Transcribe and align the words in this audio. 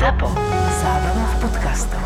ZAPO. 0.00 0.32
Zábrná 0.80 1.24
v 1.28 1.34
podcastov. 1.44 2.00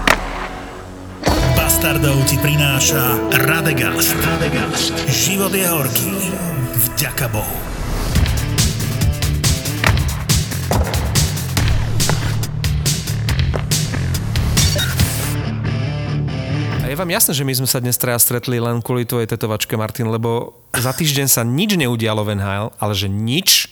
Bastardov 1.55 2.27
ti 2.27 2.35
prináša 2.43 3.23
Radegast. 3.47 4.19
Radegast. 4.19 4.99
Život 5.07 5.55
je 5.55 5.63
horký. 5.63 6.11
Vďaka 6.75 7.31
Bohu. 7.31 7.55
A 16.83 16.91
je 16.91 16.99
vám 16.99 17.11
jasné, 17.15 17.31
že 17.31 17.47
my 17.47 17.63
sme 17.63 17.71
sa 17.71 17.79
dnes 17.79 17.95
traja 17.95 18.19
stretli 18.19 18.59
len 18.59 18.83
kvôli 18.83 19.07
tvojej 19.07 19.31
tetovačke, 19.31 19.79
Martin, 19.79 20.11
lebo 20.11 20.59
za 20.75 20.91
týždeň 20.91 21.31
sa 21.31 21.47
nič 21.47 21.79
neudialo 21.79 22.27
v 22.27 22.43
NHL, 22.43 22.75
ale 22.75 22.93
že 22.99 23.07
nič. 23.07 23.71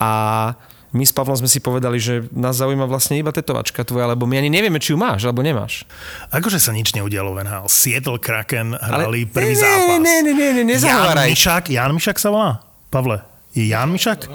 A 0.00 0.56
my 0.96 1.04
s 1.04 1.12
Pavlom 1.12 1.36
sme 1.36 1.46
si 1.46 1.60
povedali, 1.60 1.96
že 1.96 2.24
nás 2.32 2.56
zaujíma 2.56 2.84
vlastne 2.84 3.14
iba 3.14 3.28
tetovačka 3.28 3.84
tvoja, 3.84 4.08
lebo 4.08 4.24
my 4.24 4.36
ani 4.36 4.48
nevieme, 4.48 4.76
či 4.76 4.90
ju 4.90 4.98
máš, 4.98 5.22
alebo 5.22 5.40
nemáš. 5.40 5.84
Akože 6.28 6.56
sa 6.56 6.72
nič 6.72 6.90
neudialo 6.90 7.30
v 7.30 7.44
NHL. 7.44 7.66
Seattle 7.66 8.16
Kraken 8.16 8.72
hrali 8.72 9.22
Ale- 9.22 9.30
prvý 9.30 9.52
Ne, 9.52 9.60
zápas. 9.60 9.98
ne, 9.98 10.16
ne, 10.18 10.32
ne, 10.32 10.48
ne, 10.50 10.52
Jan 10.56 10.66
nezahováraj. 10.66 11.28
Mišak, 11.28 11.64
Jan 11.68 11.92
Mišak 11.92 12.16
sa 12.16 12.28
volá? 12.28 12.64
Pavle, 12.88 13.20
je 13.52 13.68
Jan 13.68 13.92
Mišak? 13.92 14.26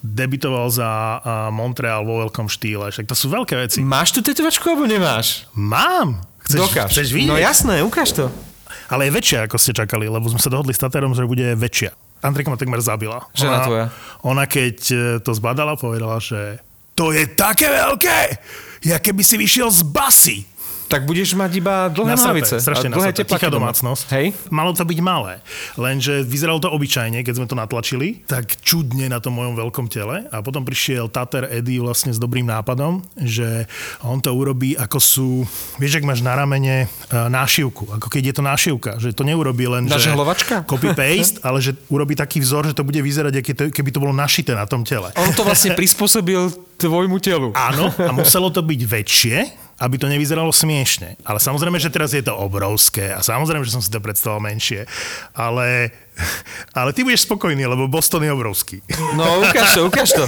Debitoval 0.00 0.66
za 0.68 0.88
Montreal 1.50 2.02
vo 2.02 2.24
veľkom 2.24 2.48
štýle. 2.48 2.88
Však 2.88 3.04
to 3.04 3.12
sú 3.12 3.28
veľké 3.28 3.52
veci. 3.54 3.78
Máš 3.80 4.10
tú 4.10 4.20
tetovačku, 4.20 4.64
alebo 4.66 4.84
nemáš? 4.84 5.44
Mám. 5.52 6.24
Chceš, 6.40 6.60
Dokáž. 6.66 6.88
chceš 6.90 7.12
vidieť? 7.12 7.28
No 7.28 7.36
jasné, 7.36 7.84
ukáž 7.84 8.16
to. 8.16 8.32
Ale 8.88 9.06
je 9.06 9.12
väčšia, 9.12 9.38
ako 9.44 9.54
ste 9.54 9.70
čakali, 9.70 10.08
lebo 10.08 10.24
sme 10.26 10.40
sa 10.40 10.48
dohodli 10.48 10.72
s 10.72 10.80
Taterom, 10.80 11.12
že 11.12 11.22
bude 11.22 11.54
väčšia. 11.54 11.92
Andrika 12.20 12.52
ma 12.52 12.60
takmer 12.60 12.80
zabila. 12.84 13.24
Žena 13.32 13.56
ona, 13.56 13.66
tvoja. 13.66 13.86
Ona 14.24 14.44
keď 14.44 14.76
e, 14.92 14.96
to 15.24 15.32
zbadala, 15.32 15.76
povedala, 15.80 16.20
že 16.20 16.60
to 16.92 17.16
je 17.16 17.24
také 17.32 17.72
veľké, 17.72 18.18
ja 18.84 19.00
keby 19.00 19.24
si 19.24 19.40
vyšiel 19.40 19.72
z 19.72 19.80
basy. 19.88 20.38
Tak 20.90 21.06
budeš 21.06 21.38
mať 21.38 21.50
iba 21.54 21.86
dlhé 21.86 22.18
Nasaté, 22.18 22.42
nohavice. 22.42 22.54
strašne 22.58 22.90
a 22.90 22.98
dlhé 22.98 23.10
Tichá 23.14 23.46
doma. 23.46 23.70
domácnosť. 23.70 24.04
Hej? 24.10 24.26
Malo 24.50 24.74
to 24.74 24.82
byť 24.82 24.98
malé. 24.98 25.38
Lenže 25.78 26.26
vyzeralo 26.26 26.58
to 26.58 26.66
obyčajne, 26.66 27.22
keď 27.22 27.34
sme 27.38 27.46
to 27.46 27.54
natlačili, 27.54 28.26
tak 28.26 28.58
čudne 28.60 29.06
na 29.06 29.22
tom 29.22 29.38
mojom 29.38 29.54
veľkom 29.54 29.86
tele. 29.86 30.26
A 30.28 30.42
potom 30.42 30.66
prišiel 30.66 31.06
Tater 31.06 31.46
Eddie 31.46 31.78
vlastne 31.78 32.10
s 32.10 32.18
dobrým 32.18 32.42
nápadom, 32.42 33.06
že 33.14 33.70
on 34.02 34.18
to 34.18 34.34
urobí 34.34 34.74
ako 34.74 34.98
sú, 34.98 35.28
vieš, 35.78 36.02
ak 36.02 36.08
máš 36.08 36.20
na 36.20 36.34
ramene 36.34 36.84
e, 36.84 36.86
nášivku, 37.12 37.86
ako 37.94 38.10
keď 38.10 38.22
je 38.26 38.34
to 38.34 38.42
nášivka, 38.42 38.90
že 38.98 39.14
to 39.14 39.22
neurobí 39.22 39.70
len, 39.70 39.86
že 39.86 39.94
Nažehlovačka? 39.94 40.66
copy-paste, 40.66 41.38
ale 41.40 41.62
že 41.62 41.78
urobí 41.86 42.18
taký 42.18 42.42
vzor, 42.42 42.66
že 42.66 42.74
to 42.74 42.82
bude 42.82 42.98
vyzerať, 42.98 43.38
keby 43.70 43.90
to 43.90 44.02
bolo 44.02 44.10
našité 44.10 44.58
na 44.58 44.66
tom 44.66 44.82
tele. 44.82 45.14
On 45.14 45.30
to 45.30 45.46
vlastne 45.46 45.70
prispôsobil 45.78 46.50
tvojmu 46.74 47.20
telu. 47.20 47.52
Áno, 47.52 47.92
a 47.92 48.10
muselo 48.10 48.48
to 48.48 48.58
byť 48.58 48.80
väčšie, 48.82 49.36
aby 49.80 49.96
to 49.96 50.12
nevyzeralo 50.12 50.52
smiešne. 50.52 51.16
Ale 51.24 51.40
samozrejme, 51.40 51.80
že 51.80 51.88
teraz 51.88 52.12
je 52.12 52.20
to 52.20 52.36
obrovské 52.36 53.16
a 53.16 53.24
samozrejme, 53.24 53.64
že 53.64 53.72
som 53.72 53.80
si 53.80 53.88
to 53.88 54.04
predstavoval 54.04 54.44
menšie. 54.44 54.84
Ale, 55.32 55.88
ale 56.76 56.90
ty 56.92 57.00
budeš 57.00 57.24
spokojný, 57.24 57.64
lebo 57.64 57.88
Boston 57.88 58.28
je 58.28 58.30
obrovský. 58.30 58.84
No 59.16 59.40
ukáž 59.40 59.80
to, 59.80 59.88
ukáž 59.88 60.12
to. 60.12 60.24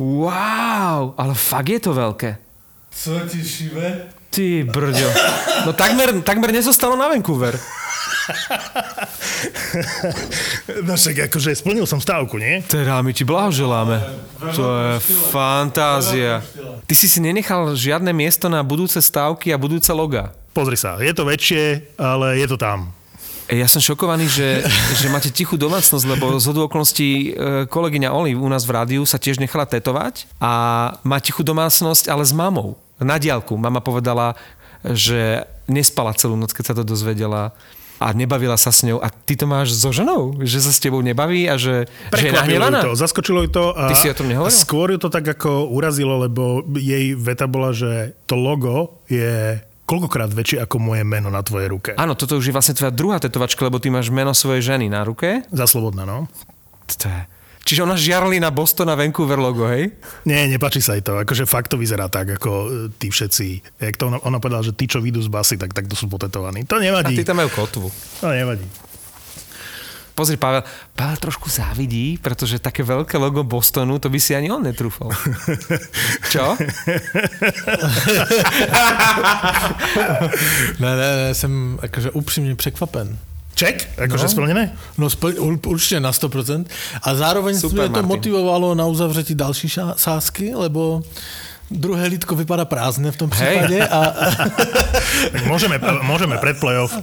Wow, 0.00 1.12
ale 1.20 1.36
fakt 1.36 1.68
je 1.68 1.80
to 1.84 1.92
veľké. 1.92 2.40
Co 2.92 3.20
ti 3.28 3.44
šibe? 3.44 4.08
Ty 4.32 4.64
brďo. 4.64 5.08
No 5.68 5.76
takmer, 5.76 6.24
takmer 6.24 6.56
nezostalo 6.56 6.96
na 6.96 7.12
Vancouver. 7.12 7.52
No 10.86 10.94
však 10.94 11.30
akože 11.30 11.54
splnil 11.56 11.86
som 11.88 11.98
stávku, 11.98 12.38
nie? 12.38 12.62
Teda 12.66 13.02
my 13.02 13.10
ti 13.14 13.24
blahoželáme. 13.26 13.98
To 14.54 14.64
je 14.78 14.92
fantázia. 15.30 16.42
Ty 16.86 16.94
si 16.94 17.06
si 17.08 17.18
nenechal 17.22 17.74
žiadne 17.74 18.10
miesto 18.14 18.46
na 18.46 18.62
budúce 18.62 18.98
stávky 19.02 19.50
a 19.50 19.60
budúce 19.60 19.90
loga. 19.94 20.34
Pozri 20.52 20.76
sa, 20.76 21.00
je 21.00 21.12
to 21.16 21.24
väčšie, 21.24 21.96
ale 21.96 22.36
je 22.36 22.46
to 22.46 22.60
tam. 22.60 22.92
E, 23.48 23.56
Ja 23.56 23.66
som 23.66 23.80
šokovaný, 23.80 24.28
že, 24.28 24.60
že 25.00 25.08
máte 25.08 25.32
tichú 25.32 25.56
domácnosť, 25.56 26.04
lebo 26.04 26.36
z 26.36 26.44
hodu 26.52 26.68
okolností 26.68 27.08
e, 27.08 27.28
kolegyňa 27.72 28.12
Oli 28.12 28.36
u 28.36 28.48
nás 28.52 28.68
v 28.68 28.76
rádiu 28.76 29.02
sa 29.08 29.16
tiež 29.16 29.40
nechala 29.40 29.64
tetovať 29.64 30.28
a 30.38 30.52
má 31.02 31.18
tichú 31.24 31.40
domácnosť, 31.40 32.12
ale 32.12 32.22
s 32.22 32.36
mamou. 32.36 32.76
Na 33.02 33.16
diálku. 33.18 33.56
Mama 33.58 33.82
povedala, 33.82 34.38
že 34.84 35.42
nespala 35.66 36.14
celú 36.14 36.34
noc, 36.38 36.52
keď 36.54 36.64
sa 36.70 36.74
to 36.78 36.84
dozvedela 36.86 37.54
a 38.04 38.10
nebavila 38.12 38.58
sa 38.58 38.74
s 38.74 38.82
ňou. 38.82 38.98
A 38.98 39.08
ty 39.08 39.38
to 39.38 39.46
máš 39.46 39.74
so 39.78 39.94
ženou? 39.94 40.34
Že 40.42 40.58
sa 40.58 40.72
s 40.74 40.78
tebou 40.82 41.00
nebaví 41.00 41.46
a 41.46 41.54
že, 41.54 41.86
že 42.12 42.26
je 42.28 42.32
nahnevaná? 42.34 42.82
to, 42.82 42.98
zaskočilo 42.98 43.46
ju 43.46 43.50
to. 43.50 43.64
A 43.74 43.90
Ty 43.90 43.94
si 43.94 44.10
o 44.10 44.16
tom 44.16 44.26
nehovoril? 44.26 44.52
Skôr 44.52 44.90
ju 44.94 44.98
to 44.98 45.08
tak 45.08 45.26
ako 45.26 45.70
urazilo, 45.70 46.18
lebo 46.18 46.66
jej 46.74 47.14
veta 47.14 47.46
bola, 47.46 47.70
že 47.70 48.18
to 48.26 48.34
logo 48.34 49.02
je 49.06 49.62
koľkokrát 49.86 50.30
väčšie 50.32 50.62
ako 50.64 50.80
moje 50.80 51.02
meno 51.04 51.28
na 51.28 51.44
tvojej 51.44 51.68
ruke. 51.68 51.90
Áno, 52.00 52.16
toto 52.16 52.38
už 52.38 52.48
je 52.48 52.54
vlastne 52.54 52.72
tvoja 52.72 52.94
druhá 52.94 53.20
tetovačka, 53.20 53.60
lebo 53.66 53.76
ty 53.82 53.92
máš 53.92 54.08
meno 54.08 54.32
svojej 54.32 54.74
ženy 54.74 54.88
na 54.88 55.04
ruke. 55.04 55.44
Za 55.52 55.68
slobodná, 55.68 56.08
no. 56.08 56.30
To 56.88 57.06
je... 57.08 57.20
Čiže 57.62 57.86
ona 57.86 57.94
žiarli 57.94 58.42
na 58.42 58.50
Boston 58.50 58.90
a 58.90 58.98
Vancouver 58.98 59.38
logo, 59.38 59.70
hej? 59.70 59.94
Nie, 60.26 60.50
nepáči 60.50 60.82
sa 60.82 60.98
jej 60.98 61.04
to. 61.06 61.14
Akože 61.18 61.46
fakt 61.46 61.70
to 61.70 61.78
vyzerá 61.78 62.10
tak, 62.10 62.34
ako 62.36 62.50
e, 62.50 62.68
tí 62.98 63.08
všetci. 63.08 63.46
Jak 63.78 63.94
to 63.96 64.10
ona, 64.10 64.18
ona 64.26 64.38
povedala, 64.42 64.66
že 64.66 64.74
tí, 64.74 64.90
čo 64.90 64.98
vyjdú 64.98 65.22
z 65.22 65.30
basy, 65.30 65.54
tak, 65.54 65.70
tak 65.70 65.86
to 65.86 65.94
sú 65.94 66.10
potetovaní. 66.10 66.66
To 66.66 66.76
A 66.76 66.82
nevadí. 66.82 67.14
ty 67.14 67.22
tam 67.22 67.38
majú 67.38 67.50
kotvu. 67.54 67.86
To 68.20 68.26
nevadí. 68.34 68.66
Pozri, 70.12 70.36
Pavel, 70.36 70.60
Pavel 70.92 71.16
trošku 71.16 71.48
závidí, 71.48 72.20
pretože 72.20 72.60
také 72.60 72.84
veľké 72.84 73.16
logo 73.16 73.40
Bostonu, 73.48 73.96
to 73.96 74.12
by 74.12 74.20
si 74.20 74.36
ani 74.36 74.52
on 74.52 74.60
netrúfal. 74.60 75.08
Čo? 76.32 76.52
Ne, 80.80 80.96
ne, 80.96 81.16
ne, 81.16 81.34
jsem 81.34 81.78
jakože 81.82 82.10
upřímně 82.10 82.54
překvapen. 82.54 83.18
Ček? 83.62 83.88
Akože 83.98 84.22
No. 84.22 84.28
splnené? 84.28 84.72
No 84.98 85.06
spl- 85.08 85.34
ur- 85.38 85.58
určitě 85.66 86.00
na 86.00 86.12
100%. 86.12 86.64
A 87.02 87.14
zároveň 87.14 87.58
Super, 87.60 87.88
to 87.90 88.02
motivovalo 88.02 88.74
na 88.74 88.86
uzavřetí 88.86 89.34
další 89.34 89.68
ša- 89.68 89.94
sázky, 89.96 90.54
lebo 90.54 91.02
druhé 91.72 92.06
lítko 92.06 92.36
vypadá 92.36 92.64
prázdne 92.64 93.10
v 93.12 93.16
tom 93.16 93.30
Hej. 93.32 93.56
případě. 93.56 93.78
A, 93.88 94.00
môžeme, 95.50 95.76
môžeme 96.04 96.38
pred 96.38 96.56
playoff. 96.60 96.92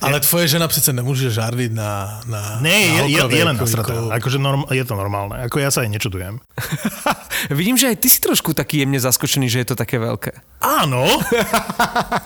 ale 0.00 0.20
tvoje 0.20 0.48
žena 0.48 0.68
přece 0.68 0.92
nemůže 0.92 1.30
žárlit 1.30 1.72
na, 1.72 2.20
na 2.26 2.58
Nie, 2.60 2.88
na 2.88 3.04
je, 3.04 3.10
je, 3.10 3.36
je 3.36 3.44
len 3.44 3.56
jako- 3.56 3.64
nasratá. 3.64 3.92
Akože 4.10 4.38
norm, 4.38 4.62
je 4.70 4.84
to 4.84 4.94
normálne. 4.94 5.42
Ako 5.46 5.58
ja 5.58 5.70
sa 5.70 5.82
aj 5.86 5.90
nečudujem. 5.94 6.38
Vidím, 7.58 7.76
že 7.78 7.90
aj 7.90 7.96
ty 7.98 8.08
si 8.10 8.18
trošku 8.22 8.54
taký 8.54 8.86
jemne 8.86 8.98
zaskočený, 9.02 9.46
že 9.50 9.58
je 9.62 9.68
to 9.72 9.76
také 9.78 9.98
veľké. 9.98 10.62
Áno, 10.62 11.02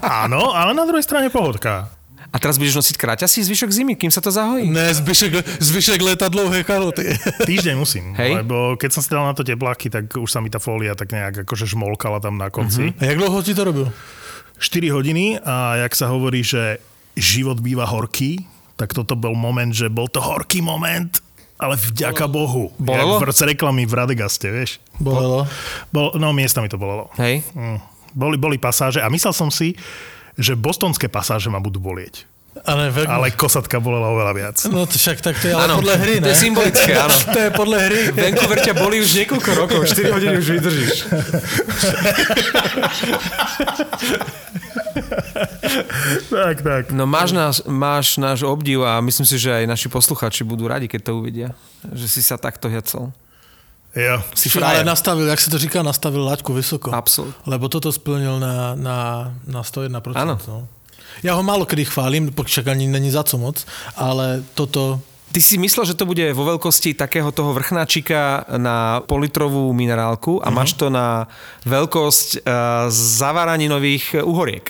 áno, 0.04 0.52
ale 0.52 0.76
na 0.76 0.84
druhej 0.84 1.04
strane 1.04 1.32
pohodka. 1.32 1.88
A 2.34 2.36
teraz 2.42 2.58
budeš 2.58 2.82
nosiť 2.82 2.96
kraťasy 2.98 3.46
zvyšok 3.46 3.70
zimy, 3.70 3.94
kým 3.94 4.10
sa 4.10 4.18
to 4.18 4.34
zahojí? 4.34 4.66
Ne, 4.66 4.90
zvyšek, 4.90 5.62
zvyšek 5.62 6.00
léta 6.02 6.26
dlouhé 6.26 6.66
kaloty. 6.66 7.06
Týždeň 7.48 7.74
musím, 7.78 8.12
Hej. 8.18 8.42
lebo 8.42 8.74
keď 8.74 8.90
som 8.98 9.02
si 9.02 9.10
dal 9.10 9.24
na 9.24 9.34
to 9.34 9.46
tepláky, 9.46 9.88
tak 9.88 10.10
už 10.10 10.26
sa 10.26 10.42
mi 10.42 10.50
tá 10.50 10.58
fólia 10.58 10.98
tak 10.98 11.14
nejak 11.14 11.46
akože 11.46 11.70
žmolkala 11.70 12.18
tam 12.18 12.36
na 12.36 12.50
konci. 12.50 12.92
A 12.98 13.02
jak 13.06 13.18
dlouho 13.18 13.38
ti 13.40 13.54
to 13.54 13.62
robil? 13.62 13.86
4 14.58 14.88
hodiny 14.88 15.36
a 15.44 15.86
jak 15.86 15.92
sa 15.92 16.08
hovorí, 16.08 16.40
že 16.40 16.80
život 17.16 17.60
býva 17.60 17.84
horký, 17.88 18.44
tak 18.76 18.92
toto 18.92 19.16
bol 19.16 19.32
moment, 19.32 19.72
že 19.72 19.88
bol 19.88 20.08
to 20.08 20.20
horký 20.20 20.60
moment, 20.60 21.20
ale 21.56 21.80
vďaka 21.80 22.28
Bohu. 22.28 22.72
Bolelo? 22.76 23.16
Jak 23.16 23.24
v 23.24 23.28
roce 23.32 23.42
reklamy 23.48 23.88
v 23.88 23.92
Radegaste, 23.96 24.48
vieš. 24.52 24.76
Bolelo? 25.00 25.48
Bol, 25.88 26.12
no, 26.20 26.36
miestami 26.36 26.68
to 26.68 26.76
bolelo. 26.76 27.08
Hej? 27.16 27.40
Mm. 27.56 27.80
Boli, 28.16 28.36
boli 28.36 28.56
pasáže 28.60 29.00
a 29.00 29.08
myslel 29.08 29.32
som 29.32 29.48
si, 29.48 29.76
že 30.36 30.52
bostonské 30.56 31.08
pasáže 31.08 31.48
ma 31.48 31.60
budú 31.60 31.80
bolieť. 31.80 32.28
Ale, 32.64 32.88
veľmi... 32.88 33.12
Ale 33.12 33.28
kosatka 33.36 33.76
bolela 33.76 34.08
oveľa 34.16 34.32
viac. 34.32 34.56
No 34.72 34.88
to 34.88 34.96
však 34.96 35.20
tak 35.20 35.36
to 35.36 35.52
je 35.52 35.54
ale 35.54 35.76
podle 35.76 35.92
hry, 36.00 36.24
to 36.24 36.24
ne? 36.24 36.32
je 36.32 36.40
symbolické, 36.40 36.92
áno. 36.96 37.12
to 37.36 37.40
je 37.40 37.50
podle 37.52 37.76
hry. 37.76 38.00
Vancouver 38.16 38.58
ťa 38.64 38.74
boli 38.80 38.96
už 39.04 39.12
niekoľko 39.12 39.50
rokov, 39.52 39.84
4 39.84 40.16
hodiny 40.16 40.34
už 40.40 40.48
vydržíš. 40.56 40.96
tak, 46.32 46.56
tak. 46.64 46.82
No 46.96 47.04
máš 47.04 47.36
náš, 47.36 47.60
máš 47.68 48.16
náš 48.16 48.40
obdiv 48.40 48.88
a 48.88 49.04
myslím 49.04 49.28
si, 49.28 49.36
že 49.36 49.52
aj 49.52 49.64
naši 49.68 49.92
posluchači 49.92 50.40
budú 50.40 50.64
radi, 50.64 50.88
keď 50.88 51.12
to 51.12 51.20
uvidia. 51.20 51.52
Že 51.84 52.06
si 52.08 52.20
sa 52.24 52.40
takto 52.40 52.72
hecol. 52.72 53.12
Jo. 53.96 54.20
Si 54.36 54.52
Si 54.52 54.58
ale 54.60 54.84
frajer. 54.84 54.86
nastavil, 54.86 55.26
jak 55.26 55.40
se 55.40 55.50
to 55.50 55.58
říká, 55.58 55.82
nastavil 55.82 56.20
laťku 56.24 56.52
vysoko. 56.52 56.92
Absolut. 56.92 57.32
Lebo 57.48 57.68
toto 57.72 57.88
splnil 57.92 58.36
na, 58.36 58.76
na, 58.76 58.98
na 59.48 59.60
101%. 59.64 60.12
Áno. 60.14 60.36
No. 60.48 60.68
Ja 61.24 61.32
ho 61.32 61.40
málo 61.40 61.64
kedy 61.64 61.88
chválim, 61.88 62.28
však 62.28 62.66
ani 62.68 62.86
není 62.92 63.08
za 63.08 63.24
co 63.24 63.38
moc, 63.40 63.64
ale 63.96 64.44
toto... 64.52 65.00
Ty 65.32 65.40
si 65.42 65.56
myslel, 65.58 65.84
že 65.88 65.98
to 65.98 66.04
bude 66.06 66.22
vo 66.36 66.44
veľkosti 66.44 66.92
takého 66.94 67.32
toho 67.32 67.50
vrchnáčika 67.56 68.44
na 68.56 69.00
politrovú 69.04 69.72
minerálku 69.72 70.38
a 70.44 70.48
máš 70.52 70.76
to 70.76 70.86
na 70.92 71.26
veľkosť 71.64 72.40
uh, 72.40 72.88
zavaraninových 72.92 74.22
uhoriek. 74.22 74.64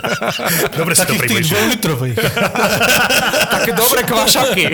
Dobre 0.80 0.92
si 0.92 1.02
to 1.02 1.12
Takých 1.12 1.20
približil. 1.24 1.56
dvoulitrových. 1.56 2.18
Také 3.58 3.70
dobré 3.74 4.00
kvašaky. 4.06 4.64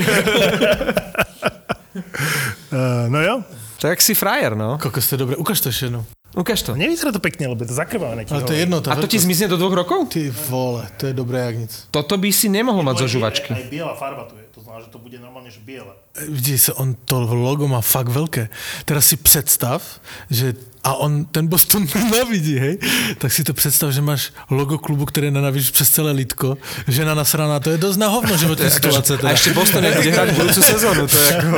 Uh, 2.70 3.06
no 3.14 3.18
jo. 3.22 3.34
Tak 3.78 4.02
si 4.02 4.14
frajer, 4.14 4.56
no. 4.56 4.78
Kokos, 4.82 5.06
to 5.06 5.14
je 5.14 5.18
dobré. 5.18 5.36
Ukaž 5.38 5.60
to 5.62 5.70
ešte 5.70 5.86
jednou. 5.86 6.02
Ukáž 6.38 6.62
to. 6.62 6.78
Nevyzerá 6.78 7.10
to 7.10 7.18
pekne, 7.18 7.50
lebo 7.50 7.66
je 7.66 7.74
to 7.74 7.76
zakrvavené. 7.76 8.22
Ale 8.30 8.46
to 8.46 8.54
je 8.54 8.62
jedno. 8.62 8.78
Tá 8.78 8.94
A 8.94 9.02
to 9.02 9.10
ti 9.10 9.18
zmizne 9.18 9.50
do 9.50 9.58
dvoch 9.58 9.74
rokov? 9.74 10.06
Ty 10.06 10.30
vole, 10.46 10.86
to 10.94 11.10
je 11.10 11.14
dobré 11.14 11.42
jak 11.50 11.56
nic. 11.66 11.72
Toto 11.90 12.14
by 12.14 12.30
si 12.30 12.46
nemohol 12.46 12.86
mať 12.86 13.02
zo 13.02 13.18
žuvačky. 13.18 13.50
Aj 13.50 13.66
biela 13.66 13.98
farba 13.98 14.22
tu 14.30 14.38
je, 14.38 14.46
to 14.54 14.62
znamená, 14.62 14.86
že 14.86 14.90
to 14.94 15.02
bude 15.02 15.18
normálne 15.18 15.50
že 15.50 15.58
biele. 15.58 15.90
Vidíš, 16.14 16.78
on 16.78 16.94
to 16.94 17.26
logo 17.26 17.66
má 17.66 17.82
fakt 17.82 18.14
veľké. 18.14 18.54
Teraz 18.86 19.10
si 19.10 19.18
představ, 19.18 19.82
že 20.30 20.54
a 20.86 20.94
on 21.02 21.26
ten 21.26 21.50
Boston 21.50 21.82
nenávidí, 21.94 22.54
hej? 22.54 22.78
Tak 23.18 23.34
si 23.34 23.42
to 23.42 23.50
představ, 23.50 23.90
že 23.90 23.98
máš 23.98 24.30
logo 24.46 24.78
klubu, 24.78 25.10
které 25.10 25.34
nenávidíš 25.34 25.74
přes 25.74 25.90
celé 25.90 26.14
lidko. 26.14 26.54
Žena 26.86 27.18
nasraná, 27.18 27.58
to 27.58 27.74
je 27.74 27.82
dosť 27.82 27.98
na 27.98 28.08
hovno 28.14 28.36
životní 28.46 28.70
situace. 28.70 29.18
A 29.26 29.34
ešte 29.34 29.50
Boston 29.58 29.82
nebude 29.82 30.06
hrať 30.06 30.38
budúcu 30.38 30.62
sezónu. 30.62 31.02
To 31.10 31.18
je 31.18 31.28
ako... 31.34 31.56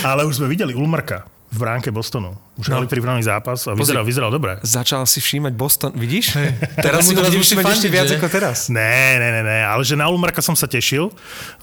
Ale 0.00 0.24
už 0.24 0.40
sme 0.40 0.48
videli 0.48 0.72
Ulmarka 0.72 1.28
v 1.50 1.56
bránke 1.58 1.90
Bostonu. 1.90 2.38
Už 2.54 2.70
mali 2.70 2.86
pripravený 2.86 3.26
zápas 3.26 3.66
a 3.66 3.74
vyzeral, 3.74 4.06
vyzeral 4.06 4.30
dobre. 4.30 4.62
Začal 4.62 5.02
si 5.02 5.18
všímať 5.18 5.52
Boston, 5.58 5.90
vidíš? 5.98 6.38
Teraz 6.78 7.10
si 7.10 7.18
budeš 7.18 7.34
musí 7.42 7.58
všímať 7.58 7.64
ešte 7.74 7.88
viac 7.90 8.06
ako 8.06 8.26
teraz. 8.30 8.70
Ne, 8.70 9.18
ne, 9.18 9.28
ne, 9.34 9.42
ne, 9.42 9.58
ale 9.66 9.82
že 9.82 9.98
na 9.98 10.06
Ulmarka 10.06 10.38
som 10.38 10.54
sa 10.54 10.70
tešil, 10.70 11.10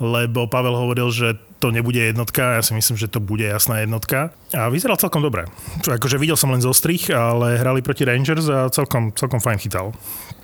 lebo 0.03 0.49
Pavel 0.51 0.75
hovoril, 0.75 1.07
že 1.07 1.39
to 1.57 1.71
nebude 1.73 1.97
jednotka, 1.97 2.59
ja 2.59 2.61
si 2.61 2.75
myslím, 2.75 2.99
že 2.99 3.09
to 3.09 3.17
bude 3.17 3.47
jasná 3.47 3.81
jednotka. 3.81 4.29
A 4.53 4.69
vyzeral 4.69 4.99
celkom 4.99 5.25
dobre. 5.25 5.47
Akože 5.87 6.21
videl 6.21 6.37
som 6.37 6.53
len 6.53 6.61
zo 6.61 6.69
strich, 6.75 7.09
ale 7.09 7.57
hrali 7.57 7.81
proti 7.81 8.05
Rangers 8.05 8.45
a 8.51 8.69
celkom, 8.69 9.15
celkom 9.15 9.41
fajn 9.41 9.57
chytal. 9.57 9.95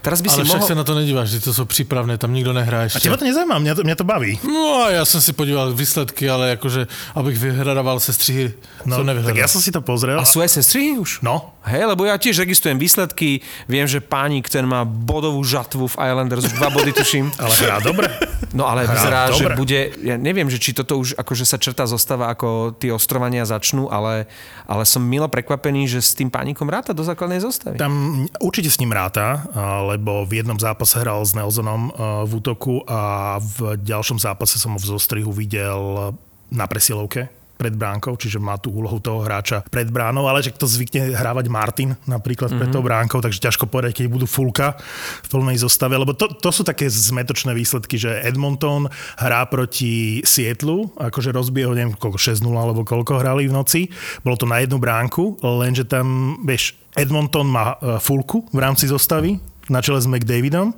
Teraz 0.04 0.20
by 0.20 0.28
si 0.28 0.36
Ale 0.36 0.46
však 0.46 0.60
mohol... 0.60 0.70
sa 0.70 0.76
na 0.76 0.84
to 0.84 0.94
nedíváš, 0.94 1.28
že 1.32 1.40
to 1.40 1.56
sú 1.56 1.64
prípravné, 1.64 2.20
tam 2.20 2.36
nikto 2.36 2.52
nehrá 2.52 2.84
A 2.84 2.92
ešte. 2.92 3.08
teba 3.08 3.16
to 3.16 3.24
nezaujíma, 3.24 3.56
mňa 3.56 3.74
to, 3.74 3.82
mňa 3.82 3.96
to 3.96 4.06
baví. 4.06 4.36
No 4.44 4.84
a 4.84 4.92
ja 4.92 5.04
som 5.08 5.24
si 5.24 5.32
podíval 5.32 5.72
výsledky, 5.72 6.28
ale 6.28 6.60
akože, 6.60 6.92
abych 7.16 7.40
vyhľadával 7.40 7.98
sestřihy, 7.98 8.52
No, 8.84 9.00
som 9.00 9.08
tak 9.08 9.16
nevyhľadal. 9.16 9.40
ja 9.40 9.48
som 9.48 9.64
si 9.64 9.72
to 9.72 9.80
pozrel. 9.80 10.20
A 10.20 10.28
sú 10.28 10.44
aj 10.44 10.60
sestry 10.60 11.00
už? 11.00 11.24
No, 11.24 11.56
Hej, 11.64 11.88
lebo 11.88 12.04
ja 12.04 12.20
tiež 12.20 12.44
registrujem 12.44 12.76
výsledky, 12.76 13.40
viem, 13.72 13.88
že 13.88 14.04
pánik 14.04 14.52
ten 14.52 14.68
má 14.68 14.84
bodovú 14.84 15.40
žatvu 15.48 15.88
v 15.88 15.96
Islanders, 15.96 16.52
už 16.52 16.60
dva 16.60 16.68
body 16.68 16.92
tuším. 16.92 17.32
ale 17.40 17.56
hrá 17.56 17.80
dobre. 17.80 18.12
No 18.52 18.68
ale 18.68 18.84
vyzerá, 18.84 19.32
že 19.32 19.48
bude, 19.56 19.96
ja 20.04 20.20
neviem, 20.20 20.52
že 20.52 20.60
či 20.60 20.76
toto 20.76 21.00
už 21.00 21.16
akože 21.16 21.48
sa 21.48 21.56
črta 21.56 21.88
zostava, 21.88 22.28
ako 22.30 22.76
tie 22.76 22.92
ostrovania 22.92 23.48
začnú, 23.48 23.88
ale, 23.88 24.28
ale 24.68 24.84
som 24.84 25.00
milo 25.00 25.32
prekvapený, 25.32 25.88
že 25.88 26.04
s 26.04 26.12
tým 26.14 26.28
pánikom 26.28 26.68
ráta 26.68 26.92
do 26.92 27.02
základnej 27.02 27.40
zostavy. 27.40 27.80
Tam 27.80 28.28
určite 28.44 28.68
s 28.68 28.78
ním 28.78 28.92
ráta, 28.92 29.48
a, 29.56 29.93
lebo 29.94 30.26
v 30.26 30.42
jednom 30.42 30.58
zápase 30.58 30.98
hral 30.98 31.22
s 31.22 31.38
Nelsonom 31.38 31.94
a, 31.94 32.26
v 32.26 32.32
útoku 32.42 32.82
a 32.90 33.38
v 33.38 33.78
ďalšom 33.78 34.18
zápase 34.18 34.58
som 34.58 34.74
ho 34.74 34.80
v 34.82 34.90
zostrihu 34.90 35.30
videl 35.30 36.14
na 36.50 36.66
presilovke 36.66 37.30
pred 37.64 37.80
bránkou, 37.80 38.18
čiže 38.18 38.42
má 38.42 38.58
tú 38.60 38.74
úlohu 38.74 39.00
toho 39.00 39.24
hráča 39.24 39.64
pred 39.70 39.88
bránou, 39.88 40.28
ale 40.28 40.44
že 40.44 40.52
to 40.52 40.68
zvykne 40.68 41.14
hrávať 41.16 41.48
Martin 41.48 41.96
napríklad 42.10 42.52
mm-hmm. 42.52 42.60
pred 42.60 42.70
tou 42.76 42.84
bránkou, 42.84 43.24
takže 43.24 43.40
ťažko 43.40 43.70
povedať, 43.70 44.04
keď 44.04 44.06
budú 44.12 44.28
fulka 44.28 44.76
v 45.24 45.28
plnej 45.32 45.64
zostave, 45.64 45.96
lebo 45.96 46.12
to, 46.18 46.28
to 46.28 46.50
sú 46.52 46.66
také 46.66 46.90
zmetočné 46.90 47.56
výsledky, 47.56 47.96
že 47.96 48.20
Edmonton 48.26 48.92
hrá 49.16 49.48
proti 49.48 50.20
Sietlu, 50.26 50.92
akože 50.98 51.32
rozbije 51.32 51.66
ho, 51.70 51.74
neviem, 51.78 51.96
koľko, 51.96 52.20
6-0 52.20 52.44
alebo 52.52 52.84
koľko 52.84 53.22
hrali 53.24 53.48
v 53.48 53.56
noci, 53.56 53.82
bolo 54.26 54.36
to 54.36 54.50
na 54.50 54.60
jednu 54.60 54.82
bránku, 54.82 55.40
lenže 55.40 55.88
tam, 55.88 56.36
vieš, 56.44 56.76
Edmonton 56.94 57.48
má 57.48 57.80
e, 57.80 57.98
fulku 57.98 58.46
v 58.54 58.60
rámci 58.60 58.86
zostavy, 58.86 59.40
na 59.72 59.80
čele 59.80 60.00
s 60.04 60.08
McDavidom 60.10 60.76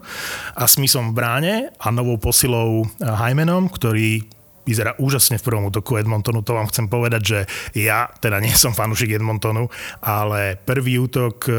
a 0.53 0.63
Smithom 0.69 1.13
v 1.13 1.15
bráne 1.17 1.53
a 1.81 1.87
novou 1.89 2.21
posilou 2.21 2.85
Hymanom, 3.01 3.69
ktorý 3.71 4.25
vyzerá 4.65 4.97
úžasne 4.97 5.37
v 5.37 5.45
prvom 5.45 5.69
útoku 5.69 6.01
Edmontonu, 6.01 6.41
to 6.41 6.57
vám 6.57 6.67
chcem 6.73 6.89
povedať, 6.89 7.21
že 7.21 7.39
ja 7.77 8.09
teda 8.17 8.41
nie 8.41 8.51
som 8.57 8.73
fanúšik 8.73 9.13
Edmontonu, 9.13 9.69
ale 10.01 10.57
prvý 10.57 10.97
útok 10.99 11.35
eh, 11.47 11.55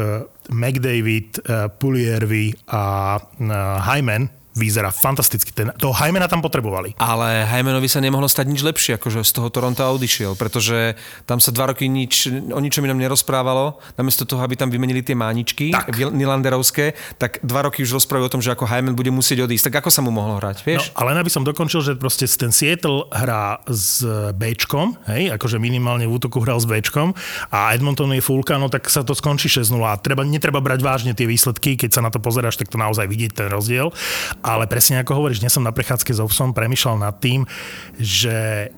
McDavid, 0.51 1.39
eh, 1.41 1.71
Puliervi 1.71 2.51
a 2.67 3.15
eh, 3.17 3.47
Hyman 3.87 4.36
vyzerá 4.57 4.89
fantasticky. 4.89 5.53
Ten, 5.53 5.69
toho 5.77 5.93
Hymana 5.93 6.25
tam 6.25 6.41
potrebovali. 6.41 6.97
Ale 6.97 7.45
Hymenovi 7.45 7.85
sa 7.85 8.01
nemohlo 8.01 8.25
stať 8.25 8.49
nič 8.49 8.65
lepšie, 8.65 8.97
akože 8.97 9.21
z 9.21 9.31
toho 9.31 9.53
Toronto 9.53 9.85
odišiel, 9.85 10.33
pretože 10.33 10.97
tam 11.29 11.37
sa 11.37 11.53
dva 11.53 11.69
roky 11.69 11.85
nič, 11.85 12.25
o 12.49 12.59
ničom 12.59 12.81
inom 12.83 12.97
nerozprávalo. 12.97 13.77
Namiesto 13.95 14.25
toho, 14.25 14.41
aby 14.41 14.57
tam 14.57 14.73
vymenili 14.73 15.05
tie 15.05 15.13
máničky 15.13 15.69
Tak. 15.69 15.93
Nilanderovské, 16.11 16.97
tak 17.21 17.37
dva 17.45 17.69
roky 17.69 17.85
už 17.85 18.01
rozprávajú 18.01 18.25
o 18.25 18.33
tom, 18.33 18.41
že 18.41 18.49
ako 18.51 18.65
Hyman 18.65 18.97
bude 18.97 19.13
musieť 19.13 19.45
odísť. 19.45 19.69
Tak 19.69 19.85
ako 19.85 19.89
sa 19.93 20.01
mu 20.01 20.09
mohlo 20.09 20.41
hrať, 20.41 20.65
No, 20.65 20.65
vieš? 20.65 20.89
ale 20.97 21.13
len 21.13 21.21
aby 21.21 21.29
som 21.29 21.45
dokončil, 21.45 21.85
že 21.85 21.93
proste 21.93 22.25
ten 22.25 22.49
Seattle 22.49 23.05
hrá 23.13 23.61
s 23.69 24.01
Bčkom, 24.33 24.97
hej, 25.05 25.29
akože 25.37 25.61
minimálne 25.61 26.09
v 26.09 26.13
útoku 26.17 26.41
hral 26.41 26.57
s 26.57 26.65
Bčkom 26.65 27.13
a 27.53 27.71
Edmonton 27.77 28.09
je 28.11 28.23
fulka, 28.23 28.57
no 28.57 28.67
tak 28.67 28.89
sa 28.89 29.05
to 29.05 29.13
skončí 29.13 29.45
6-0 29.47 29.77
a 29.83 29.93
treba, 29.99 30.25
netreba 30.25 30.57
brať 30.57 30.81
vážne 30.81 31.11
tie 31.13 31.29
výsledky, 31.29 31.77
keď 31.77 31.89
sa 31.93 32.01
na 32.01 32.09
to 32.09 32.17
pozeráš, 32.17 32.57
tak 32.57 32.71
to 32.71 32.79
naozaj 32.79 33.05
vidieť 33.05 33.31
ten 33.35 33.47
rozdiel. 33.51 33.91
Ale 34.47 34.63
presne 34.71 35.03
ako 35.03 35.11
hovoríš, 35.19 35.43
dnes 35.43 35.51
som 35.51 35.59
na 35.59 35.75
prechádzke 35.75 36.15
s 36.15 36.23
Ovsom 36.23 36.55
premyšľal 36.55 36.95
nad 37.03 37.19
tým, 37.19 37.43
že 37.99 38.71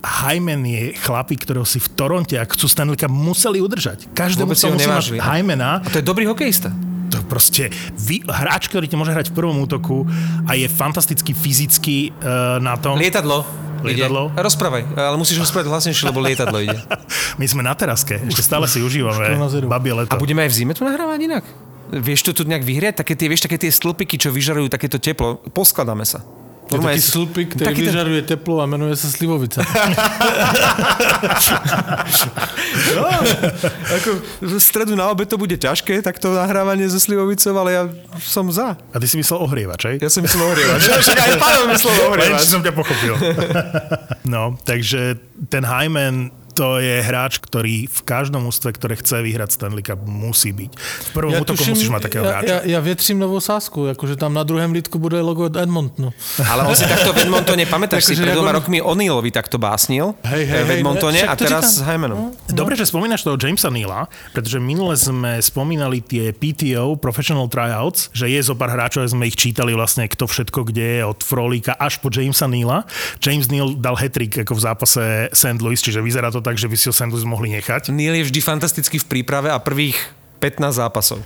Hyman 0.00 0.64
je 0.64 0.96
chlapík, 0.96 1.44
ktorého 1.44 1.64
si 1.64 1.80
v 1.80 1.88
Toronte, 1.92 2.36
ak 2.36 2.56
chcú 2.56 2.68
Stanley 2.68 2.96
Cup, 2.96 3.12
museli 3.12 3.60
udržať. 3.60 4.08
Každému 4.12 4.52
ho 4.52 4.56
musí 4.56 4.88
mať. 4.88 5.20
Hymana 5.20 5.84
A 5.84 5.88
to 5.88 6.00
je 6.00 6.04
dobrý 6.04 6.24
hokejista. 6.24 6.72
to 7.12 7.20
proste 7.28 7.68
vy, 7.96 8.24
hráč, 8.24 8.70
ktorý 8.70 8.86
ti 8.88 8.96
môže 8.96 9.12
hrať 9.12 9.32
v 9.32 9.34
prvom 9.36 9.60
útoku 9.60 10.08
a 10.46 10.56
je 10.56 10.68
fantasticky 10.68 11.36
fyzicky 11.36 12.14
uh, 12.16 12.56
na 12.62 12.76
tom. 12.80 12.96
Lietadlo. 12.96 13.44
Lietadlo? 13.80 14.30
Ide. 14.32 14.44
Rozprávaj, 14.44 14.82
ale 14.92 15.16
musíš 15.16 15.40
rozprávať 15.40 15.72
hlasnejšie, 15.72 16.04
lebo 16.12 16.20
lietadlo 16.20 16.60
ide. 16.60 16.80
My 17.40 17.44
sme 17.48 17.64
na 17.64 17.72
teraske, 17.72 18.20
ešte 18.28 18.44
stále 18.44 18.68
si 18.68 18.84
užívame 18.84 19.36
babie 19.64 19.92
leto. 19.96 20.12
A 20.12 20.20
budeme 20.20 20.44
aj 20.44 20.52
v 20.52 20.54
zime 20.54 20.72
tu 20.76 20.84
nahrávať 20.84 21.20
inak? 21.24 21.44
Vieš 21.90 22.22
to 22.22 22.30
tu 22.32 22.42
nejak 22.46 22.62
vyhriať? 22.62 23.02
Také 23.02 23.12
tie, 23.14 23.26
vieš, 23.26 23.42
také 23.44 23.58
tie 23.58 23.68
stĺpiky, 23.68 24.14
čo 24.14 24.30
vyžarujú 24.30 24.70
takéto 24.70 24.96
teplo. 24.96 25.42
Poskladáme 25.50 26.06
sa. 26.06 26.22
Je 26.70 26.78
taký 26.78 27.02
slupik, 27.02 27.46
ktorý 27.58 27.66
Taký 27.66 27.82
ten- 27.82 27.88
vyžaruje 27.90 28.20
teplo 28.22 28.62
a 28.62 28.64
menuje 28.64 28.94
sa 28.94 29.10
slivovica. 29.10 29.58
Ako 33.98 34.10
v 34.38 34.54
stredu 34.62 34.94
na 34.94 35.10
obed 35.10 35.26
to 35.26 35.34
bude 35.34 35.52
ťažké, 35.52 35.98
tak 35.98 36.18
to 36.18 36.30
nahrávanie 36.30 36.86
so 36.86 36.98
Slivovicou, 36.98 37.54
ale 37.56 37.70
ja 37.74 37.82
som 38.22 38.46
za. 38.50 38.78
A 38.78 38.96
ty 38.98 39.06
si 39.06 39.18
myslel 39.18 39.38
ohrievač, 39.42 39.82
hej? 39.86 39.96
Ja 39.98 40.06
som 40.06 40.22
myslel 40.22 40.42
ohrievať. 40.46 40.78
Však 40.78 41.18
aj 41.26 41.30
Pavel 41.38 41.64
myslel 41.74 41.92
Len, 41.92 42.06
ohrievať. 42.06 42.38
či 42.38 42.48
som 42.48 42.62
ťa 42.62 42.72
pochopil. 42.72 43.14
no, 44.26 44.54
takže 44.62 45.18
ten 45.50 45.66
Hyman 45.66 46.30
to 46.54 46.82
je 46.82 47.00
hráč, 47.00 47.38
ktorý 47.38 47.86
v 47.86 48.00
každom 48.02 48.46
ústve, 48.46 48.74
ktoré 48.74 48.98
chce 48.98 49.22
vyhrať 49.22 49.56
Stanley 49.56 49.84
Cup, 49.84 50.02
musí 50.04 50.50
byť. 50.50 50.70
V 50.76 51.10
prvom 51.14 51.32
ja 51.34 51.40
útoku 51.42 51.62
musíš 51.64 51.88
mať 51.88 52.02
takého 52.10 52.24
ja, 52.26 52.30
hráča. 52.30 52.46
ja, 52.46 52.58
ja 52.76 52.80
větřím 52.80 53.18
novou 53.18 53.40
sásku, 53.40 53.88
akože 53.94 54.16
tam 54.16 54.34
na 54.34 54.42
druhém 54.42 54.72
lítku 54.72 54.98
bude 54.98 55.20
logo 55.20 55.44
od 55.44 55.56
Edmontonu. 55.56 56.12
Ale 56.50 56.66
on 56.66 56.76
si 56.76 56.84
takto 56.84 57.12
v 57.12 57.28
Edmontone, 57.28 57.64
pamätáš 57.66 58.04
si, 58.04 58.14
pred 58.18 58.34
dvoma 58.34 58.52
rokmi 58.52 58.82
O'Neillovi 58.82 59.30
takto 59.30 59.62
básnil 59.62 60.18
Hej, 60.26 60.44
hej, 60.46 60.62
v 60.64 60.68
hej, 60.68 60.78
Edmontone 60.82 61.20
a 61.22 61.34
teraz 61.38 61.78
s 61.78 61.86
Hymanom. 61.86 62.34
Dobre, 62.50 62.74
že 62.74 62.88
spomínaš 62.90 63.22
toho 63.22 63.38
Jamesa 63.38 63.70
Neela, 63.70 64.10
pretože 64.34 64.58
minule 64.58 64.98
sme 64.98 65.38
spomínali 65.38 66.02
tie 66.02 66.34
PTO, 66.34 66.98
Professional 66.98 67.46
Tryouts, 67.46 68.10
že 68.10 68.26
je 68.26 68.40
zo 68.42 68.58
pár 68.58 68.74
hráčov, 68.74 69.06
sme 69.06 69.30
ich 69.30 69.38
čítali 69.38 69.70
vlastne 69.76 70.10
kto 70.10 70.26
všetko 70.26 70.66
kde 70.66 70.86
je, 70.98 71.00
od 71.06 71.20
Frolíka 71.22 71.78
až 71.78 72.02
po 72.02 72.10
Jamesa 72.10 72.50
Neela. 72.50 72.82
James 73.22 73.46
Neal 73.52 73.78
dal 73.78 73.94
hetrik 73.94 74.42
ako 74.42 74.56
v 74.56 74.60
zápase 74.60 75.04
St. 75.30 75.60
Louis, 75.62 75.78
čiže 75.78 76.02
vyzerá 76.02 76.32
to 76.34 76.39
tak, 76.40 76.60
že 76.60 76.68
by 76.68 76.76
si 76.76 76.88
ho 76.88 76.94
St. 76.94 77.08
Louis 77.12 77.24
mohli 77.28 77.48
nechať. 77.56 77.92
Neil 77.94 78.20
je 78.20 78.28
vždy 78.28 78.40
fantastický 78.42 79.00
v 79.00 79.06
príprave 79.06 79.48
a 79.52 79.60
prvých 79.60 79.96
15 80.40 80.80
zápasov. 80.80 81.20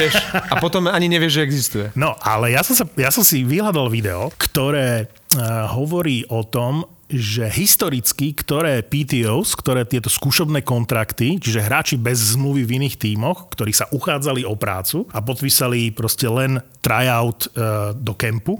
Vieš? 0.00 0.16
A 0.32 0.56
potom 0.56 0.88
ani 0.88 1.12
nevieš, 1.12 1.38
že 1.38 1.44
existuje. 1.44 1.86
No, 1.92 2.16
ale 2.24 2.56
ja 2.56 2.64
som, 2.64 2.72
sa, 2.72 2.88
ja 2.96 3.12
som 3.12 3.20
si 3.20 3.44
vyhľadal 3.44 3.92
video, 3.92 4.32
ktoré 4.40 5.06
uh, 5.36 5.68
hovorí 5.76 6.24
o 6.32 6.40
tom, 6.42 6.88
že 7.06 7.46
historicky, 7.46 8.34
ktoré 8.34 8.82
PTOs, 8.82 9.54
ktoré 9.54 9.86
tieto 9.86 10.10
skúšobné 10.10 10.60
kontrakty, 10.60 11.38
čiže 11.38 11.62
hráči 11.62 11.94
bez 11.94 12.34
zmluvy 12.34 12.66
v 12.66 12.74
iných 12.82 12.98
tímoch, 12.98 13.46
ktorí 13.54 13.70
sa 13.70 13.86
uchádzali 13.88 14.42
o 14.42 14.58
prácu 14.58 15.06
a 15.14 15.22
podpísali 15.22 15.90
proste 15.90 16.26
len 16.26 16.58
tryout 16.82 17.46
uh, 17.54 17.90
do 17.92 18.14
kempu 18.14 18.58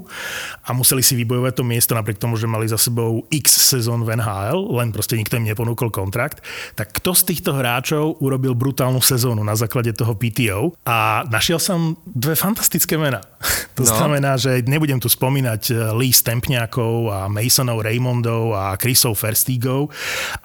a 0.63 0.71
museli 0.71 0.99
si 0.99 1.15
vybojovať 1.15 1.53
to 1.53 1.63
miesto 1.63 1.91
napriek 1.91 2.17
tomu, 2.17 2.35
že 2.35 2.47
mali 2.47 2.67
za 2.67 2.75
sebou 2.75 3.27
x 3.27 3.51
sezón 3.67 4.03
v 4.03 4.15
NHL, 4.15 4.55
len 4.75 4.91
proste 4.91 5.15
nikto 5.15 5.35
im 5.35 5.43
neponúkol 5.43 5.91
kontrakt, 5.91 6.39
tak 6.73 6.91
kto 6.93 7.11
z 7.11 7.23
týchto 7.27 7.51
hráčov 7.51 8.19
urobil 8.19 8.51
brutálnu 8.51 8.99
sezónu 8.99 9.43
na 9.43 9.55
základe 9.55 9.91
toho 9.91 10.15
PTO 10.15 10.71
a 10.83 11.27
našiel 11.27 11.59
som 11.59 11.95
dve 12.03 12.33
fantastické 12.33 12.95
mená. 12.95 13.19
To 13.77 13.85
No. 13.85 13.93
znamená, 13.93 14.41
že 14.41 14.65
nebudem 14.65 14.97
tu 14.97 15.05
spomínať 15.05 15.61
eh, 15.69 15.77
Lee 15.93 16.09
Stempňákov 16.09 16.93
a 17.07 17.19
Masonov 17.29 17.85
Raymondov 17.85 18.36
a 18.53 18.77
Chrisov 18.77 19.17
Ferstigov, 19.17 19.89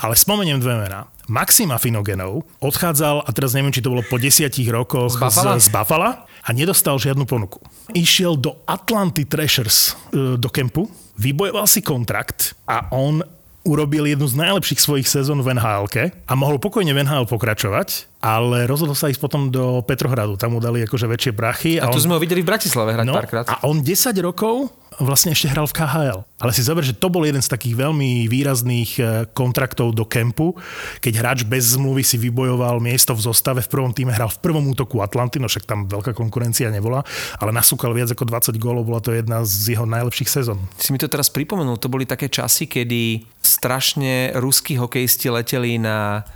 ale 0.01 0.15
spomeniem 0.17 0.59
dve 0.59 0.89
mená. 0.89 1.09
Maxima 1.31 1.79
Finogenov 1.79 2.43
odchádzal, 2.59 3.25
a 3.25 3.31
teraz 3.31 3.55
neviem, 3.55 3.71
či 3.71 3.81
to 3.81 3.95
bolo 3.95 4.03
po 4.05 4.19
desiatich 4.19 4.67
rokoch 4.69 5.15
Z 5.15 5.23
Buffalo? 5.23 5.51
z, 5.57 5.65
z 5.65 5.69
Buffalo 5.71 6.11
a 6.27 6.49
nedostal 6.51 6.99
žiadnu 6.99 7.25
ponuku. 7.25 7.63
Išiel 7.95 8.35
do 8.37 8.59
Atlanty 8.67 9.25
Thrashers 9.25 9.95
e, 10.11 10.35
do 10.35 10.49
kempu, 10.51 10.91
vybojoval 11.17 11.71
si 11.71 11.81
kontrakt 11.81 12.59
a 12.67 12.91
on 12.91 13.23
urobil 13.63 14.11
jednu 14.11 14.27
z 14.27 14.35
najlepších 14.35 14.83
svojich 14.83 15.07
sezón 15.07 15.39
v 15.39 15.55
nhl 15.55 15.87
a 16.27 16.33
mohol 16.35 16.59
pokojne 16.59 16.91
v 16.91 17.07
NHL 17.07 17.31
pokračovať, 17.31 18.19
ale 18.19 18.67
rozhodol 18.67 18.99
sa 18.99 19.07
ísť 19.07 19.23
potom 19.23 19.55
do 19.55 19.87
Petrohradu. 19.87 20.35
Tam 20.35 20.55
mu 20.55 20.59
dali 20.59 20.83
akože 20.83 21.07
väčšie 21.07 21.33
brachy. 21.33 21.79
A 21.79 21.87
tu 21.87 22.03
on, 22.03 22.05
sme 22.11 22.15
ho 22.19 22.21
videli 22.21 22.43
v 22.43 22.51
Bratislave 22.51 22.91
hrať 22.99 23.07
no, 23.07 23.15
párkrát. 23.15 23.47
a 23.47 23.63
on 23.63 23.79
10 23.79 24.11
rokov 24.19 24.75
vlastne 25.01 25.33
ešte 25.33 25.49
hral 25.49 25.65
v 25.65 25.77
KHL. 25.79 26.21
Ale 26.43 26.53
si 26.53 26.67
zober, 26.67 26.83
že 26.83 26.97
to 26.97 27.09
bol 27.09 27.23
jeden 27.23 27.41
z 27.41 27.49
takých 27.49 27.79
veľmi 27.79 28.27
výrazných 28.27 28.91
e, 28.99 29.03
kontraktov 29.31 29.95
do 29.97 30.05
kempu, 30.05 30.59
keď 30.99 31.13
hráč 31.23 31.39
bez 31.47 31.79
zmluvy 31.79 32.03
si 32.05 32.19
vybojoval 32.19 32.83
miesto 32.83 33.17
v 33.17 33.25
zostave, 33.25 33.65
v 33.65 33.71
prvom 33.71 33.95
týme 33.95 34.13
hral 34.13 34.29
v 34.29 34.43
prvom 34.43 34.67
útoku 34.69 35.01
Atlanty, 35.01 35.39
no 35.39 35.47
však 35.49 35.65
tam 35.65 35.87
veľká 35.87 36.13
konkurencia 36.13 36.69
nebola, 36.69 37.07
ale 37.39 37.55
nasúkal 37.55 37.95
viac 37.97 38.11
ako 38.13 38.27
20 38.27 38.59
gólov, 38.59 38.85
bola 38.91 39.01
to 39.01 39.15
jedna 39.15 39.47
z 39.47 39.79
jeho 39.79 39.87
najlepších 39.87 40.29
sezón. 40.29 40.61
Si 40.77 40.91
mi 40.91 40.99
to 40.99 41.07
teraz 41.07 41.31
pripomenul, 41.31 41.79
to 41.79 41.89
boli 41.89 42.05
také 42.05 42.27
časy, 42.27 42.67
kedy 42.67 43.25
strašne 43.41 44.35
ruskí 44.37 44.77
hokejisti 44.77 45.31
leteli 45.31 45.79
na 45.79 46.27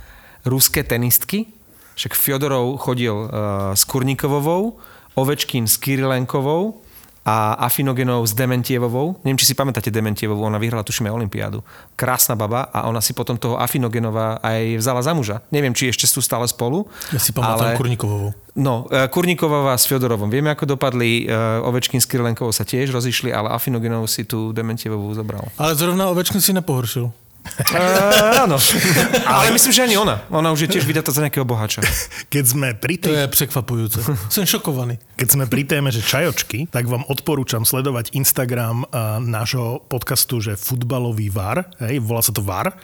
ruské 0.47 0.81
tenistky. 0.81 1.51
Však 1.97 2.13
Fjodorov 2.13 2.77
chodil 2.79 3.13
uh, 3.13 3.73
s 3.73 3.83
Kurnikovovou, 3.83 4.77
Ovečkin 5.17 5.65
s 5.65 5.81
Kirilenkovou 5.81 6.86
a 7.27 7.59
Afinogenov 7.59 8.23
s 8.23 8.31
Dementievovou. 8.31 9.19
Neviem, 9.27 9.35
či 9.35 9.51
si 9.51 9.55
pamätáte 9.59 9.91
Dementievovú, 9.91 10.47
ona 10.47 10.55
vyhrala 10.55 10.87
tuším 10.87 11.11
aj 11.11 11.17
Olympiádu. 11.19 11.59
Krásna 11.99 12.39
baba 12.39 12.71
a 12.71 12.87
ona 12.87 13.03
si 13.03 13.11
potom 13.11 13.35
toho 13.35 13.59
Afinogenova 13.59 14.39
aj 14.39 14.79
vzala 14.79 15.03
za 15.03 15.11
muža. 15.11 15.43
Neviem, 15.51 15.75
či 15.75 15.91
ešte 15.91 16.07
sú 16.07 16.23
stále 16.23 16.47
spolu. 16.47 16.87
Ja 17.11 17.19
si 17.19 17.35
pamätám 17.35 17.75
ale... 17.75 17.75
Kurnikovovou. 17.75 18.31
No, 18.55 18.87
e, 18.87 19.11
Kurníkovová 19.11 19.75
s 19.75 19.91
Fjodorovom. 19.91 20.31
Vieme, 20.31 20.55
ako 20.55 20.79
dopadli. 20.79 21.27
E, 21.27 21.35
Ovečkin 21.67 21.99
s 21.99 22.07
Kirilenkovou 22.07 22.55
sa 22.55 22.63
tiež 22.63 22.95
rozišli, 22.95 23.35
ale 23.35 23.51
Afinogenov 23.51 24.07
si 24.07 24.23
tu 24.23 24.55
Dementievovú 24.55 25.11
zobral. 25.11 25.51
Ale 25.59 25.75
zrovna 25.75 26.07
Ovečkin 26.07 26.39
si 26.39 26.55
nepohoršil. 26.55 27.26
Uh, 27.71 28.43
áno. 28.45 28.57
Ale 29.39 29.51
myslím, 29.55 29.71
že 29.73 29.81
ani 29.83 29.95
ona. 29.97 30.23
Ona 30.29 30.51
už 30.51 30.67
je 30.67 30.69
tiež 30.77 30.85
vydatá 30.85 31.09
za 31.11 31.23
nejakého 31.23 31.47
bohača. 31.47 31.81
Keď 32.33 32.43
sme 32.45 32.67
pri 32.75 32.95
To 33.01 33.11
tej, 33.11 33.25
je 33.25 33.27
prekvapujúce. 33.27 33.99
Som 34.31 34.43
šokovaný. 34.43 34.99
keď 35.17 35.27
sme 35.33 35.45
pri 35.49 35.63
téme, 35.65 35.89
že 35.89 36.05
čajočky, 36.05 36.69
tak 36.69 36.85
vám 36.85 37.03
odporúčam 37.09 37.65
sledovať 37.65 38.13
Instagram 38.13 38.85
uh, 38.85 39.17
nášho 39.17 39.81
podcastu, 39.89 40.39
že 40.43 40.53
futbalový 40.59 41.31
VAR, 41.33 41.65
hej, 41.81 41.97
volá 42.03 42.21
sa 42.21 42.29
to 42.35 42.43
VAR, 42.45 42.75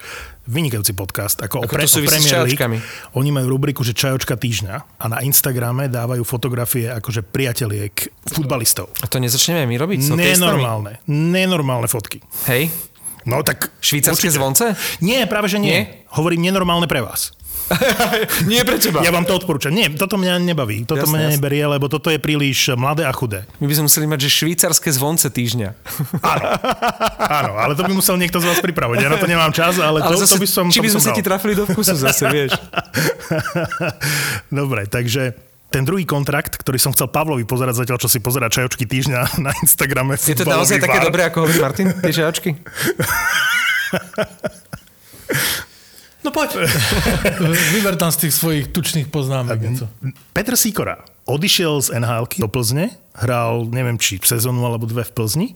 vynikajúci 0.44 0.92
podcast, 0.92 1.40
ako, 1.40 1.64
Ako 1.64 1.72
o, 1.72 1.78
pre, 1.78 1.88
to 1.88 2.00
o 2.00 2.04
Premier 2.04 2.44
League. 2.44 2.60
Oni 3.16 3.30
majú 3.32 3.56
rubriku, 3.56 3.80
že 3.80 3.96
čajočka 3.96 4.36
týždňa 4.36 4.74
a 5.00 5.04
na 5.08 5.18
Instagrame 5.24 5.88
dávajú 5.88 6.20
fotografie 6.26 6.92
akože 6.92 7.24
priateliek 7.24 8.12
futbalistov. 8.28 8.92
A 9.00 9.08
to 9.08 9.16
nezačneme 9.16 9.64
my 9.64 9.76
robiť? 9.80 9.98
s 10.04 10.08
hokejistami? 10.12 10.36
Nenormálne, 10.36 10.92
nenormálne 11.08 11.88
fotky. 11.88 12.20
Hej? 12.50 12.68
No 13.24 13.40
tak... 13.40 13.72
Švýcarské 13.80 14.28
určite. 14.28 14.36
zvonce? 14.36 14.64
Nie, 15.00 15.24
práve 15.24 15.48
že 15.48 15.58
nie. 15.60 15.72
Nie? 15.72 15.82
Hovorím 16.12 16.44
nenormálne 16.48 16.84
pre 16.84 17.00
vás. 17.00 17.32
Nie 18.50 18.60
pre 18.60 18.76
teba. 18.76 19.00
Ja 19.00 19.08
vám 19.08 19.24
to 19.24 19.32
odporúčam. 19.40 19.72
Nie, 19.72 19.88
toto 19.88 20.20
mňa 20.20 20.36
nebaví. 20.36 20.84
Toto 20.84 21.08
Jasné, 21.08 21.16
mňa 21.16 21.26
jasné. 21.32 21.36
neberie, 21.40 21.64
lebo 21.64 21.88
toto 21.88 22.12
je 22.12 22.20
príliš 22.20 22.76
mladé 22.76 23.08
a 23.08 23.12
chudé. 23.16 23.48
My 23.56 23.64
by 23.64 23.74
sme 23.80 23.84
museli 23.88 24.04
mať, 24.04 24.20
že 24.28 24.44
švýcarské 24.44 24.92
zvonce 24.92 25.32
týždňa. 25.32 25.68
Áno, 26.20 26.46
áno, 27.16 27.52
ale 27.56 27.72
to 27.72 27.88
by 27.88 27.92
musel 27.96 28.20
niekto 28.20 28.36
z 28.36 28.52
vás 28.52 28.60
pripraviť. 28.60 28.98
Ja 29.00 29.08
na 29.08 29.16
to 29.16 29.24
nemám 29.24 29.48
čas, 29.56 29.80
ale, 29.80 30.04
Ale 30.04 30.12
to, 30.12 30.20
zase, 30.20 30.36
to 30.36 30.44
by 30.44 30.48
som... 30.48 30.64
či 30.68 30.84
by 30.84 30.92
sme 30.92 31.00
sa 31.00 31.10
dal. 31.12 31.16
ti 31.16 31.22
trafili 31.24 31.54
do 31.56 31.64
vkusu 31.64 31.96
zase, 31.96 32.28
vieš. 32.28 32.52
Dobre, 34.60 34.84
takže 34.84 35.32
ten 35.74 35.82
druhý 35.82 36.06
kontrakt, 36.06 36.54
ktorý 36.54 36.78
som 36.78 36.94
chcel 36.94 37.10
Pavlovi 37.10 37.42
pozerať 37.42 37.82
zatiaľ, 37.82 37.98
čo 37.98 38.06
si 38.06 38.22
pozera 38.22 38.46
čajočky 38.46 38.86
týždňa 38.86 39.20
na 39.50 39.50
Instagrame. 39.58 40.14
Je 40.14 40.38
to 40.38 40.46
naozaj 40.46 40.78
také 40.78 41.02
dobré, 41.02 41.26
ako 41.26 41.50
hovorí 41.50 41.58
Martin? 41.58 41.90
Tie 41.98 42.14
žajočky? 42.14 42.54
No 46.24 46.32
poď. 46.32 46.56
Vyber 47.76 48.00
tam 48.00 48.08
z 48.08 48.26
tých 48.26 48.34
svojich 48.34 48.66
tučných 48.72 49.12
poznámek 49.12 49.60
něco. 49.60 49.84
Petr 50.32 50.56
Sikora 50.56 51.04
odišiel 51.28 51.84
z 51.84 52.00
nhl 52.00 52.24
do 52.40 52.48
Plzne, 52.48 52.96
hral 53.12 53.68
neviem 53.68 54.00
či 54.00 54.16
sezónu 54.16 54.64
alebo 54.64 54.88
dve 54.88 55.04
v 55.04 55.12
Plzni 55.12 55.48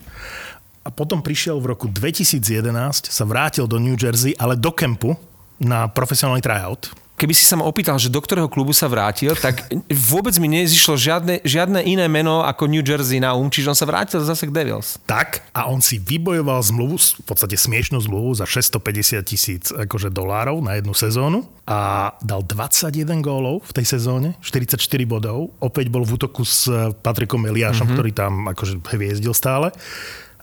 a 0.85 0.93
potom 0.93 1.25
prišiel 1.25 1.57
v 1.57 1.73
roku 1.73 1.89
2011, 1.89 3.09
sa 3.09 3.23
vrátil 3.25 3.65
do 3.65 3.81
New 3.81 3.97
Jersey, 3.97 4.37
ale 4.37 4.53
do 4.53 4.69
kempu 4.69 5.17
na 5.57 5.89
profesionálny 5.89 6.45
tryout. 6.45 6.93
Keby 7.19 7.35
si 7.35 7.43
sa 7.43 7.59
ma 7.59 7.67
opýtal, 7.67 7.99
že 7.99 8.07
do 8.07 8.23
ktorého 8.23 8.47
klubu 8.47 8.71
sa 8.71 8.87
vrátil, 8.87 9.35
tak 9.35 9.67
vôbec 9.91 10.31
mi 10.39 10.47
nezišlo 10.47 10.95
žiadne, 10.95 11.43
žiadne 11.43 11.83
iné 11.83 12.07
meno 12.07 12.47
ako 12.47 12.71
New 12.71 12.79
Jersey 12.79 13.19
na 13.19 13.35
um, 13.35 13.51
čiže 13.51 13.75
on 13.75 13.75
sa 13.75 13.83
vrátil 13.83 14.23
zase 14.23 14.47
k 14.47 14.55
Devils. 14.55 14.95
Tak 15.03 15.43
a 15.51 15.67
on 15.67 15.83
si 15.83 15.99
vybojoval 15.99 16.63
zmluvu, 16.63 16.95
v 17.19 17.25
podstate 17.27 17.59
smiešnú 17.59 17.99
zmluvu 17.99 18.39
za 18.39 18.47
650 18.47 19.19
tisíc 19.27 19.67
akože 19.75 20.15
dolárov 20.15 20.63
na 20.63 20.79
jednu 20.79 20.95
sezónu 20.95 21.43
a 21.67 22.15
dal 22.23 22.39
21 22.47 23.19
gólov 23.19 23.67
v 23.67 23.83
tej 23.83 23.99
sezóne, 23.99 24.39
44 24.39 24.79
bodov. 25.03 25.51
Opäť 25.59 25.91
bol 25.91 26.07
v 26.07 26.15
útoku 26.15 26.47
s 26.47 26.71
Patrikom 27.03 27.43
Eliášom, 27.43 27.83
mm-hmm. 27.83 27.99
ktorý 27.99 28.11
tam 28.15 28.47
akože 28.47 28.79
hviezdil 28.79 29.35
stále 29.35 29.75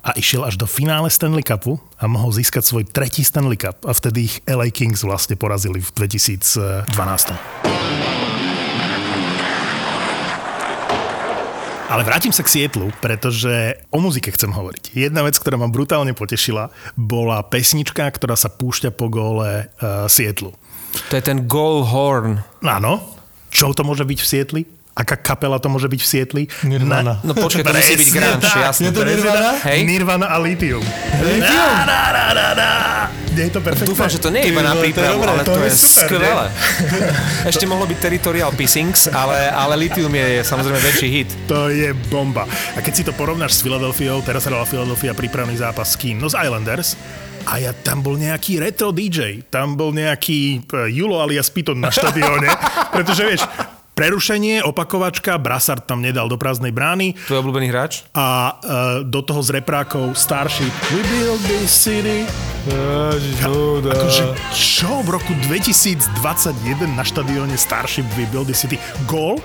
a 0.07 0.15
išiel 0.15 0.47
až 0.47 0.55
do 0.55 0.71
finále 0.71 1.11
Stanley 1.11 1.43
Cupu 1.43 1.83
a 1.99 2.07
mohol 2.07 2.31
získať 2.31 2.63
svoj 2.63 2.87
tretí 2.87 3.27
Stanley 3.27 3.59
Cup 3.59 3.83
a 3.83 3.91
vtedy 3.91 4.31
ich 4.31 4.39
LA 4.47 4.71
Kings 4.71 5.03
vlastne 5.03 5.35
porazili 5.35 5.83
v 5.83 5.91
2012. 5.99 6.87
Ale 11.87 12.03
vrátim 12.03 12.35
sa 12.35 12.43
k 12.43 12.51
Sietlu, 12.51 12.91
pretože 12.99 13.79
o 13.95 14.03
muzike 14.03 14.31
chcem 14.35 14.51
hovoriť. 14.51 14.95
Jedna 14.95 15.23
vec, 15.23 15.39
ktorá 15.39 15.55
ma 15.59 15.71
brutálne 15.71 16.15
potešila, 16.15 16.71
bola 16.99 17.43
pesnička, 17.47 18.07
ktorá 18.11 18.35
sa 18.35 18.51
púšťa 18.51 18.91
po 18.95 19.07
góle 19.07 19.71
uh, 19.83 20.07
Sietlu. 20.11 20.55
To 21.11 21.15
je 21.15 21.23
ten 21.23 21.47
Goal 21.47 21.87
Horn. 21.87 22.43
Áno, 22.63 23.03
čo 23.55 23.71
to 23.71 23.87
môže 23.87 24.03
byť 24.03 24.19
v 24.19 24.27
Sietli? 24.27 24.63
Aká 24.97 25.13
kapela 25.21 25.61
to 25.61 25.69
môže 25.69 25.93
byť 25.93 26.01
v 26.01 26.09
Sietli? 26.09 26.43
Nirvana. 26.65 27.21
No 27.21 27.37
počkaj, 27.37 27.69
to 27.69 27.77
musí 27.77 28.01
byť 28.01 28.09
grunge, 28.17 28.49
tak, 28.49 28.65
jasné. 28.65 28.89
Je 28.89 28.93
to 28.97 29.05
Nirvana? 29.05 29.51
Hej. 29.69 29.79
Nirvana 29.85 30.27
a 30.33 30.37
Lithium. 30.41 30.81
Lithium? 31.21 31.73
Na, 31.85 32.17
na, 32.17 32.25
na, 32.33 32.47
na. 32.57 32.71
Nie 33.37 33.53
je 33.53 33.53
to 33.53 33.61
perfektné? 33.61 33.93
Dúfam, 33.93 34.09
že 34.09 34.17
to 34.17 34.33
nie 34.33 34.41
je 34.41 34.57
iba 34.57 34.65
na 34.65 34.73
to 34.73 34.81
je 34.81 34.85
prípravu, 34.89 35.21
ale 35.21 35.45
to 35.45 35.53
to 35.53 35.61
je 35.61 35.69
je 35.69 35.77
super, 35.77 36.09
skvelé. 36.09 36.49
Ešte 37.53 37.69
mohlo 37.69 37.85
byť 37.85 37.99
Territorial 38.01 38.49
Pissings, 38.57 39.13
ale, 39.13 39.53
ale 39.53 39.77
Lithium 39.77 40.09
je 40.17 40.41
samozrejme 40.41 40.81
väčší 40.81 41.09
hit. 41.13 41.29
To 41.45 41.69
je 41.69 41.93
bomba. 42.09 42.49
A 42.73 42.81
keď 42.81 42.93
si 42.97 43.05
to 43.05 43.13
porovnáš 43.13 43.61
s 43.61 43.69
Filadelfiou, 43.69 44.25
teraz 44.25 44.49
hrala 44.49 44.65
Philadelphia 44.65 45.13
prípravný 45.13 45.61
zápas 45.61 45.93
s 45.93 46.01
kým? 46.01 46.17
No 46.17 46.33
z 46.33 46.41
Islanders. 46.41 46.97
A 47.45 47.61
ja 47.61 47.77
tam 47.77 48.01
bol 48.01 48.17
nejaký 48.17 48.59
retro 48.59 48.91
DJ, 48.91 49.45
tam 49.53 49.79
bol 49.79 49.95
nejaký 49.95 50.67
e, 50.67 50.91
Julo 50.91 51.23
alias 51.23 51.47
Piton 51.47 51.79
na 51.79 51.95
štadióne, 51.95 52.51
pretože 52.97 53.23
vieš, 53.23 53.47
prerušenie, 53.97 54.61
opakovačka, 54.61 55.41
Brassard 55.41 55.89
tam 55.89 56.05
nedal 56.05 56.29
do 56.29 56.37
prázdnej 56.37 56.69
brány. 56.69 57.17
Tvoj 57.25 57.41
obľúbený 57.41 57.67
hráč? 57.73 58.05
a 58.13 58.61
uh, 58.61 59.01
do 59.01 59.25
toho 59.25 59.41
z 59.41 59.57
reprákov 59.57 60.13
Starship 60.13 60.69
We 60.93 61.01
build 61.09 61.41
this 61.49 61.73
city. 61.73 62.29
Akože 63.87 64.25
čo 64.53 65.01
v 65.01 65.09
roku 65.17 65.33
2021 65.49 66.13
na 66.93 67.05
štadióne 67.07 67.57
Starship 67.57 68.05
We 68.21 68.29
build 68.29 68.53
this 68.53 68.61
city. 68.61 68.77
Gól 69.09 69.41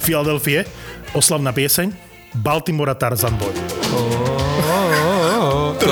Philadelphia, 0.00 0.64
oslavná 1.12 1.52
pieseň 1.52 1.92
Baltimora 2.40 2.96
Tarzan 2.96 3.36
Boy. 3.36 3.52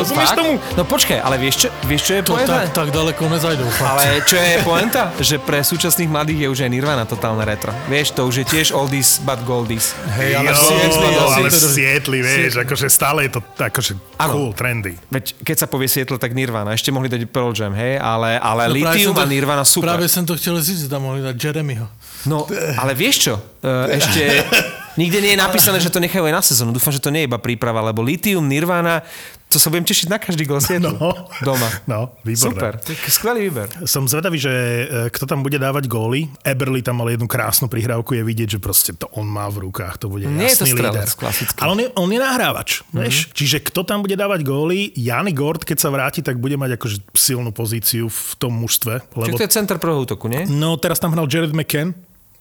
Rozumieš 0.01 0.31
fakt? 0.31 0.39
tomu? 0.39 0.53
No 0.75 0.83
počkaj, 0.83 1.19
ale 1.19 1.37
vieš 1.37 1.55
čo, 1.61 1.69
vieš, 1.85 2.03
čo 2.05 2.13
je 2.15 2.23
To 2.23 2.33
poenta? 2.35 2.55
tak, 2.65 2.67
tak 2.73 2.89
daleko 2.91 3.23
nezajdou. 3.27 3.69
Fakt. 3.69 3.91
Ale 3.91 4.03
čo 4.23 4.37
je 4.37 4.53
poenta? 4.69 5.03
Že 5.15 5.37
pre 5.41 5.59
súčasných 5.61 6.07
mladých 6.07 6.39
je 6.45 6.49
už 6.49 6.59
aj 6.63 6.71
Nirvana 6.71 7.05
totálne 7.05 7.43
retro. 7.43 7.71
Vieš, 7.87 8.13
to 8.13 8.25
už 8.25 8.35
je 8.41 8.47
tiež 8.47 8.67
oldies 8.71 9.19
but 9.21 9.43
goldies. 9.43 9.93
Hej, 10.15 10.39
ale 10.39 10.51
jo, 10.51 10.59
Sietli, 10.59 11.09
ale 11.15 11.49
Sietli, 11.51 12.19
vieš, 12.21 12.53
akože 12.59 12.87
stále 12.87 13.27
je 13.27 13.37
to 13.37 13.41
akože 13.57 13.93
Áno. 14.17 14.33
cool, 14.33 14.51
trendy. 14.53 14.95
Veď 15.09 15.35
keď 15.43 15.57
sa 15.59 15.67
povie 15.67 15.87
Seattle, 15.87 16.17
tak 16.17 16.33
Nirvana. 16.33 16.73
Ešte 16.73 16.89
mohli 16.89 17.07
dať 17.07 17.27
Pearl 17.27 17.51
Jam, 17.53 17.75
hej? 17.75 17.99
Ale, 17.99 18.37
ale 18.37 18.71
No 18.71 18.75
Lithium 18.75 19.15
a 19.15 19.27
Nirvana 19.27 19.65
super. 19.67 19.95
Práve 19.95 20.07
som 20.07 20.23
to 20.23 20.35
říct, 20.35 20.85
že 20.85 20.89
tam 20.89 21.05
mohli 21.05 21.21
dať 21.21 21.35
Jeremyho. 21.35 21.87
No, 22.27 22.45
ale 22.75 22.99
vieš 22.99 23.31
čo? 23.31 23.35
E, 23.63 23.95
Ešte 23.95 24.23
nikde 25.01 25.23
nie 25.23 25.33
je 25.35 25.39
napísané, 25.39 25.79
že 25.79 25.87
to 25.87 26.03
nechajú 26.03 26.27
aj 26.27 26.35
na 26.35 26.43
sezónu. 26.43 26.75
Dúfam, 26.75 26.91
že 26.91 26.99
to 26.99 27.15
nie 27.15 27.23
je 27.25 27.29
iba 27.31 27.39
príprava, 27.39 27.79
lebo 27.79 28.03
Lithium, 28.03 28.43
Nirvana, 28.43 29.07
to 29.49 29.57
sa 29.57 29.69
budem 29.69 29.83
tešiť 29.83 30.07
na 30.07 30.17
každý 30.17 30.45
gol. 30.45 30.61
No. 30.79 31.11
Doma. 31.41 31.69
No, 31.85 32.13
výborné. 32.21 32.55
Super, 32.55 32.73
skvelý 33.09 33.41
výber. 33.47 33.69
Som 33.85 34.05
zvedavý, 34.05 34.37
že 34.37 34.51
e, 34.51 34.85
kto 35.09 35.25
tam 35.25 35.41
bude 35.41 35.57
dávať 35.57 35.87
góly. 35.87 36.29
Eberly 36.43 36.81
tam 36.81 36.99
mal 36.99 37.09
jednu 37.09 37.25
krásnu 37.25 37.67
prihrávku, 37.67 38.13
je 38.13 38.23
vidieť, 38.23 38.49
že 38.55 38.59
proste 38.59 38.93
to 38.93 39.09
on 39.13 39.25
má 39.25 39.47
v 39.47 39.65
rukách, 39.65 39.99
to 39.99 40.07
bude 40.07 40.25
Nie 40.25 40.53
je 40.53 40.59
to 40.59 40.67
jasný 40.67 40.79
líder. 40.79 41.07
klasický. 41.09 41.59
Ale 41.59 41.71
on 41.73 41.81
je, 41.81 41.89
on 41.95 42.09
je 42.09 42.21
nahrávač, 42.21 42.71
Mhm. 42.71 42.85
mm-hmm. 42.85 43.01
vieš? 43.01 43.17
Čiže 43.33 43.57
kto 43.65 43.81
tam 43.83 44.03
bude 44.03 44.15
dávať 44.15 44.41
góly, 44.43 44.93
Jany 44.93 45.33
Gord, 45.33 45.65
keď 45.65 45.79
sa 45.79 45.89
vráti, 45.89 46.21
tak 46.21 46.37
bude 46.37 46.55
mať 46.55 46.77
akože 46.77 46.97
silnú 47.15 47.51
pozíciu 47.51 48.07
v 48.07 48.31
tom 48.37 48.53
mužstve. 48.55 49.01
Čiže 49.07 49.33
Lebo, 49.33 49.39
to 49.39 49.45
je 49.45 49.53
center 49.53 49.77
prvého 49.79 50.05
útoku, 50.05 50.27
nie? 50.27 50.45
no 50.45 50.77
teraz 50.77 50.99
tam 50.99 51.11
hral 51.11 51.25
Jared 51.27 51.55
McCann, 51.55 51.95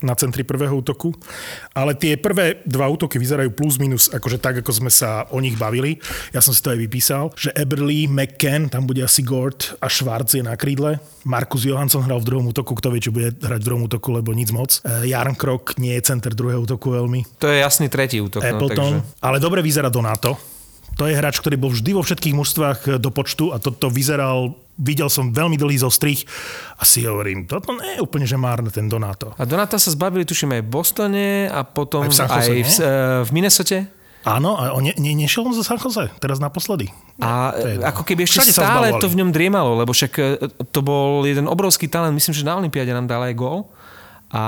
na 0.06 0.14
centri 0.14 0.46
prvého 0.46 0.78
útoku, 0.78 1.10
ale 1.74 1.98
tie 1.98 2.14
prvé 2.22 2.62
dva 2.70 2.86
útoky 2.86 3.18
vyzerajú 3.18 3.50
plus 3.50 3.82
minus 3.82 4.14
akože 4.14 4.38
tak, 4.38 4.62
ako 4.62 4.70
sme 4.70 4.92
sa 4.94 5.26
o 5.34 5.42
nich 5.42 5.58
bavili. 5.58 5.98
Ja 6.30 6.42
som 6.42 6.54
si 6.54 6.62
to 6.62 6.70
aj 6.70 6.80
vypísal, 6.86 7.34
že 7.34 7.50
Eberly, 7.58 8.06
McCann, 8.06 8.70
tam 8.70 8.86
bude 8.86 9.02
asi 9.02 9.26
Gord 9.26 9.74
a 9.82 9.90
Schwarz 9.90 10.38
je 10.38 10.46
na 10.46 10.54
krídle. 10.54 11.02
Markus 11.26 11.66
Johansson 11.66 12.06
hral 12.06 12.22
v 12.22 12.30
druhom 12.30 12.46
útoku, 12.54 12.78
kto 12.78 12.94
vie, 12.94 13.02
či 13.02 13.10
bude 13.10 13.34
hrať 13.34 13.62
v 13.62 13.68
druhom 13.68 13.84
útoku, 13.90 14.14
lebo 14.14 14.38
nic 14.38 14.54
moc. 14.54 14.80
E, 14.86 15.10
Jarn 15.10 15.34
Krok 15.34 15.82
nie 15.82 15.98
je 15.98 16.14
center 16.14 16.38
druhého 16.38 16.62
útoku 16.62 16.94
veľmi. 16.94 17.42
To 17.42 17.50
je 17.50 17.58
jasný 17.60 17.90
tretí 17.90 18.22
útok. 18.22 18.46
No, 18.46 18.48
Appleton, 18.54 18.94
takže... 19.02 19.26
ale 19.26 19.38
dobre 19.42 19.66
vyzerá 19.66 19.90
Donato. 19.90 20.57
To 20.98 21.06
je 21.06 21.14
hráč, 21.14 21.38
ktorý 21.38 21.56
bol 21.56 21.70
vždy 21.70 21.94
vo 21.94 22.02
všetkých 22.02 22.34
mužstvách 22.34 22.80
do 22.98 23.10
počtu 23.14 23.54
a 23.54 23.62
toto 23.62 23.88
vyzeral 23.88 24.58
videl 24.78 25.10
som 25.10 25.34
veľmi 25.34 25.58
dlhý 25.58 25.82
zostrih 25.82 26.22
a 26.78 26.86
si 26.86 27.02
hovorím, 27.02 27.50
toto 27.50 27.74
nie 27.74 27.98
je 27.98 28.02
úplne 28.02 28.30
že 28.30 28.38
márne 28.38 28.70
ten 28.70 28.86
Donato. 28.86 29.34
A 29.38 29.46
Donata 29.46 29.82
sa 29.82 29.90
zbavili, 29.90 30.22
tuším, 30.22 30.54
aj 30.54 30.62
v 30.62 30.70
Bostone 30.70 31.28
a 31.50 31.66
potom 31.66 32.06
Aj 32.06 32.10
v 32.10 32.14
San 32.14 32.30
aj 32.30 32.46
Jose, 32.46 32.54
v, 32.54 32.62
nie? 32.62 32.66
eh, 32.66 33.22
v 33.26 33.30
Minnesote. 33.34 33.78
Áno, 34.28 34.60
a 34.60 34.76
on 34.76 34.84
ne, 34.86 34.94
ne, 35.00 35.18
nešiel 35.18 35.46
on 35.46 35.56
zo 35.56 35.66
San 35.66 35.82
Jose, 35.82 36.14
teraz 36.20 36.38
naposledy. 36.38 36.94
A 37.18 37.58
To 37.58 37.64
je 37.64 37.74
jedno. 37.80 37.86
ako 37.90 38.02
keby 38.06 38.22
ešte 38.28 38.38
Všade 38.44 38.54
stále 38.54 38.88
to 39.02 39.08
v 39.10 39.18
ňom 39.18 39.30
driemalo, 39.34 39.82
lebo 39.82 39.96
však 39.96 40.14
to 40.70 40.80
bol 40.86 41.26
jeden 41.26 41.50
obrovský 41.50 41.90
talent, 41.90 42.14
myslím, 42.14 42.36
že 42.36 42.46
na 42.46 42.60
Olympiáde 42.60 42.92
nám 42.92 43.10
dal 43.10 43.24
aj 43.24 43.34
gól. 43.34 43.66
A, 44.30 44.44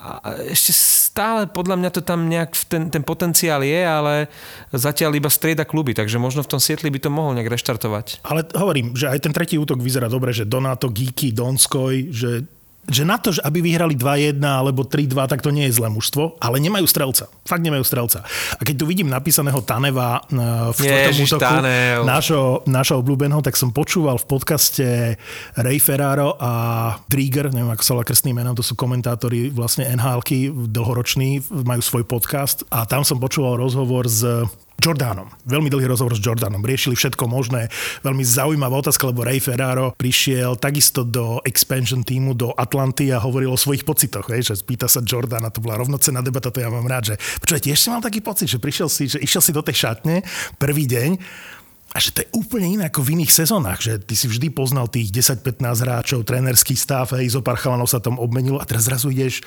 a 0.00 0.08
ešte 0.48 0.70
stále 1.12 1.44
podľa 1.44 1.76
mňa 1.76 1.90
to 1.92 2.00
tam 2.00 2.24
nejak 2.24 2.56
ten, 2.72 2.88
ten 2.88 3.04
potenciál 3.04 3.60
je, 3.60 3.84
ale 3.84 4.32
zatiaľ 4.72 5.20
iba 5.20 5.28
strieda 5.28 5.68
kluby, 5.68 5.92
takže 5.92 6.16
možno 6.16 6.40
v 6.40 6.56
tom 6.56 6.56
Sietli 6.56 6.88
by 6.88 7.04
to 7.04 7.12
mohol 7.12 7.36
nejak 7.36 7.52
reštartovať. 7.52 8.24
Ale 8.24 8.48
hovorím, 8.56 8.96
že 8.96 9.12
aj 9.12 9.28
ten 9.28 9.36
tretí 9.36 9.60
útok 9.60 9.84
vyzerá 9.84 10.08
dobre, 10.08 10.32
že 10.32 10.48
Donato, 10.48 10.88
Geeky, 10.88 11.36
Donskoj, 11.36 12.08
že 12.08 12.48
že 12.90 13.06
na 13.06 13.14
to, 13.14 13.30
že 13.30 13.38
aby 13.46 13.62
vyhrali 13.62 13.94
2-1 13.94 14.42
alebo 14.42 14.82
3-2, 14.82 15.30
tak 15.30 15.38
to 15.38 15.54
nie 15.54 15.70
je 15.70 15.78
zlé 15.78 15.86
mužstvo, 15.86 16.42
ale 16.42 16.58
nemajú 16.58 16.82
strelca. 16.90 17.30
Fakt 17.46 17.62
nemajú 17.62 17.86
strelca. 17.86 18.26
A 18.58 18.62
keď 18.66 18.82
tu 18.82 18.84
vidím 18.90 19.06
napísaného 19.06 19.62
Taneva 19.62 20.18
eh, 20.18 20.74
v 20.74 20.78
štvrtom 20.82 21.16
útoku, 21.22 21.42
Tanev. 21.42 22.02
nášho, 22.02 22.66
nášho 22.66 22.98
obľúbeného, 22.98 23.38
tak 23.38 23.54
som 23.54 23.70
počúval 23.70 24.18
v 24.18 24.26
podcaste 24.26 24.86
Ray 25.54 25.78
Ferraro 25.78 26.34
a 26.42 26.50
Trigger, 27.06 27.54
neviem 27.54 27.70
ako 27.70 27.84
sa 27.86 27.92
volá 27.94 28.04
krstný 28.04 28.34
menom, 28.34 28.58
to 28.58 28.66
sú 28.66 28.74
komentátori 28.74 29.54
vlastne 29.54 29.86
NHL-ky, 29.86 30.50
dlhoroční, 30.50 31.38
majú 31.62 31.82
svoj 31.82 32.02
podcast 32.02 32.66
a 32.66 32.82
tam 32.82 33.06
som 33.06 33.22
počúval 33.22 33.62
rozhovor 33.62 34.10
s 34.10 34.26
Jordanom. 34.80 35.28
Veľmi 35.44 35.68
dlhý 35.68 35.86
rozhovor 35.90 36.16
s 36.16 36.22
Jordanom. 36.22 36.62
Riešili 36.62 36.96
všetko 36.96 37.28
možné. 37.28 37.68
Veľmi 38.06 38.24
zaujímavá 38.24 38.80
otázka, 38.80 39.10
lebo 39.10 39.26
Ray 39.26 39.42
Ferraro 39.42 39.92
prišiel 39.94 40.56
takisto 40.56 41.04
do 41.04 41.38
expansion 41.44 42.00
týmu, 42.06 42.32
do 42.32 42.50
Atlanty 42.56 43.12
a 43.12 43.20
hovoril 43.20 43.52
o 43.52 43.58
svojich 43.60 43.84
pocitoch. 43.84 44.30
Hej, 44.32 44.52
že 44.52 44.54
spýta 44.62 44.88
sa 44.88 45.04
Jordana, 45.04 45.52
to 45.52 45.62
bola 45.62 45.78
rovnocenná 45.78 46.24
debata, 46.24 46.54
to 46.54 46.62
ja 46.62 46.72
mám 46.72 46.86
rád. 46.88 47.14
Že, 47.14 47.14
počúvaj, 47.44 47.62
tiež 47.62 47.78
si 47.78 47.88
taký 47.92 48.20
pocit, 48.24 48.48
že 48.48 48.58
prišiel 48.58 48.88
si, 48.88 49.06
že 49.06 49.18
išiel 49.20 49.42
si 49.44 49.52
do 49.54 49.62
tej 49.62 49.76
šatne 49.88 50.24
prvý 50.56 50.88
deň 50.88 51.10
a 51.92 52.00
že 52.00 52.10
to 52.12 52.24
je 52.24 52.28
úplne 52.32 52.80
iné 52.80 52.84
ako 52.88 53.04
v 53.04 53.20
iných 53.20 53.32
sezónach, 53.32 53.84
že 53.84 54.00
ty 54.00 54.16
si 54.16 54.24
vždy 54.24 54.48
poznal 54.48 54.88
tých 54.88 55.12
10-15 55.12 55.60
hráčov, 55.60 56.24
trénerský 56.24 56.72
stav, 56.72 57.12
hej, 57.12 57.36
zo 57.36 57.44
pár 57.44 57.60
chalanov 57.60 57.88
sa 57.88 58.00
tam 58.00 58.16
obmenilo 58.16 58.56
a 58.56 58.64
teraz 58.64 58.88
zrazu 58.88 59.12
ideš 59.12 59.44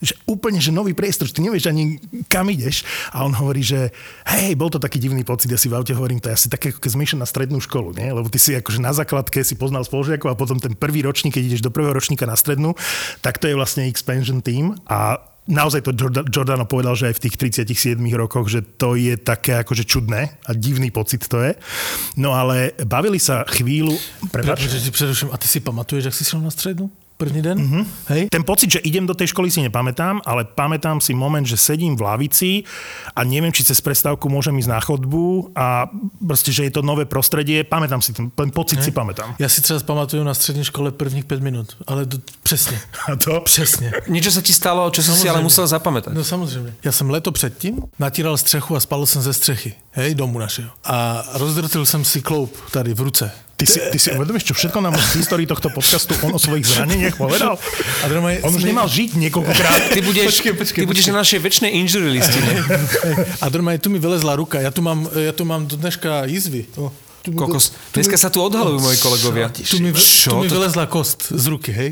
že 0.00 0.16
úplne, 0.24 0.56
že 0.56 0.72
nový 0.72 0.96
priestor, 0.96 1.28
že 1.28 1.36
ty 1.36 1.44
nevieš 1.44 1.68
ani 1.68 2.00
kam 2.26 2.48
ideš. 2.48 2.82
A 3.12 3.20
on 3.22 3.36
hovorí, 3.36 3.60
že 3.60 3.92
hej, 4.32 4.56
bol 4.56 4.72
to 4.72 4.80
taký 4.80 4.96
divný 4.96 5.22
pocit, 5.28 5.52
ja 5.52 5.60
si 5.60 5.68
v 5.68 5.76
aute 5.76 5.92
hovorím, 5.92 6.24
to 6.24 6.32
je 6.32 6.36
asi 6.40 6.48
také, 6.48 6.72
ako 6.72 6.80
keď 6.80 6.90
sme 6.96 7.04
na 7.20 7.28
strednú 7.28 7.60
školu, 7.60 7.92
nie? 7.92 8.08
lebo 8.08 8.32
ty 8.32 8.40
si 8.40 8.56
akože 8.56 8.80
na 8.80 8.96
základke 8.96 9.44
si 9.44 9.60
poznal 9.60 9.84
spolužiakov 9.84 10.32
a 10.32 10.40
potom 10.40 10.56
ten 10.56 10.72
prvý 10.72 11.04
ročník, 11.04 11.36
keď 11.36 11.44
ideš 11.52 11.62
do 11.62 11.68
prvého 11.68 11.92
ročníka 11.92 12.24
na 12.24 12.34
strednú, 12.34 12.72
tak 13.20 13.36
to 13.36 13.52
je 13.52 13.54
vlastne 13.54 13.84
expansion 13.84 14.40
team 14.40 14.80
a 14.88 15.20
naozaj 15.48 15.80
to 15.86 15.92
Jorda- 15.96 16.26
Giordano 16.26 16.64
povedal, 16.68 16.98
že 16.98 17.08
aj 17.12 17.14
v 17.16 17.22
tých 17.28 17.34
37 17.64 17.96
rokoch, 18.18 18.50
že 18.50 18.60
to 18.60 18.98
je 18.98 19.16
také 19.16 19.56
akože 19.60 19.88
čudné 19.88 20.36
a 20.44 20.50
divný 20.52 20.90
pocit 20.90 21.24
to 21.24 21.40
je. 21.40 21.56
No 22.16 22.36
ale 22.36 22.76
bavili 22.84 23.16
sa 23.16 23.44
chvíľu... 23.48 23.96
Prepáč. 24.28 24.68
Že 24.68 24.80
ti 24.80 24.90
preruším, 24.90 25.28
a 25.32 25.36
ty 25.40 25.46
si 25.48 25.58
pamatuješ, 25.60 26.04
jak 26.10 26.16
si 26.16 26.24
šiel 26.24 26.42
na 26.42 26.50
středu? 26.50 26.90
První 27.20 27.42
den? 27.42 27.58
Mm-hmm. 27.58 27.84
Hej? 28.08 28.22
Ten 28.32 28.44
pocit, 28.44 28.72
že 28.72 28.78
idem 28.80 29.04
do 29.06 29.12
tej 29.14 29.26
školy 29.36 29.52
si 29.52 29.60
nepamätám, 29.60 30.24
ale 30.24 30.48
pamätám 30.48 31.04
si 31.04 31.12
moment, 31.12 31.44
že 31.44 31.60
sedím 31.60 31.92
v 31.96 32.00
lavici 32.08 32.50
a 33.12 33.20
neviem, 33.28 33.52
či 33.52 33.60
cez 33.68 33.76
prestávku 33.84 34.32
môžem 34.32 34.56
ísť 34.56 34.70
na 34.72 34.80
chodbu 34.80 35.52
a 35.52 35.92
proste, 36.24 36.48
že 36.48 36.64
je 36.64 36.72
to 36.72 36.80
nové 36.80 37.04
prostredie. 37.04 37.60
Pamätám 37.60 38.00
si 38.00 38.16
ten, 38.16 38.32
ten 38.32 38.48
pocit 38.50 38.80
si 38.80 38.90
pamätám. 38.90 39.36
Já 39.38 39.48
si 39.48 39.60
třeba 39.60 39.80
pamatuju 39.80 40.24
na 40.24 40.34
střední 40.34 40.64
škole 40.64 40.90
prvních 40.90 41.24
pět 41.24 41.42
minut, 41.42 41.76
ale 41.86 42.06
do, 42.06 42.18
přesně, 42.42 42.80
A 43.12 43.16
to? 43.16 43.40
přesně. 43.44 43.92
Niečo 44.08 44.32
sa 44.32 44.40
ti 44.40 44.52
stalo, 44.56 44.88
čo 44.90 45.02
si 45.04 45.12
si 45.12 45.28
ale 45.28 45.42
musel 45.44 45.66
zapamätať. 45.68 46.16
No 46.16 46.24
samozřejmě. 46.24 46.72
Já 46.84 46.92
jsem 46.92 47.10
leto 47.10 47.32
předtím 47.32 47.82
natíral 47.98 48.36
střechu 48.36 48.76
a 48.76 48.80
spal 48.80 49.06
jsem 49.06 49.22
ze 49.22 49.32
střechy, 49.32 49.74
hej, 49.90 50.14
domu 50.14 50.38
našeho. 50.38 50.70
A 50.84 51.24
rozdrtil 51.34 51.86
jsem 51.86 52.04
si 52.04 52.22
kloup 52.22 52.56
tady 52.70 52.94
v 52.94 53.00
ruce. 53.00 53.32
Ty 53.60 53.66
si, 53.68 53.78
ty 53.92 53.98
si 54.00 54.08
uvedomíš, 54.16 54.48
čo 54.48 54.56
všetko 54.56 54.80
nám 54.80 54.96
v 54.96 55.20
histórii 55.20 55.44
tohto 55.44 55.68
podcastu 55.68 56.16
on 56.24 56.32
o 56.32 56.40
svojich 56.40 56.64
zraneniach 56.64 57.20
povedal? 57.20 57.60
A 58.00 58.04
normálne 58.08 58.40
On 58.40 58.56
už 58.56 58.64
nemal 58.64 58.88
žiť 58.88 59.20
niekoľkokrát. 59.20 59.92
Ty 59.92 60.00
budeš, 60.00 60.32
Počkej, 60.32 60.54
počkej, 60.56 60.80
ty 60.80 60.88
budeš 60.88 61.12
na 61.12 61.20
našej 61.20 61.44
väčšnej 61.44 61.70
injury 61.76 62.08
listine. 62.08 62.56
A 63.36 63.52
normálne 63.52 63.76
tu 63.76 63.92
mi 63.92 64.00
vylezla 64.00 64.32
ruka, 64.32 64.64
ja 64.64 64.72
tu 64.72 64.80
mám, 64.80 65.04
ja 65.12 65.36
tu 65.36 65.44
mám 65.44 65.68
do 65.68 65.76
dneška 65.76 66.24
jizvy. 66.24 66.72
O, 66.80 66.88
tu 67.30 67.34
mi 67.34 67.38
Kokos. 67.46 67.64
tu 67.70 67.74
mi- 67.74 68.02
Dneska 68.02 68.16
sa 68.18 68.28
tu 68.30 68.38
odhalujú 68.42 68.78
moji 68.82 68.98
kolegovia. 68.98 69.46
Tu 69.48 69.78
mi, 69.78 69.90
Čo? 69.94 70.30
tu 70.30 70.36
mi 70.42 70.48
vylezla 70.50 70.86
kost 70.86 71.30
z 71.30 71.44
ruky, 71.46 71.70
hej. 71.72 71.90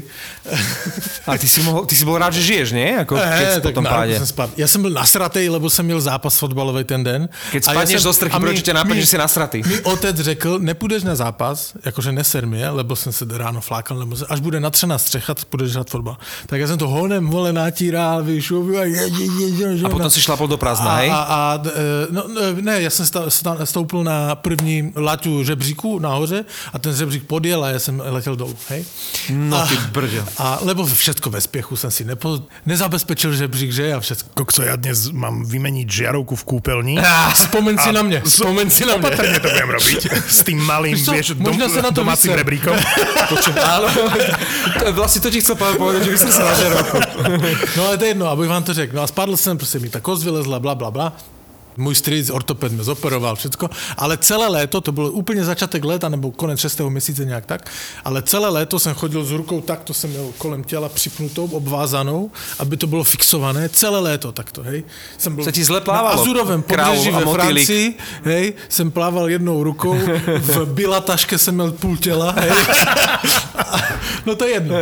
A 1.27 1.39
ty 1.39 1.49
si, 1.49 1.61
mohol, 1.63 1.85
ty 1.87 1.95
si 1.95 2.05
bol 2.05 2.17
rád, 2.19 2.33
že 2.35 2.43
žiješ, 2.43 2.69
nie? 2.73 2.99
Ako 3.05 3.15
keď 3.21 3.49
si 3.55 3.61
po 3.61 3.71
tom 3.73 3.85
na 3.85 3.91
páde. 3.91 4.13
ruku 4.17 4.19
jsem 4.19 4.27
spadl. 4.33 4.53
Já 4.57 4.67
jsem 4.67 4.81
byl 4.83 4.91
nasratej, 4.91 5.49
lebo 5.49 5.67
jsem 5.71 5.85
měl 5.85 6.01
zápas 6.01 6.39
fotbalový 6.39 6.85
ten 6.85 7.05
den. 7.05 7.29
Keď 7.53 7.63
A 7.67 7.71
ja 7.71 7.75
spadneš 7.77 8.01
jsem- 8.01 8.07
zo 8.09 8.13
strchy, 8.13 8.39
proč 8.41 8.57
napadne, 8.73 8.95
mi- 8.95 9.01
že 9.01 9.07
jsi 9.07 9.19
nasratý? 9.19 9.59
Mi 9.67 9.81
otec 9.81 10.17
řekl, 10.21 10.59
nepůjdeš 10.59 11.03
na 11.03 11.15
zápas, 11.15 11.73
jakože 11.85 12.13
neser 12.13 12.47
mi 12.47 12.59
je, 12.61 12.69
lebo 12.71 12.97
jsem 12.97 13.13
se 13.13 13.25
ráno 13.29 13.61
flákal, 13.61 13.99
nebo 13.99 14.17
až 14.29 14.41
bude 14.41 14.61
natřená 14.61 14.99
střecha, 14.99 15.35
tak 15.35 15.45
půjdeš 15.45 15.73
hrát 15.73 15.91
fotbal. 15.91 16.17
Tak 16.47 16.61
já 16.61 16.67
jsem 16.67 16.79
to 16.79 16.89
honem, 16.89 17.27
vole, 17.29 17.53
natíral, 17.53 18.23
víš, 18.25 18.51
a, 18.81 18.85
je, 18.85 18.91
je, 18.91 19.07
je, 19.09 19.49
je, 19.49 19.69
je, 19.77 19.85
A 19.85 19.89
potom 19.89 20.11
si 20.11 20.21
šlapol 20.21 20.49
do 20.49 20.57
prázdna, 20.57 20.97
hej? 20.97 21.11
a, 21.13 21.17
a, 21.17 21.39
e, 21.67 21.71
no, 22.11 22.25
ne, 22.61 22.83
já 22.83 22.91
jsem 22.91 23.07
stoupil 23.65 24.05
na 24.05 24.35
první 24.35 24.93
laťu 24.97 25.28
žebříku 25.45 25.99
nahoře 25.99 26.45
a 26.73 26.79
ten 26.79 26.95
žebřík 26.95 27.23
podjel 27.27 27.65
a 27.65 27.69
já 27.69 27.79
jsem 27.79 28.03
letěl 28.05 28.37
dolů, 28.37 28.57
hej? 28.69 28.85
No 29.31 29.57
a, 29.57 29.67
ty 29.67 29.77
brďo. 29.93 30.25
A 30.39 30.59
lebo 30.63 30.87
všetko 30.87 31.31
ve 31.31 31.41
spěchu 31.41 31.77
jsem 31.77 31.91
si 31.91 32.05
nepo, 32.05 32.43
nezabezpečil 32.67 33.33
žebřík, 33.35 33.73
že 33.73 33.95
a 33.95 34.01
všetko. 34.01 34.29
Kokso, 34.35 34.63
ja 34.63 34.77
dnes 34.77 35.11
mám 35.11 35.43
vymeniť 35.45 35.87
žiarovku 35.91 36.35
v 36.37 36.45
kúpeľni. 36.45 36.95
Vzpomeň 37.35 37.75
si 37.79 37.91
na 37.93 38.03
mě, 38.03 38.19
vzpomeň 38.25 38.67
si 38.71 38.83
na 38.87 38.97
mě. 38.97 39.09
Opatrne 39.09 39.39
to 39.41 39.49
budem 39.49 39.71
robiť. 39.71 39.99
S 40.39 40.41
tým 40.47 40.59
malým, 40.63 40.95
Víš 40.97 41.09
vieš, 41.09 41.29
dom, 41.35 41.51
možno 41.51 41.65
sa 41.69 41.81
na 41.83 41.91
to 41.91 42.01
domácim 42.05 42.31
vyser. 42.33 42.41
rebríkom. 42.45 42.77
Áno, 43.75 43.89
to- 44.79 44.93
vlastne 44.95 45.21
to 45.21 45.29
ti 45.31 45.41
chcel 45.43 45.57
povedať, 45.59 46.03
že 46.07 46.11
by 46.15 46.19
som 46.19 46.31
sa 46.33 46.43
na 46.45 46.55
žerovku. 46.55 46.97
No 47.77 47.81
ale 47.89 47.95
to 47.99 48.05
je 48.05 48.11
jedno, 48.15 48.27
abych 48.31 48.49
vám 48.49 48.63
to 48.65 48.73
řekl. 48.75 48.97
No 48.97 49.03
a 49.03 49.07
spadl 49.07 49.37
jsem, 49.37 49.59
prostě 49.59 49.79
mi 49.79 49.89
ta 49.89 50.01
kost 50.01 50.25
vylezla, 50.25 50.59
bla, 50.61 50.75
bla, 50.75 50.91
bla. 50.91 51.09
Můj 51.79 51.95
strýc, 51.95 52.31
ortoped 52.31 52.73
mě 52.73 52.85
zoperoval, 52.85 53.37
všecko. 53.37 53.71
Ale 53.97 54.19
celé 54.19 54.49
léto, 54.49 54.81
to 54.81 54.93
bylo 54.93 55.11
úplně 55.11 55.45
začátek 55.45 55.85
léta, 55.85 56.09
nebo 56.09 56.31
konec 56.31 56.61
6. 56.61 56.81
měsíce 56.81 57.25
nějak 57.25 57.47
tak, 57.47 57.71
ale 58.05 58.23
celé 58.23 58.49
léto 58.49 58.79
jsem 58.79 58.95
chodil 58.95 59.25
s 59.25 59.31
rukou 59.31 59.61
tak, 59.61 59.85
to 59.85 59.95
jsem 59.95 60.11
měl 60.11 60.31
kolem 60.39 60.65
těla 60.65 60.89
připnutou, 60.89 61.47
obvázanou, 61.47 62.31
aby 62.59 62.77
to 62.77 62.87
bylo 62.87 63.05
fixované. 63.05 63.69
Celé 63.69 64.01
léto 64.01 64.33
takto, 64.33 64.63
hej. 64.63 64.85
Jsem 65.19 65.35
byl 65.35 65.45
Se 65.45 65.53
ti 65.53 65.65
zle 65.65 65.81
plávalo. 65.81 66.17
Na 66.17 66.23
Azurovém 66.23 66.65
a 67.15 67.19
ve. 67.19 67.33
Francii, 67.33 67.95
hej, 68.23 68.53
jsem 68.69 68.91
plával 68.91 69.31
jednou 69.31 69.63
rukou, 69.63 69.99
v 70.39 70.67
bilataške 70.67 71.39
jsem 71.39 71.55
měl 71.55 71.73
půl 71.73 71.97
těla, 71.97 72.31
hej. 72.39 72.51
No 74.27 74.35
to 74.37 74.45
je 74.45 74.51
jedno. 74.51 74.77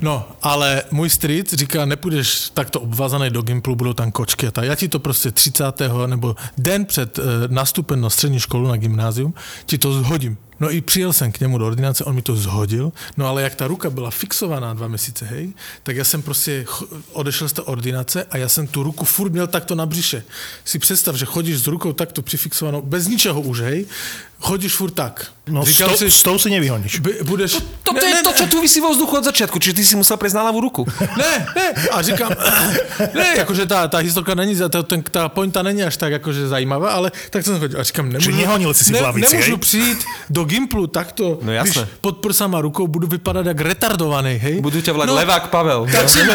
No, 0.00 0.28
ale 0.42 0.82
můj 0.90 1.10
strýc 1.10 1.54
říká, 1.54 1.84
nepůjdeš 1.84 2.50
takto 2.54 2.80
obvázaný 2.80 3.30
do 3.30 3.42
Gimplu, 3.42 3.76
budou 3.76 3.92
tam 3.92 4.12
kočky 4.12 4.46
a 4.46 4.50
tak. 4.50 4.64
Já 4.64 4.74
ti 4.74 4.88
to 4.88 4.98
prostě 4.98 5.30
30. 5.30 5.64
nebo 6.06 6.36
den 6.58 6.84
před 6.84 7.18
uh, 7.18 7.24
nástupem 7.48 8.00
na 8.00 8.10
střední 8.10 8.40
školu 8.40 8.68
na 8.68 8.76
gymnázium, 8.76 9.34
ti 9.66 9.78
to 9.78 9.92
zhodím. 9.92 10.36
No 10.64 10.70
i 10.70 10.80
přijel 10.80 11.12
jsem 11.12 11.32
k 11.32 11.40
němu 11.40 11.58
do 11.58 11.66
ordinace, 11.66 12.04
on 12.04 12.14
mi 12.14 12.22
to 12.22 12.36
zhodil, 12.36 12.92
no 13.16 13.26
ale 13.26 13.42
jak 13.42 13.54
ta 13.54 13.66
ruka 13.66 13.90
byla 13.90 14.10
fixovaná 14.10 14.74
dva 14.74 14.88
měsíce, 14.88 15.24
hej, 15.24 15.52
tak 15.82 15.96
já 15.96 16.04
jsem 16.04 16.22
prostě 16.22 16.66
odešel 17.12 17.48
z 17.48 17.52
té 17.52 17.62
ordinace 17.62 18.26
a 18.30 18.36
já 18.36 18.48
jsem 18.48 18.66
tu 18.66 18.82
ruku 18.82 19.04
furt 19.04 19.30
měl 19.30 19.46
takto 19.46 19.74
na 19.74 19.86
břiše. 19.86 20.24
Si 20.64 20.78
představ, 20.78 21.16
že 21.16 21.24
chodíš 21.24 21.56
s 21.56 21.66
rukou 21.66 21.92
takto 21.92 22.22
přifixovanou, 22.22 22.82
bez 22.82 23.06
ničeho 23.06 23.40
už, 23.40 23.60
hej, 23.60 23.86
chodíš 24.44 24.72
furt 24.76 24.90
tak. 24.90 25.26
No, 25.46 25.66
s, 25.66 25.78
tou, 25.78 26.08
s 26.10 26.22
tou 26.22 26.38
si 26.38 26.50
nevyhoníš. 26.50 27.00
by, 27.00 27.12
budeš... 27.22 27.60
Toto 27.84 28.00
je 28.00 28.24
to, 28.24 28.32
čo 28.32 28.44
tu 28.48 28.64
vysí 28.64 28.80
vo 28.80 28.96
vzduchu 28.96 29.20
od 29.20 29.24
začiatku, 29.28 29.60
čiže 29.60 29.76
ty 29.76 29.82
si 29.84 29.92
musel 29.92 30.16
prejsť 30.16 30.36
na 30.40 30.48
ľavú 30.48 30.60
ruku. 30.64 30.88
Ne, 31.20 31.46
ne, 31.56 31.66
a 31.92 32.02
říkám, 32.02 32.32
ne, 33.20 33.28
jakože 33.36 33.66
ta, 33.66 33.88
ta 33.88 33.98
historka 33.98 34.34
není, 34.34 34.56
ta, 34.56 34.82
ten, 34.82 35.02
ta 35.02 35.28
pointa 35.28 35.62
není 35.62 35.84
až 35.84 35.96
tak 35.96 36.12
jakože 36.12 36.48
zajímavá, 36.48 36.90
ale 36.90 37.12
tak 37.30 37.44
jsem 37.44 37.60
chodil 37.60 37.80
a 37.80 37.82
říkám, 37.82 38.08
nemůžu, 38.08 38.30
Čiže 38.30 38.42
nehonil 38.42 38.74
si 38.74 38.84
si 38.84 38.92
v 38.92 39.00
lavici, 39.00 39.30
nemůžu 39.30 39.50
hej? 39.50 39.58
přijít 39.58 40.00
do 40.30 40.44
Gimplu 40.54 40.86
takto, 40.86 41.42
No 41.42 41.50
jasné. 41.52 41.82
víš, 41.82 41.98
pod 42.00 42.22
prsama 42.22 42.60
rukou 42.62 42.86
budu 42.86 43.06
vypadat 43.10 43.42
jak 43.46 43.58
retardovaný, 43.60 44.38
hej? 44.38 44.62
Budú 44.62 44.78
ťa 44.78 44.94
volať 44.94 45.06
No, 45.10 45.18
Levák 45.18 45.44
Pavel. 45.50 45.90
Tak 45.90 46.06
no. 46.06 46.08
jsem, 46.08 46.26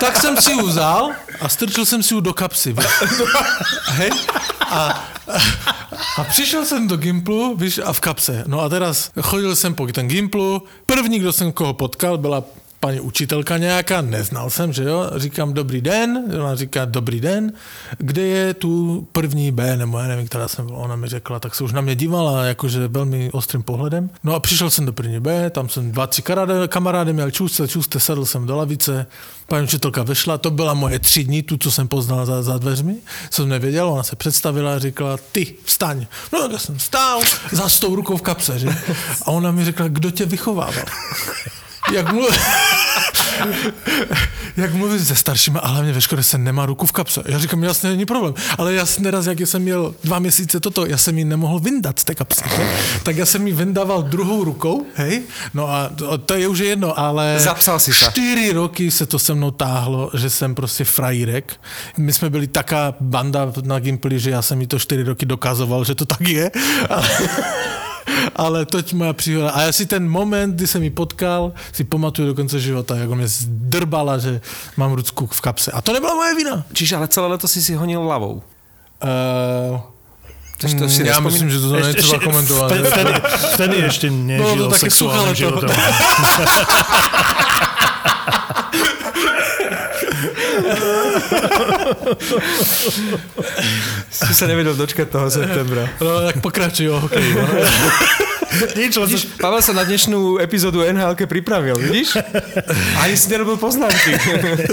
tak 0.00 0.14
jsem 0.20 0.34
si 0.36 0.52
ju 0.52 0.60
vzal 0.68 1.16
a 1.40 1.48
strčil 1.48 1.84
jsem 1.88 2.02
si 2.04 2.12
ju 2.14 2.20
do 2.20 2.32
kapsy. 2.36 2.76
Hej? 3.98 4.10
A, 4.70 5.04
a 6.18 6.24
přišel 6.24 6.64
jsem 6.64 6.88
do 6.88 6.96
Gimplu, 6.96 7.56
víš, 7.56 7.80
a 7.84 7.92
v 7.92 8.00
kapse. 8.00 8.44
No 8.46 8.60
a 8.60 8.68
teraz 8.68 9.10
chodil 9.20 9.56
jsem 9.56 9.74
po 9.74 9.86
ten 9.86 10.08
Gimplu. 10.08 10.62
První, 10.86 11.18
kdo 11.18 11.32
jsem 11.32 11.52
koho 11.52 11.74
potkal, 11.74 12.18
byla 12.18 12.44
paní 12.82 13.00
učitelka 13.00 13.58
nějaká, 13.58 14.00
neznal 14.00 14.50
jsem, 14.50 14.72
že 14.72 14.82
jo, 14.82 15.10
říkám 15.16 15.52
dobrý 15.52 15.80
den, 15.80 16.24
ona 16.40 16.54
říká 16.54 16.84
dobrý 16.84 17.20
den, 17.20 17.52
kde 17.98 18.22
je 18.22 18.54
tu 18.54 19.06
první 19.12 19.52
B, 19.52 19.76
nebo 19.76 19.98
já 19.98 20.08
nevím, 20.08 20.26
která 20.26 20.48
jsem 20.48 20.66
byla, 20.66 20.78
ona 20.78 20.96
mi 20.96 21.08
řekla, 21.08 21.40
tak 21.40 21.54
se 21.54 21.64
už 21.64 21.72
na 21.72 21.80
mě 21.80 21.94
dívala, 21.94 22.44
jakože 22.44 22.88
velmi 22.88 23.30
ostrým 23.32 23.62
pohledem. 23.62 24.10
No 24.24 24.34
a 24.34 24.40
přišel 24.40 24.70
jsem 24.70 24.86
do 24.86 24.92
první 24.92 25.20
B, 25.20 25.50
tam 25.50 25.68
jsem 25.68 25.92
dva, 25.92 26.06
tři 26.06 26.22
kamarády, 26.22 26.68
kamarády 26.68 27.12
měl 27.12 27.30
čůste, 27.30 27.68
čůste, 27.68 28.00
sedl 28.00 28.24
jsem 28.24 28.46
do 28.46 28.56
lavice, 28.56 29.06
paní 29.46 29.64
učitelka 29.64 30.02
vešla, 30.02 30.38
to 30.38 30.50
byla 30.50 30.74
moje 30.74 30.98
tři 30.98 31.24
dny, 31.24 31.42
tu, 31.42 31.56
co 31.56 31.70
jsem 31.70 31.88
poznal 31.88 32.26
za, 32.26 32.42
za 32.42 32.58
dveřmi, 32.58 32.96
jsem 33.30 33.48
nevěděl, 33.48 33.88
ona 33.88 34.02
se 34.02 34.16
představila 34.16 34.74
a 34.74 34.78
říkala, 34.78 35.16
ty, 35.32 35.54
vstaň. 35.64 36.06
No 36.32 36.48
tak 36.48 36.60
jsem 36.60 36.78
stál, 36.78 37.20
za 37.52 37.68
s 37.68 37.80
tou 37.80 37.94
rukou 37.94 38.16
v 38.16 38.22
kapse, 38.22 38.58
že? 38.58 38.68
A 39.22 39.26
ona 39.26 39.50
mi 39.50 39.64
řekla, 39.64 39.88
kdo 39.88 40.10
tě 40.10 40.26
vychovával? 40.26 40.84
Jak, 41.92 42.12
mluv... 42.12 42.38
jak 44.56 44.74
mluvit 44.74 45.06
se 45.06 45.16
staršíma, 45.16 45.60
a 45.60 45.68
hlavně 45.68 45.92
ve 45.92 46.00
škole 46.00 46.22
se 46.22 46.38
nemá 46.38 46.66
ruku 46.66 46.86
v 46.86 46.92
kapse. 46.92 47.22
Já 47.26 47.38
říkám, 47.38 47.64
jasně, 47.64 47.90
není 47.90 48.04
problém. 48.04 48.34
Ale 48.58 48.74
já 48.74 48.86
jsem 48.86 49.04
neraz, 49.04 49.26
jak 49.26 49.40
jsem 49.40 49.62
měl 49.62 49.94
dva 50.04 50.18
měsíce 50.18 50.60
toto, 50.60 50.86
já 50.86 50.96
jsem 50.96 51.18
ji 51.18 51.24
nemohl 51.24 51.58
vyndat 51.58 51.98
z 51.98 52.04
té 52.04 52.14
kapsy. 52.14 52.44
Že? 52.56 52.68
Tak 53.02 53.16
já 53.16 53.26
jsem 53.26 53.46
ji 53.46 53.52
vyndával 53.52 54.02
druhou 54.02 54.44
rukou, 54.44 54.86
hej? 54.94 55.22
No 55.54 55.68
a 55.68 55.88
to, 55.88 56.18
to 56.18 56.34
je 56.34 56.48
už 56.48 56.58
jedno, 56.58 56.98
ale... 56.98 57.36
Zapsal 57.38 57.80
si 57.80 57.92
sa. 57.92 58.10
Čtyři 58.10 58.52
roky 58.52 58.90
se 58.90 59.06
to 59.06 59.18
se 59.18 59.34
mnou 59.34 59.50
táhlo, 59.50 60.10
že 60.14 60.30
jsem 60.30 60.54
prostě 60.54 60.84
frajírek. 60.84 61.60
My 61.98 62.12
jsme 62.12 62.30
byli 62.30 62.46
taká 62.46 62.94
banda 63.00 63.52
na 63.62 63.78
Gimply, 63.78 64.18
že 64.18 64.30
já 64.30 64.42
jsem 64.42 64.58
mi 64.58 64.66
to 64.66 64.78
čtyři 64.78 65.02
roky 65.02 65.26
dokazoval, 65.26 65.84
že 65.84 65.94
to 65.94 66.04
tak 66.04 66.28
je. 66.28 66.50
Ale... 66.90 67.08
Ale 68.36 68.66
toť 68.66 68.92
moja 68.92 69.12
příhoda. 69.12 69.50
A 69.50 69.60
já 69.62 69.72
si 69.72 69.86
ten 69.86 70.08
moment, 70.08 70.54
kdy 70.54 70.66
jsem 70.66 70.82
ji 70.82 70.90
potkal, 70.90 71.52
si 71.72 71.84
pamatuju 71.84 72.28
do 72.28 72.34
konce 72.34 72.60
života, 72.60 72.96
jak 72.96 73.10
mě 73.10 73.28
zdrbala, 73.28 74.18
že 74.18 74.40
mám 74.76 74.92
rucku 74.92 75.26
v 75.26 75.40
kapse. 75.40 75.72
A 75.72 75.80
to 75.80 75.92
nebyla 75.92 76.14
moje 76.14 76.34
vina. 76.34 76.64
Čiže 76.72 76.96
ale 76.96 77.08
celé 77.08 77.26
leto 77.28 77.48
si 77.48 77.62
si 77.62 77.74
honil 77.74 78.02
ľavou. 78.02 78.42
Uh, 79.02 79.80
Takže 80.60 80.76
to 80.76 80.88
si 80.88 81.06
já 81.06 81.20
nespomín- 81.20 81.24
myslím, 81.32 81.50
že 81.50 81.60
to 81.60 81.72
netreba 81.72 82.18
komentovat. 82.18 82.68
vtedy, 82.70 82.88
vtedy, 82.88 83.12
vtedy 83.52 83.76
ešte 83.84 84.10
nežil 84.10 84.46
Bolo 84.46 84.56
to 84.56 84.70
také 84.70 84.80
sexuálnym 84.80 85.34
životom. 85.34 85.70
Si 94.12 94.32
sa 94.34 94.44
nevedel 94.46 94.74
dočkať 94.76 95.06
toho 95.08 95.28
septembra. 95.28 95.88
No, 95.98 96.28
tak 96.30 96.38
pokračuj 96.44 96.86
o 96.92 96.96
hokeji. 97.02 97.30
No. 97.34 97.44
Nič, 98.76 99.00
Vidíš, 99.00 99.24
Pavel 99.40 99.64
sa 99.64 99.72
na 99.72 99.84
dnešnú 99.88 100.36
epizódu 100.36 100.84
nhl 100.84 101.16
pripravil, 101.16 101.72
vidíš? 101.80 102.20
Ani 103.00 103.16
si 103.16 103.32
nerobil 103.32 103.56
poznámky. 103.56 104.12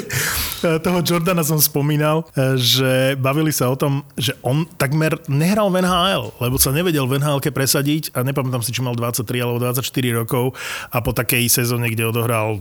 toho 0.86 1.00
Jordana 1.00 1.48
som 1.48 1.56
spomínal, 1.64 2.28
e, 2.36 2.60
že 2.60 2.92
bavili 3.16 3.56
sa 3.56 3.72
o 3.72 3.80
tom, 3.80 4.04
že 4.20 4.36
on 4.44 4.68
takmer 4.76 5.16
nehral 5.32 5.72
v 5.72 5.80
NHL, 5.80 6.36
lebo 6.44 6.60
sa 6.60 6.76
nevedel 6.76 7.08
v 7.08 7.24
nhl 7.24 7.40
presadiť 7.40 8.12
a 8.20 8.28
nepamätám 8.28 8.60
si, 8.60 8.76
či 8.76 8.84
mal 8.84 9.00
23 9.00 9.24
alebo 9.40 9.64
24 9.64 9.88
rokov 10.12 10.52
a 10.92 11.00
po 11.00 11.16
takej 11.16 11.48
sezóne, 11.48 11.88
kde 11.88 12.12
odohral 12.12 12.60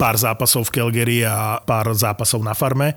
pár 0.00 0.16
zápasov 0.16 0.72
v 0.72 0.80
Calgary 0.80 1.20
a 1.28 1.60
pár 1.60 1.92
zápasov 1.92 2.40
na 2.40 2.56
farme, 2.56 2.96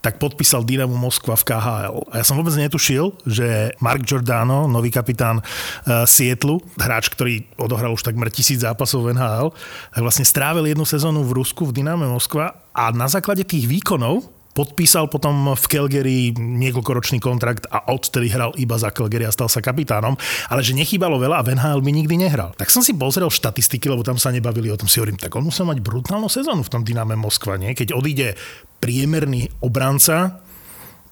tak 0.00 0.16
podpísal 0.16 0.64
Dynamo 0.64 0.96
Moskva 0.96 1.36
v 1.36 1.44
KHL. 1.44 1.96
A 2.08 2.14
ja 2.16 2.24
som 2.24 2.40
vôbec 2.40 2.56
netušil, 2.56 3.12
že 3.28 3.76
Mark 3.84 4.00
Giordano, 4.08 4.64
nový 4.64 4.88
kapitán 4.88 5.44
uh, 5.44 6.08
Sietlu, 6.08 6.64
hráč, 6.80 7.12
ktorý 7.12 7.44
odohral 7.60 7.92
už 7.92 8.00
takmer 8.00 8.32
tisíc 8.32 8.64
zápasov 8.64 9.12
v 9.12 9.20
NHL, 9.20 9.52
tak 9.92 10.00
vlastne 10.00 10.24
strávil 10.24 10.72
jednu 10.72 10.88
sezónu 10.88 11.20
v 11.28 11.36
Rusku, 11.36 11.68
v 11.68 11.76
Dyname 11.84 12.08
Moskva 12.08 12.56
a 12.72 12.88
na 12.96 13.12
základe 13.12 13.44
tých 13.44 13.68
výkonov 13.68 14.37
podpísal 14.58 15.06
potom 15.06 15.54
v 15.54 15.64
Calgary 15.70 16.34
niekoľkoročný 16.34 17.22
kontrakt 17.22 17.70
a 17.70 17.94
odtedy 17.94 18.26
hral 18.26 18.50
iba 18.58 18.74
za 18.74 18.90
Calgary 18.90 19.22
a 19.22 19.30
stal 19.30 19.46
sa 19.46 19.62
kapitánom, 19.62 20.18
ale 20.50 20.66
že 20.66 20.74
nechýbalo 20.74 21.22
veľa 21.22 21.38
a 21.38 21.46
v 21.46 21.54
NHL 21.54 21.78
by 21.78 21.90
nikdy 21.94 22.14
nehral. 22.18 22.50
Tak 22.58 22.74
som 22.74 22.82
si 22.82 22.90
pozrel 22.98 23.30
štatistiky, 23.30 23.86
lebo 23.86 24.02
tam 24.02 24.18
sa 24.18 24.34
nebavili 24.34 24.66
o 24.74 24.74
tom, 24.74 24.90
si 24.90 24.98
hovorím, 24.98 25.14
tak 25.14 25.30
on 25.38 25.46
musel 25.46 25.62
mať 25.70 25.78
brutálnu 25.78 26.26
sezónu 26.26 26.66
v 26.66 26.72
tom 26.74 26.82
Dyname 26.82 27.14
Moskva, 27.14 27.54
nie? 27.54 27.78
Keď 27.78 27.94
odíde 27.94 28.34
priemerný 28.82 29.46
obranca 29.62 30.42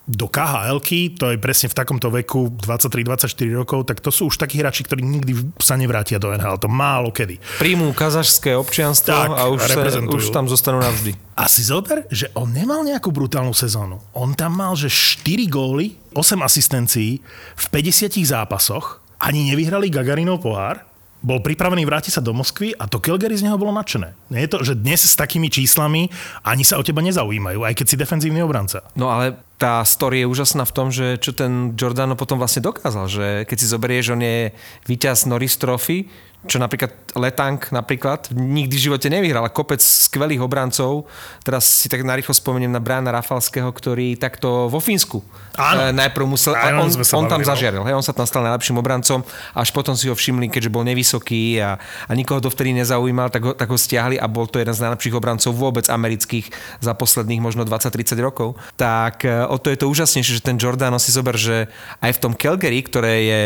do 0.07 0.31
khl 0.31 0.79
to 1.19 1.35
je 1.35 1.39
presne 1.43 1.67
v 1.67 1.75
takomto 1.75 2.09
veku 2.15 2.55
23-24 2.63 3.27
rokov, 3.59 3.91
tak 3.91 3.99
to 3.99 4.15
sú 4.15 4.31
už 4.31 4.39
takí 4.39 4.63
hráči, 4.63 4.87
ktorí 4.87 5.03
nikdy 5.03 5.59
sa 5.59 5.75
nevrátia 5.75 6.23
do 6.23 6.31
NHL. 6.31 6.63
To 6.63 6.71
málo 6.71 7.11
kedy. 7.11 7.43
Príjmú 7.59 7.91
kazašské 7.91 8.55
občianstvo 8.55 9.11
Tak, 9.11 9.31
a 9.35 9.43
už, 9.51 9.61
sa, 9.67 9.83
už 9.99 10.31
tam 10.31 10.47
zostanú 10.47 10.79
navždy. 10.79 11.19
A 11.35 11.51
si 11.51 11.67
zober, 11.67 12.07
že 12.07 12.31
on 12.39 12.55
nemal 12.55 12.87
nejakú 12.87 13.11
brutálnu 13.11 13.53
sezónu. 13.53 13.99
On 14.15 14.31
tam 14.33 14.55
mal, 14.55 14.79
že 14.79 14.87
4 14.87 15.51
góly, 15.51 15.99
8 16.15 16.39
asistencií 16.39 17.19
v 17.59 17.65
50 17.75 18.23
zápasoch, 18.23 19.03
ani 19.19 19.51
nevyhrali 19.51 19.91
Gagarinov 19.91 20.39
pohár, 20.41 20.87
bol 21.27 21.43
pripravený 21.43 21.83
vrátiť 21.83 22.15
sa 22.15 22.23
do 22.23 22.31
Moskvy 22.31 22.79
a 22.79 22.87
to 22.87 23.03
Calgary 23.03 23.35
z 23.35 23.43
neho 23.43 23.59
bolo 23.59 23.75
nadšené. 23.75 24.15
Nie 24.31 24.47
je 24.47 24.51
to, 24.55 24.59
že 24.63 24.79
dnes 24.79 25.03
s 25.03 25.19
takými 25.19 25.51
číslami 25.51 26.07
ani 26.47 26.63
sa 26.63 26.79
o 26.79 26.87
teba 26.87 27.03
nezaujímajú, 27.03 27.67
aj 27.67 27.75
keď 27.75 27.87
si 27.91 27.99
defenzívny 27.99 28.47
obranca. 28.47 28.87
No 28.95 29.11
ale 29.11 29.35
tá 29.59 29.83
story 29.83 30.23
je 30.23 30.31
úžasná 30.31 30.63
v 30.63 30.75
tom, 30.77 30.95
že 30.95 31.19
čo 31.19 31.35
ten 31.35 31.75
Giordano 31.75 32.15
potom 32.15 32.39
vlastne 32.39 32.63
dokázal, 32.63 33.05
že 33.11 33.27
keď 33.51 33.57
si 33.59 33.67
zoberieš, 33.67 34.15
on 34.15 34.23
je 34.23 34.55
víťaz 34.87 35.27
Norris 35.27 35.59
Trophy, 35.59 36.07
čo 36.47 36.63
napríklad 36.63 36.95
Letank 37.19 37.75
napríklad 37.75 38.31
nikdy 38.33 38.75
v 38.77 38.85
živote 38.91 39.11
nevyhral, 39.11 39.45
ale 39.45 39.53
kopec 39.53 39.83
skvelých 39.83 40.41
obrancov. 40.41 41.11
Teraz 41.43 41.67
si 41.67 41.91
tak 41.91 42.07
narýchlo 42.07 42.33
spomeniem 42.33 42.71
na 42.71 42.79
Briana 42.79 43.11
Rafalského, 43.11 43.69
ktorý 43.69 44.15
takto 44.17 44.71
vo 44.71 44.79
Fínsku 44.79 45.21
Áno. 45.57 45.91
e, 45.91 45.97
najprv 45.97 46.25
musel, 46.29 46.53
Aj 46.55 46.71
a 46.71 46.79
o 46.79 46.87
on, 46.87 46.93
on 46.93 47.27
tam 47.27 47.41
no. 47.43 47.49
zažiaril, 47.49 47.83
hej, 47.83 47.97
on 47.97 48.05
sa 48.05 48.13
tam 48.13 48.29
stal 48.29 48.45
najlepším 48.45 48.77
obrancom, 48.79 49.25
až 49.57 49.69
potom 49.73 49.97
si 49.97 50.07
ho 50.07 50.15
všimli, 50.15 50.53
keďže 50.53 50.71
bol 50.71 50.85
nevysoký 50.85 51.59
a, 51.59 51.81
a 51.81 52.13
nikoho 52.13 52.39
to 52.39 52.53
vtedy 52.53 52.77
nezaujímal, 52.77 53.33
tak 53.33 53.43
ho, 53.43 53.53
tak 53.57 53.69
ho 53.69 53.79
stiahli 53.79 54.21
a 54.21 54.29
bol 54.29 54.47
to 54.47 54.61
jeden 54.61 54.73
z 54.77 54.85
najlepších 54.85 55.17
obrancov 55.17 55.57
vôbec 55.57 55.89
amerických 55.89 56.53
za 56.85 56.93
posledných 56.93 57.41
možno 57.41 57.65
20-30 57.65 58.17
rokov. 58.21 58.61
Tak 58.77 59.25
e, 59.25 59.49
o 59.49 59.57
to 59.57 59.73
je 59.73 59.81
to 59.81 59.89
úžasnejšie, 59.89 60.39
že 60.39 60.45
ten 60.45 60.61
Giordano 60.61 61.01
si 61.01 61.11
zober, 61.11 61.35
že 61.35 61.73
aj 62.05 62.13
v 62.17 62.23
tom 62.23 62.33
Calgary, 62.37 62.85
ktoré 62.85 63.15
je 63.25 63.43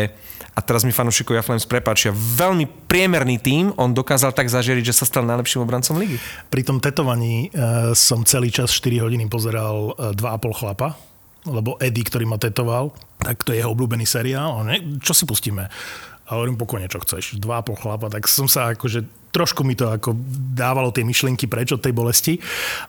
a 0.51 0.59
teraz 0.59 0.83
mi 0.83 0.91
fanúšikovia 0.91 1.39
Flames 1.43 1.63
prepáčia, 1.63 2.11
veľmi 2.11 2.67
priemerný 2.91 3.39
tím, 3.39 3.71
on 3.79 3.95
dokázal 3.95 4.35
tak 4.35 4.51
zažiariť, 4.51 4.91
že 4.91 4.97
sa 4.99 5.07
stal 5.07 5.23
najlepším 5.23 5.63
obrancom 5.63 5.95
ligy. 5.95 6.19
Pri 6.51 6.67
tom 6.67 6.83
tetovaní 6.83 7.47
e, 7.47 7.95
som 7.95 8.27
celý 8.27 8.51
čas 8.51 8.75
4 8.75 8.99
hodiny 8.99 9.31
pozeral 9.31 9.95
e, 9.95 10.11
2,5 10.11 10.59
chlapa, 10.59 10.99
lebo 11.47 11.79
Eddie, 11.79 12.03
ktorý 12.03 12.27
ma 12.27 12.35
tetoval, 12.35 12.91
tak 13.23 13.47
to 13.47 13.55
je 13.55 13.63
jeho 13.63 13.71
obľúbený 13.71 14.03
seriál. 14.03 14.61
Čo 15.01 15.15
si 15.15 15.23
pustíme? 15.25 15.71
A 16.27 16.29
hovorím, 16.37 16.59
pokojne, 16.59 16.91
čo 16.91 17.01
chceš. 17.01 17.39
2,5 17.39 17.81
chlapa. 17.81 18.07
Tak 18.11 18.27
som 18.29 18.45
sa 18.45 18.75
akože 18.75 19.20
trošku 19.31 19.63
mi 19.63 19.73
to 19.73 19.87
ako 19.87 20.13
dávalo 20.53 20.91
tie 20.91 21.07
myšlienky 21.07 21.47
preč 21.47 21.71
od 21.71 21.79
tej 21.79 21.95
bolesti. 21.95 22.37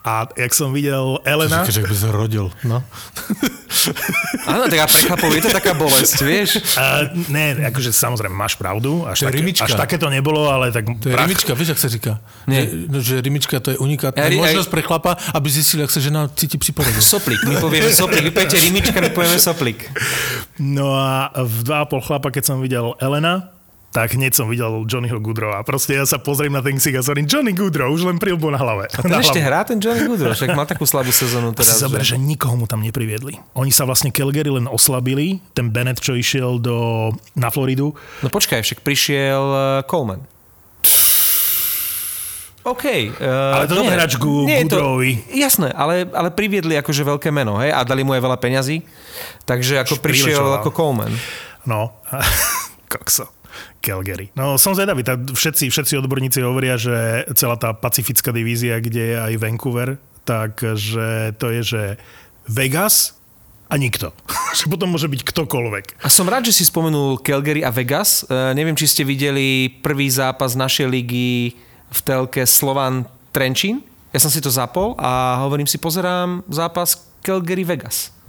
A 0.03 0.27
jak 0.35 0.53
som 0.53 0.75
videl 0.75 1.23
Elena... 1.23 1.63
Že 1.63 1.87
by 1.87 1.97
sa 1.97 2.11
rodil, 2.11 2.51
no. 2.67 2.83
Áno, 4.53 4.69
tak 4.69 4.79
a 4.79 4.87
pre 4.91 5.01
chlapov 5.07 5.31
je 5.33 5.43
to 5.49 5.51
taká 5.55 5.73
bolesť, 5.73 6.19
vieš? 6.23 6.61
Uh, 6.77 7.09
ne, 7.33 7.57
akože 7.73 7.95
samozrejme 7.95 8.35
máš 8.35 8.59
pravdu, 8.59 9.07
až, 9.09 9.25
To 9.25 9.27
je 9.27 9.29
také, 9.33 9.39
rimička. 9.41 9.65
až 9.65 9.73
také 9.79 9.97
to 9.97 10.13
nebolo, 10.13 10.51
ale 10.51 10.75
tak... 10.75 10.85
To 11.01 11.09
je 11.09 11.17
rimička, 11.17 11.55
vieš, 11.57 11.79
jak 11.79 11.81
sa 11.81 11.89
říká? 11.89 12.13
Nie. 12.51 12.69
Že, 12.69 12.75
no, 12.91 12.99
že 13.01 13.15
rimička 13.23 13.57
to 13.63 13.73
je 13.73 13.79
unikátna 13.79 14.19
Ja 14.19 14.35
možnosť 14.35 14.69
pre 14.69 14.83
chlapa, 14.85 15.17
aby 15.33 15.49
zistil, 15.49 15.81
jak 15.87 15.91
sa 15.95 16.03
žena 16.03 16.29
cíti 16.35 16.59
pri 16.59 16.75
porode. 16.75 17.01
Soplik, 17.01 17.41
my 17.47 17.55
povieme 17.59 17.91
soplik, 17.95 18.23
vy 18.29 18.33
poviete 18.35 18.59
rimička, 18.61 18.99
my 18.99 19.11
povieme 19.15 19.39
soplik. 19.41 19.89
No 20.59 20.95
a 20.99 21.33
v 21.39 21.57
2,5 21.65 22.07
chlapa, 22.07 22.29
keď 22.29 22.43
som 22.45 22.57
videl 22.61 22.95
Elena, 22.99 23.53
tak 23.93 24.17
hneď 24.17 24.33
som 24.33 24.49
videl 24.49 24.89
Johnnyho 24.89 25.21
Goodrowa. 25.21 25.61
Proste 25.63 26.01
ja 26.01 26.09
sa 26.09 26.17
pozriem 26.17 26.49
na 26.49 26.65
ten 26.65 26.81
ksik 26.81 26.97
a 26.97 27.05
hovorím, 27.05 27.29
Johnny 27.29 27.53
Goodrow, 27.53 27.93
už 27.93 28.09
len 28.09 28.17
prilbu 28.17 28.49
na 28.49 28.57
hlave. 28.57 28.89
A 28.89 29.05
ten 29.05 29.13
Na 29.13 29.21
ešte 29.21 29.37
hlavu. 29.37 29.53
hrá, 29.53 29.61
ten 29.69 29.77
Johnny 29.77 30.09
Goodrow, 30.09 30.33
však 30.33 30.57
mal 30.57 30.65
takú 30.65 30.89
slabú 30.89 31.13
sezónu 31.13 31.53
teraz. 31.53 31.77
zober, 31.77 32.01
že... 32.01 32.17
že 32.17 32.17
nikoho 32.17 32.57
mu 32.57 32.65
tam 32.65 32.81
nepriviedli. 32.81 33.37
Oni 33.53 33.69
sa 33.69 33.85
vlastne 33.85 34.09
Calgary 34.09 34.49
len 34.49 34.65
oslabili. 34.65 35.45
Ten 35.53 35.69
Bennett, 35.69 36.01
čo 36.01 36.17
išiel 36.17 36.57
do, 36.57 37.13
na 37.37 37.53
Floridu, 37.53 37.93
No 38.25 38.33
počkaj, 38.33 38.65
však 38.65 38.81
prišiel 38.81 39.45
uh, 39.45 39.61
Coleman. 39.85 40.25
OK. 42.63 42.85
Uh, 43.19 43.59
Ale 43.59 43.67
to 43.67 43.75
nie 43.83 43.91
hráč 43.91 44.15
ku 44.17 44.47
Nie 44.47 44.63
Goodrowovi. 44.63 45.19
Jasné, 45.35 45.75
ale, 45.75 46.07
ale 46.15 46.31
priviedli 46.31 46.79
akože 46.79 47.03
veľké 47.03 47.35
meno, 47.35 47.59
hej, 47.59 47.75
a 47.75 47.83
dali 47.83 48.07
mu 48.07 48.15
aj 48.15 48.23
veľa 48.23 48.39
peňazí. 48.39 48.87
Takže 49.43 49.83
ako 49.83 49.99
prišiel 49.99 50.39
Prilečoval. 50.39 50.59
ako 50.63 50.71
Coleman. 50.71 51.13
no, 51.67 51.91
kokso. 52.93 53.27
Calgary. 53.81 54.31
No 54.35 54.57
som 54.57 54.77
zvedavý, 54.77 55.05
tá, 55.05 55.17
všetci, 55.17 55.69
všetci 55.69 55.99
odborníci 56.01 56.41
hovoria, 56.43 56.77
že 56.81 57.27
celá 57.37 57.57
tá 57.57 57.73
pacifická 57.77 58.31
divízia, 58.31 58.79
kde 58.83 59.15
je 59.15 59.17
aj 59.19 59.33
Vancouver, 59.41 59.97
takže 60.23 61.37
to 61.37 61.47
je, 61.51 61.61
že 61.63 61.83
Vegas 62.49 63.17
a 63.73 63.75
nikto. 63.81 64.13
že 64.59 64.69
potom 64.69 64.93
môže 64.93 65.09
byť 65.09 65.23
ktokoľvek. 65.25 65.85
A 66.05 66.09
som 66.13 66.29
rád, 66.29 66.49
že 66.49 66.57
si 66.61 66.69
spomenul 66.69 67.25
Calgary 67.25 67.65
a 67.65 67.73
Vegas. 67.73 68.29
E, 68.29 68.53
neviem, 68.53 68.77
či 68.77 68.85
ste 68.85 69.03
videli 69.03 69.73
prvý 69.81 70.13
zápas 70.13 70.53
našej 70.53 70.87
ligy 70.93 71.57
v 71.89 71.99
telke 72.05 72.45
Slovan 72.45 73.09
Trenčín. 73.33 73.81
Ja 74.13 74.21
som 74.21 74.29
si 74.29 74.45
to 74.45 74.53
zapol 74.53 74.93
a 75.01 75.41
hovorím 75.41 75.65
si, 75.65 75.81
pozerám 75.81 76.45
zápas 76.53 77.01
Calgary-Vegas 77.25 78.22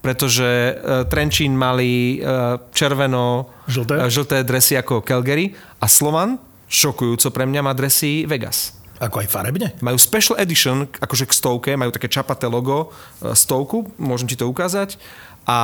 pretože 0.00 0.76
uh, 0.76 1.04
Trenčín 1.06 1.56
mali 1.56 2.20
uh, 2.20 2.56
červeno 2.72 3.48
Žlté? 3.68 3.94
Uh, 4.00 4.08
žlté 4.08 4.42
dresy 4.42 4.76
ako 4.76 5.04
Calgary 5.04 5.52
a 5.80 5.86
Slovan, 5.86 6.40
šokujúco 6.66 7.28
pre 7.32 7.44
mňa, 7.44 7.60
má 7.60 7.72
dresy 7.76 8.24
Vegas. 8.24 8.76
Ako 9.00 9.24
aj 9.24 9.32
farebne? 9.32 9.72
Majú 9.80 9.96
special 9.96 10.36
edition, 10.36 10.84
akože 10.84 11.24
k 11.24 11.32
stovke, 11.32 11.70
majú 11.72 11.88
také 11.88 12.12
čapaté 12.12 12.44
logo, 12.44 12.92
stovku, 13.32 13.88
môžem 13.96 14.28
ti 14.28 14.36
to 14.36 14.44
ukázať. 14.44 15.00
A 15.48 15.58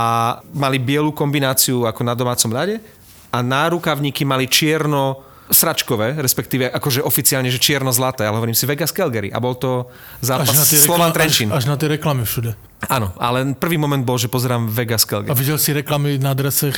mali 0.56 0.80
bielu 0.80 1.12
kombináciu 1.12 1.84
ako 1.84 2.00
na 2.00 2.16
domácom 2.16 2.48
ľade 2.48 2.80
a 3.28 3.44
nárukavníky 3.44 4.24
mali 4.24 4.48
čierno 4.48 5.25
sračkové, 5.50 6.18
respektíve 6.18 6.66
akože 6.70 7.02
oficiálne, 7.02 7.46
že 7.48 7.62
čierno-zlaté, 7.62 8.26
ale 8.26 8.36
hovorím 8.38 8.54
si 8.54 8.66
Vegas 8.66 8.90
Calgary 8.90 9.30
a 9.30 9.38
bol 9.38 9.54
to 9.54 9.86
zápas 10.18 10.50
Slovan 10.66 11.14
Trenčín. 11.14 11.50
Až, 11.54 11.64
až 11.64 11.64
na 11.70 11.76
tie 11.78 11.86
reklamy 11.90 12.26
všude. 12.26 12.58
Áno, 12.90 13.14
ale 13.16 13.54
prvý 13.56 13.78
moment 13.78 14.02
bol, 14.02 14.18
že 14.18 14.26
pozerám 14.26 14.66
Vegas 14.68 15.06
Calgary. 15.06 15.30
A 15.30 15.38
videl 15.38 15.56
si 15.58 15.70
reklamy 15.72 16.18
na 16.18 16.34
dresech 16.34 16.76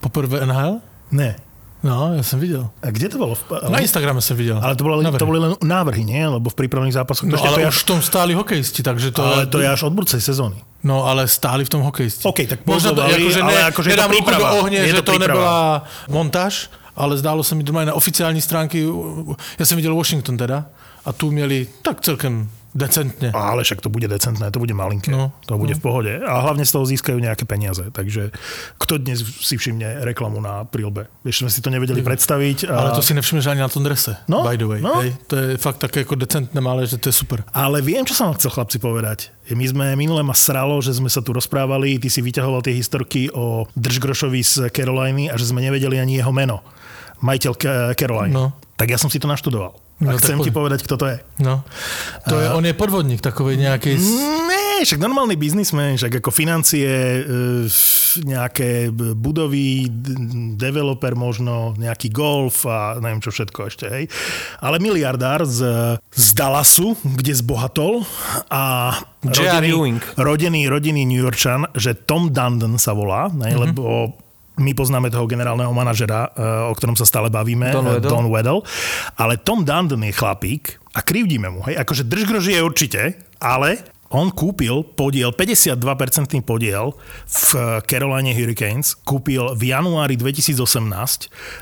poprvé 0.00 0.44
NHL? 0.44 0.80
Ne. 1.12 1.36
No, 1.84 2.16
ja 2.16 2.24
som 2.24 2.40
videl. 2.42 2.66
A 2.82 2.90
kde 2.90 3.06
to 3.12 3.16
bolo? 3.20 3.36
Na 3.70 3.78
Instagrame 3.78 4.18
som 4.18 4.34
videl. 4.34 4.58
Ale 4.58 4.74
to, 4.74 4.82
bolo, 4.82 4.98
Návrhy. 5.04 5.20
to 5.22 5.28
boli 5.28 5.38
len 5.38 5.52
návrhy, 5.60 6.02
nie? 6.02 6.24
Lebo 6.24 6.50
v 6.50 6.56
prípravných 6.56 6.96
zápasoch... 6.96 7.28
No, 7.28 7.36
to, 7.38 7.46
ale 7.46 7.62
to 7.62 7.68
už 7.68 7.78
až, 7.78 7.78
v 7.78 7.86
tom 7.86 7.98
stáli 8.02 8.32
hokejisti, 8.34 8.80
takže 8.82 9.12
to... 9.14 9.22
ale 9.22 9.46
to 9.46 9.62
je 9.62 9.68
až 9.70 9.86
od 9.86 9.92
budúcej 9.94 10.18
sezóny. 10.18 10.58
No, 10.82 11.04
ale 11.06 11.28
stáli 11.30 11.62
v 11.62 11.70
tom 11.70 11.84
hokejisti. 11.86 12.26
OK, 12.26 12.48
tak 12.48 12.64
Možno 12.66 12.96
to, 12.96 13.06
akože 13.06 13.40
ale 13.44 13.52
ne, 13.52 13.58
akože 13.70 13.88
je 13.92 13.94
to 13.94 14.02
nedám 14.02 14.10
ruku 14.10 14.18
do 14.18 14.34
príprava. 14.34 14.48
ohne, 14.58 14.78
Je 14.82 14.90
že 14.90 15.02
to 15.04 15.12
to, 15.14 15.20
nebola 15.20 15.56
montáž, 16.10 16.54
ale 16.96 17.20
zdálo 17.20 17.44
sa 17.44 17.54
mi 17.54 17.62
aj 17.62 17.92
na 17.92 17.94
oficiálnej 17.94 18.40
stránky, 18.42 18.82
ja 19.60 19.64
som 19.68 19.76
videl 19.76 19.92
Washington 19.92 20.40
teda, 20.40 20.66
a 21.06 21.10
tu 21.14 21.30
mieli 21.30 21.68
tak 21.86 22.02
celkem 22.02 22.50
decentne. 22.76 23.32
Ale 23.32 23.64
však 23.64 23.80
to 23.80 23.88
bude 23.88 24.04
decentné, 24.04 24.52
to 24.52 24.60
bude 24.60 24.76
malinké. 24.76 25.08
No, 25.08 25.32
to 25.48 25.56
bude 25.56 25.72
v 25.72 25.80
pohode. 25.80 26.12
A 26.20 26.44
hlavne 26.44 26.68
z 26.68 26.76
toho 26.76 26.84
získajú 26.84 27.16
nejaké 27.16 27.48
peniaze. 27.48 27.88
Takže 27.88 28.36
kto 28.76 29.00
dnes 29.00 29.24
si 29.24 29.56
všimne 29.56 30.04
reklamu 30.04 30.36
na 30.44 30.68
prílbe? 30.68 31.08
Ešte 31.24 31.48
sme 31.48 31.50
si 31.56 31.60
to 31.64 31.72
nevedeli 31.72 32.04
predstaviť. 32.04 32.68
A... 32.68 32.76
Ale 32.76 32.90
to 32.92 33.00
si 33.00 33.16
nevšimneš 33.16 33.48
ani 33.48 33.64
na 33.64 33.72
tom 33.72 33.80
drese, 33.80 34.20
No, 34.28 34.44
by 34.44 34.60
the 34.60 34.68
way. 34.68 34.80
no. 34.84 35.00
Hej? 35.00 35.16
To 35.32 35.34
je 35.40 35.46
fakt 35.56 35.80
také 35.80 36.04
ako 36.04 36.20
decentné 36.20 36.60
malé, 36.60 36.84
že 36.84 37.00
to 37.00 37.08
je 37.08 37.16
super. 37.16 37.40
Ale 37.56 37.80
viem, 37.80 38.04
čo 38.04 38.12
som 38.12 38.36
chcel 38.36 38.52
chlapci 38.52 38.76
povedať. 38.76 39.32
My 39.48 39.64
sme 39.64 39.86
minule 39.96 40.20
ma 40.20 40.36
sralo, 40.36 40.76
že 40.84 40.92
sme 40.92 41.08
sa 41.08 41.24
tu 41.24 41.32
rozprávali, 41.32 41.96
ty 41.96 42.12
si 42.12 42.20
vyťahoval 42.20 42.60
tie 42.60 42.76
historky 42.76 43.32
o 43.32 43.64
Držgrošovi 43.72 44.40
z 44.44 44.52
Caroliny 44.68 45.32
a 45.32 45.40
že 45.40 45.48
sme 45.48 45.64
nevedeli 45.64 45.96
ani 45.96 46.20
jeho 46.20 46.34
meno. 46.34 46.60
Majiteľ 47.20 47.52
Caroliny. 47.96 48.34
No. 48.34 48.56
Tak 48.76 48.92
ja 48.92 48.98
som 49.00 49.08
si 49.08 49.16
to 49.16 49.28
naštudoval. 49.30 49.86
No, 49.96 50.12
a 50.12 50.20
chcem 50.20 50.36
ti 50.44 50.52
povedať, 50.52 50.84
kto 50.84 51.00
to 51.00 51.06
je. 51.08 51.16
No. 51.40 51.64
To 52.28 52.36
je, 52.36 52.46
on 52.52 52.60
je 52.68 52.76
podvodník 52.76 53.24
takovej 53.24 53.56
nejakej... 53.56 53.96
Nie, 53.96 54.84
však 54.84 55.00
normálny 55.00 55.40
biznismen, 55.40 55.96
však 55.96 56.20
ako 56.20 56.28
financie, 56.28 56.84
e, 56.84 57.22
nejaké 58.20 58.92
budovy, 58.92 59.88
developer 60.60 61.16
možno, 61.16 61.72
nejaký 61.80 62.12
golf 62.12 62.68
a 62.68 63.00
neviem 63.00 63.24
čo 63.24 63.32
všetko 63.32 63.60
ešte, 63.72 63.88
hej. 63.88 64.04
Ale 64.60 64.84
miliardár 64.84 65.48
z, 65.48 65.64
z 66.12 66.26
Dallasu, 66.36 66.92
kde 67.00 67.32
zbohatol 67.32 68.04
a. 68.52 68.92
Ewing. 69.24 70.04
rodený, 70.20 70.68
rodený 70.68 71.08
New 71.08 71.24
Yorkčan, 71.24 71.72
že 71.72 71.96
Tom 71.96 72.36
Dundon 72.36 72.76
sa 72.76 72.92
volá, 72.92 73.32
ne, 73.32 73.48
mm-hmm. 73.48 73.64
lebo 73.64 74.12
my 74.56 74.72
poznáme 74.72 75.12
toho 75.12 75.28
generálneho 75.28 75.70
manažera, 75.70 76.32
e, 76.32 76.70
o 76.70 76.74
ktorom 76.74 76.96
sa 76.96 77.04
stále 77.04 77.28
bavíme, 77.28 77.70
Don 77.72 77.86
e, 77.86 78.00
Weddle. 78.00 78.10
Don 78.10 78.26
Weddle, 78.32 78.60
ale 79.20 79.36
Tom 79.40 79.62
Dundon 79.62 80.00
je 80.00 80.12
chlapík 80.16 80.80
a 80.96 81.04
krivdíme 81.04 81.52
mu, 81.52 81.60
hej, 81.68 81.76
akože 81.76 82.08
držgrož 82.08 82.44
je 82.56 82.60
určite, 82.64 83.02
ale 83.36 83.84
on 84.08 84.30
kúpil 84.30 84.86
podiel, 84.86 85.34
52% 85.34 85.82
podiel 86.46 86.94
v 87.26 87.50
Caroline 87.84 88.32
Hurricanes, 88.32 88.94
kúpil 89.02 89.52
v 89.58 89.74
januári 89.74 90.14
2018 90.14 90.62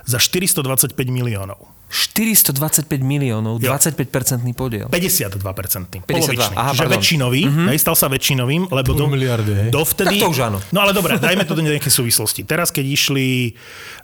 za 0.04 0.18
425 0.20 0.92
miliónov. 1.08 1.73
425 1.94 2.90
miliónov, 2.98 3.62
Jo. 3.62 3.70
25-percentný 3.70 4.50
podiel. 4.50 4.90
52%. 4.90 5.38
52, 5.38 6.02
Polovičný. 6.02 6.54
aha, 6.58 6.74
Čiže 6.74 6.82
pardon. 6.82 6.94
väčšinový, 6.98 7.42
mm-hmm. 7.46 7.66
hej, 7.70 7.78
stal 7.78 7.94
sa 7.94 8.10
väčšinovým, 8.10 8.66
lebo 8.66 8.98
Pol 8.98 9.06
miliardy, 9.06 9.52
hej. 9.54 9.68
dovtedy... 9.70 10.18
Tak 10.18 10.26
to 10.26 10.34
už 10.34 10.40
áno. 10.42 10.58
No 10.74 10.82
ale 10.82 10.90
dobre, 10.90 11.22
dajme 11.22 11.46
to 11.46 11.54
do 11.54 11.62
nejakej 11.62 11.94
súvislosti. 11.94 12.42
Teraz, 12.42 12.74
keď 12.74 12.82
išli... 12.82 13.54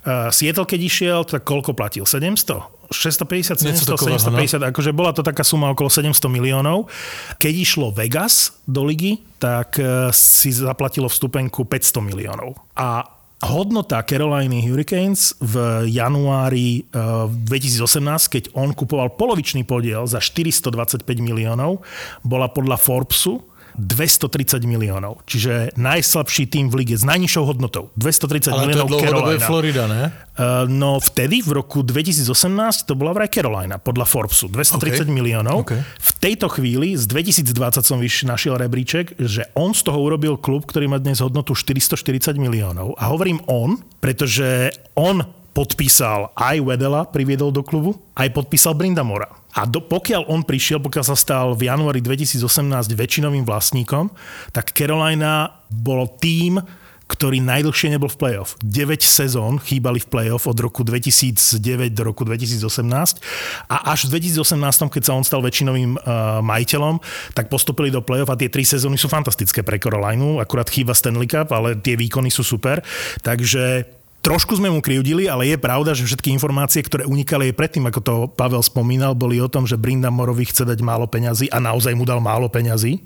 Uh, 0.07 0.31
Seattle, 0.31 0.71
keď 0.71 0.81
išiel, 0.87 1.19
tak 1.27 1.43
koľko 1.43 1.75
platil? 1.75 2.07
700? 2.07 2.79
650, 2.91 3.59
700, 3.59 3.67
Niečo 3.67 3.87
takového, 3.95 4.19
750, 4.19 4.71
akože 4.71 4.91
bola 4.91 5.11
to 5.15 5.23
taká 5.23 5.43
suma 5.47 5.71
okolo 5.71 5.87
700 5.91 6.27
miliónov. 6.27 6.91
Keď 7.39 7.55
išlo 7.55 7.95
Vegas 7.95 8.55
do 8.67 8.83
ligy, 8.83 9.23
tak 9.39 9.79
eh, 9.79 10.11
si 10.11 10.51
zaplatilo 10.51 11.07
vstupenku 11.07 11.67
500 11.67 12.03
miliónov. 12.03 12.59
A 12.75 13.07
hodnota 13.41 14.05
Caroliny 14.05 14.61
Hurricanes 14.69 15.33
v 15.41 15.85
januári 15.89 16.85
eh, 16.85 17.27
2018, 17.29 18.29
keď 18.29 18.45
on 18.53 18.77
kupoval 18.77 19.17
polovičný 19.17 19.65
podiel 19.65 20.05
za 20.05 20.21
425 20.21 21.05
miliónov, 21.21 21.81
bola 22.21 22.53
podľa 22.53 22.77
Forbesu 22.77 23.50
230 23.81 24.61
miliónov. 24.69 25.25
Čiže 25.25 25.73
najslabší 25.81 26.53
tým 26.53 26.69
v 26.69 26.85
lige 26.85 26.95
s 27.01 27.05
najnižšou 27.09 27.45
hodnotou. 27.49 27.89
230 27.97 28.53
Ale 28.53 28.53
to 28.53 28.61
je 28.61 28.67
miliónov 28.69 28.89
dlhodobé 28.93 29.09
Carolina. 29.41 29.47
Florida, 29.49 29.85
ne? 29.89 30.05
Uh, 30.37 30.69
no 30.69 31.01
vtedy, 31.01 31.41
v 31.41 31.65
roku 31.65 31.81
2018, 31.81 32.85
to 32.85 32.93
bola 32.93 33.17
vraj 33.17 33.33
Carolina, 33.33 33.81
podľa 33.81 34.05
Forbesu. 34.05 34.53
230 34.53 35.09
OK. 35.09 35.11
miliónov. 35.11 35.65
OK. 35.65 35.73
V 35.81 36.11
tejto 36.21 36.53
chvíli, 36.53 36.93
z 37.01 37.09
2020 37.09 37.81
som 37.81 37.97
vyš, 37.97 38.29
našiel 38.29 38.61
rebríček, 38.61 39.17
že 39.17 39.49
on 39.57 39.73
z 39.73 39.89
toho 39.89 39.97
urobil 39.97 40.37
klub, 40.37 40.69
ktorý 40.69 40.93
má 40.93 41.01
dnes 41.01 41.25
hodnotu 41.25 41.57
440 41.57 42.37
miliónov. 42.37 42.93
A 43.01 43.09
hovorím 43.09 43.41
on, 43.49 43.81
pretože 44.05 44.77
on 44.93 45.25
podpísal 45.57 46.31
aj 46.37 46.61
Wedela, 46.63 47.09
priviedol 47.09 47.51
do 47.51 47.65
klubu, 47.65 47.97
aj 48.15 48.29
podpísal 48.37 48.77
Brindamora. 48.77 49.40
A 49.59 49.67
do, 49.67 49.83
pokiaľ 49.83 50.31
on 50.31 50.47
prišiel, 50.47 50.79
pokiaľ 50.79 51.05
sa 51.05 51.17
stal 51.19 51.59
v 51.59 51.67
januári 51.67 51.99
2018 51.99 52.47
väčšinovým 52.95 53.43
vlastníkom, 53.43 54.11
tak 54.55 54.71
Carolina 54.77 55.63
bol 55.71 56.07
tým, 56.23 56.63
ktorý 57.11 57.43
najdlhšie 57.43 57.91
nebol 57.91 58.07
v 58.07 58.19
playoff. 58.23 58.55
9 58.63 59.03
sezón 59.03 59.59
chýbali 59.59 59.99
v 59.99 60.07
playoff 60.07 60.47
od 60.47 60.55
roku 60.63 60.87
2009 60.87 61.91
do 61.91 62.03
roku 62.07 62.23
2018 62.23 62.63
a 63.67 63.77
až 63.91 64.07
v 64.07 64.23
2018, 64.23 64.95
keď 64.95 65.03
sa 65.03 65.19
on 65.19 65.27
stal 65.27 65.43
väčšinovým 65.43 65.99
uh, 65.99 66.39
majiteľom, 66.39 67.03
tak 67.35 67.51
postupili 67.51 67.91
do 67.91 67.99
playoff 67.99 68.31
a 68.31 68.39
tie 68.39 68.47
tri 68.47 68.63
sezóny 68.63 68.95
sú 68.95 69.11
fantastické 69.11 69.67
pre 69.67 69.83
Carolinu, 69.83 70.39
akurát 70.39 70.71
chýba 70.71 70.95
Stanley 70.95 71.27
Cup, 71.27 71.51
ale 71.51 71.75
tie 71.83 71.99
výkony 71.99 72.31
sú 72.31 72.47
super. 72.47 72.79
Takže 73.27 73.99
Trošku 74.21 74.53
sme 74.61 74.69
mu 74.69 74.85
krivdili, 74.85 75.33
ale 75.33 75.49
je 75.49 75.57
pravda, 75.57 75.97
že 75.97 76.05
všetky 76.05 76.29
informácie, 76.29 76.85
ktoré 76.85 77.09
unikali 77.09 77.49
aj 77.49 77.57
predtým, 77.57 77.89
ako 77.89 78.01
to 78.05 78.15
Pavel 78.37 78.61
spomínal, 78.61 79.17
boli 79.17 79.41
o 79.41 79.49
tom, 79.49 79.65
že 79.65 79.81
Brindamorovi 79.81 80.45
chce 80.45 80.69
dať 80.69 80.85
málo 80.85 81.09
peňazí 81.09 81.49
a 81.49 81.57
naozaj 81.57 81.97
mu 81.97 82.05
dal 82.05 82.21
málo 82.21 82.53
peňazí. 82.53 83.01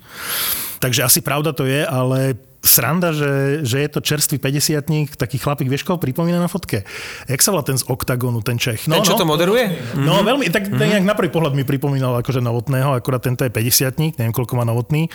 Takže 0.83 1.07
asi 1.07 1.23
pravda 1.23 1.55
to 1.55 1.71
je, 1.71 1.87
ale 1.87 2.35
sranda, 2.65 3.13
že, 3.13 3.63
že 3.63 3.85
je 3.85 3.89
to 3.93 4.01
čerstvý 4.01 4.41
50 4.41 5.21
taký 5.21 5.37
chlapík, 5.37 5.69
vieš, 5.69 5.85
koho 5.85 6.01
pripomína 6.01 6.41
na 6.41 6.49
fotke? 6.49 6.83
Jak 7.29 7.41
sa 7.45 7.53
volá 7.53 7.63
ten 7.63 7.77
z 7.77 7.85
Octagonu, 7.87 8.41
ten 8.41 8.57
Čech? 8.57 8.89
Ten, 8.89 9.05
čo 9.05 9.21
to 9.21 9.29
moderuje? 9.29 9.69
No 10.01 10.25
veľmi, 10.25 10.49
tak 10.49 10.73
ten 10.73 10.89
nejak 10.97 11.05
na 11.05 11.15
prvý 11.15 11.29
pohľad 11.29 11.53
mi 11.53 11.63
pripomínal 11.63 12.17
akože 12.25 12.41
novotného, 12.41 12.97
akurát 12.97 13.21
tento 13.21 13.45
je 13.45 13.53
50 13.53 14.17
neviem 14.17 14.33
koľko 14.33 14.57
má 14.57 14.65
novotný. 14.65 15.13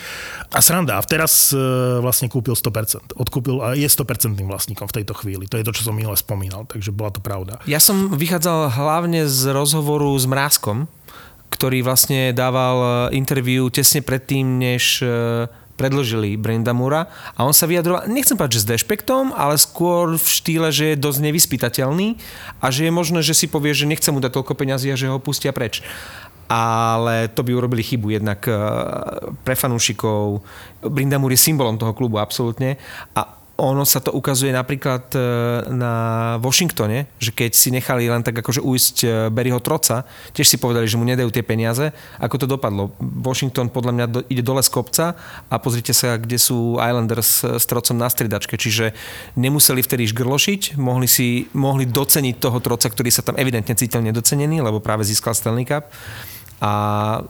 A 0.54 0.62
sranda, 0.62 0.96
a 0.96 1.02
teraz 1.02 1.50
e, 1.50 1.58
vlastne 1.98 2.30
kúpil 2.30 2.54
100%. 2.54 3.18
Odkúpil 3.18 3.58
a 3.60 3.74
je 3.74 3.84
100% 3.84 4.38
vlastníkom 4.38 4.86
v 4.86 4.94
tejto 5.02 5.12
chvíli. 5.18 5.50
To 5.50 5.58
je 5.58 5.66
to, 5.66 5.74
čo 5.74 5.90
som 5.90 5.94
minule 5.98 6.14
spomínal, 6.14 6.64
takže 6.70 6.94
bola 6.94 7.10
to 7.10 7.18
pravda. 7.18 7.58
Ja 7.66 7.82
som 7.82 8.14
vychádzal 8.14 8.72
hlavne 8.78 9.26
z 9.26 9.50
rozhovoru 9.50 10.14
s 10.14 10.24
Mrázkom, 10.30 10.86
ktorý 11.50 11.82
vlastne 11.82 12.30
dával 12.30 13.10
interviu 13.10 13.66
tesne 13.74 14.00
predtým, 14.06 14.62
než 14.62 15.02
predložili 15.80 16.36
Brendamura 16.36 17.08
a 17.32 17.48
on 17.48 17.56
sa 17.56 17.64
vyjadroval, 17.64 18.04
nechcem 18.12 18.36
povedať, 18.36 18.60
že 18.60 18.64
s 18.68 18.70
dešpektom, 18.76 19.32
ale 19.32 19.56
skôr 19.56 20.20
v 20.20 20.26
štýle, 20.28 20.68
že 20.68 20.92
je 20.92 21.00
dosť 21.00 21.24
nevyspytateľný 21.24 22.20
a 22.60 22.68
že 22.68 22.84
je 22.84 22.92
možné, 22.92 23.24
že 23.24 23.32
si 23.32 23.48
povie, 23.48 23.72
že 23.72 23.88
nechce 23.88 24.12
mu 24.12 24.20
dať 24.20 24.36
toľko 24.36 24.52
peňazí 24.52 24.92
a 24.92 25.00
že 25.00 25.08
ho 25.08 25.16
pustia 25.16 25.56
preč. 25.56 25.80
Ale 26.50 27.30
to 27.32 27.46
by 27.46 27.54
urobili 27.54 27.80
chybu 27.80 28.10
jednak 28.20 28.42
e, 28.50 28.52
pre 29.46 29.54
fanúšikov. 29.54 30.42
Brindamur 30.82 31.30
je 31.30 31.38
symbolom 31.38 31.78
toho 31.78 31.94
klubu, 31.94 32.18
absolútne. 32.18 32.74
A 33.14 33.39
ono 33.60 33.84
sa 33.84 34.00
to 34.00 34.08
ukazuje 34.16 34.48
napríklad 34.50 35.12
e, 35.12 35.20
na 35.68 35.92
Washingtone, 36.40 37.12
že 37.20 37.30
keď 37.30 37.52
si 37.52 37.68
nechali 37.68 38.08
len 38.08 38.24
tak 38.24 38.40
akože 38.40 38.64
ujsť 38.64 38.96
e, 39.04 39.08
Barryho 39.28 39.60
Troca, 39.60 40.08
tiež 40.32 40.48
si 40.48 40.56
povedali, 40.56 40.88
že 40.88 40.96
mu 40.96 41.04
nedajú 41.04 41.28
tie 41.28 41.44
peniaze. 41.44 41.92
Ako 42.16 42.40
to 42.40 42.46
dopadlo? 42.48 42.96
Washington 42.98 43.68
podľa 43.68 43.92
mňa 43.92 44.06
ide 44.32 44.40
dole 44.40 44.64
z 44.64 44.72
kopca 44.72 45.12
a 45.52 45.54
pozrite 45.60 45.92
sa, 45.92 46.16
kde 46.16 46.40
sú 46.40 46.80
Islanders 46.80 47.44
s 47.44 47.64
Trocom 47.68 48.00
na 48.00 48.08
stridačke. 48.08 48.56
Čiže 48.56 48.96
nemuseli 49.36 49.84
vtedy 49.84 50.08
žgrlošiť, 50.08 50.80
mohli, 50.80 51.06
si, 51.06 51.46
mohli 51.52 51.84
doceniť 51.84 52.40
toho 52.40 52.58
Troca, 52.64 52.88
ktorý 52.88 53.12
sa 53.12 53.20
tam 53.20 53.36
evidentne 53.36 53.76
cítil 53.76 54.00
nedocenený, 54.00 54.64
lebo 54.64 54.80
práve 54.80 55.04
získal 55.04 55.36
Stanley 55.36 55.68
Cup 55.68 55.92
a 56.60 56.72
e, 57.16 57.20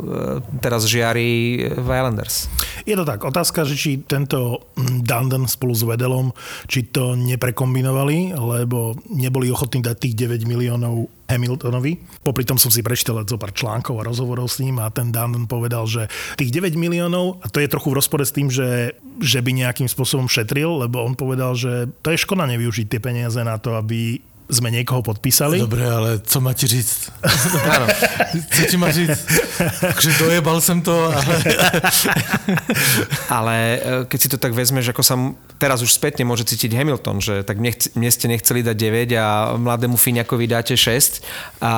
teraz 0.58 0.90
žiari 0.90 1.62
Islanders. 1.78 2.50
Je 2.82 2.98
to 2.98 3.06
tak. 3.06 3.22
Otázka, 3.22 3.62
že 3.62 3.78
či 3.78 4.02
tento 4.02 4.66
mm, 4.74 5.06
Dundon 5.06 5.46
spolu 5.46 5.72
s 5.72 5.86
Vedelom, 5.86 6.34
či 6.66 6.90
to 6.90 7.14
neprekombinovali, 7.14 8.34
lebo 8.34 8.98
neboli 9.06 9.46
ochotní 9.48 9.86
dať 9.86 9.96
tých 9.96 10.14
9 10.26 10.50
miliónov 10.50 11.06
Hamiltonovi. 11.30 12.02
Popri 12.26 12.42
tom 12.42 12.58
som 12.58 12.74
si 12.74 12.82
prečítal 12.82 13.22
zo 13.22 13.38
pár 13.38 13.54
článkov 13.54 14.02
a 14.02 14.06
rozhovorov 14.10 14.50
s 14.50 14.58
ním 14.58 14.82
a 14.82 14.90
ten 14.90 15.14
Dundon 15.14 15.46
povedal, 15.46 15.86
že 15.86 16.10
tých 16.34 16.50
9 16.50 16.74
miliónov, 16.74 17.38
a 17.38 17.46
to 17.46 17.62
je 17.62 17.70
trochu 17.70 17.94
v 17.94 17.98
rozpore 18.02 18.26
s 18.26 18.34
tým, 18.34 18.50
že, 18.50 18.98
že 19.22 19.38
by 19.38 19.54
nejakým 19.54 19.86
spôsobom 19.86 20.26
šetril, 20.26 20.82
lebo 20.82 21.06
on 21.06 21.14
povedal, 21.14 21.54
že 21.54 21.86
to 22.02 22.10
je 22.10 22.18
škoda 22.18 22.50
nevyužiť 22.50 22.86
tie 22.90 22.98
peniaze 22.98 23.38
na 23.46 23.62
to, 23.62 23.78
aby 23.78 24.18
sme 24.50 24.68
niekoho 24.74 25.00
podpísali. 25.02 25.62
Dobre, 25.62 25.86
ale 25.86 26.18
co 26.20 26.38
má 26.40 26.52
ti 26.52 26.66
říct? 26.66 27.10
Áno. 27.74 27.86
Co 28.50 28.62
ti 28.66 28.76
má 28.76 28.90
říct? 28.90 29.18
Takže 29.80 30.10
dojebal 30.18 30.60
som 30.60 30.82
to, 30.82 30.92
ale... 31.14 31.34
ale 33.40 33.56
e, 33.56 33.78
keď 34.10 34.18
si 34.20 34.28
to 34.28 34.36
tak 34.36 34.52
vezmeš, 34.52 34.90
ako 34.90 35.02
sa 35.02 35.14
teraz 35.56 35.80
už 35.80 35.94
spätne 35.94 36.26
môže 36.26 36.44
cítiť 36.44 36.74
Hamilton, 36.74 37.22
že 37.22 37.46
tak 37.46 37.62
mne, 37.62 37.72
mne 37.94 38.10
ste 38.10 38.26
nechceli 38.26 38.60
dať 38.66 38.76
9 38.76 39.14
a 39.16 39.54
mladému 39.56 39.96
Fíňakovi 39.96 40.46
dáte 40.50 40.74
6 40.74 41.22
a 41.62 41.72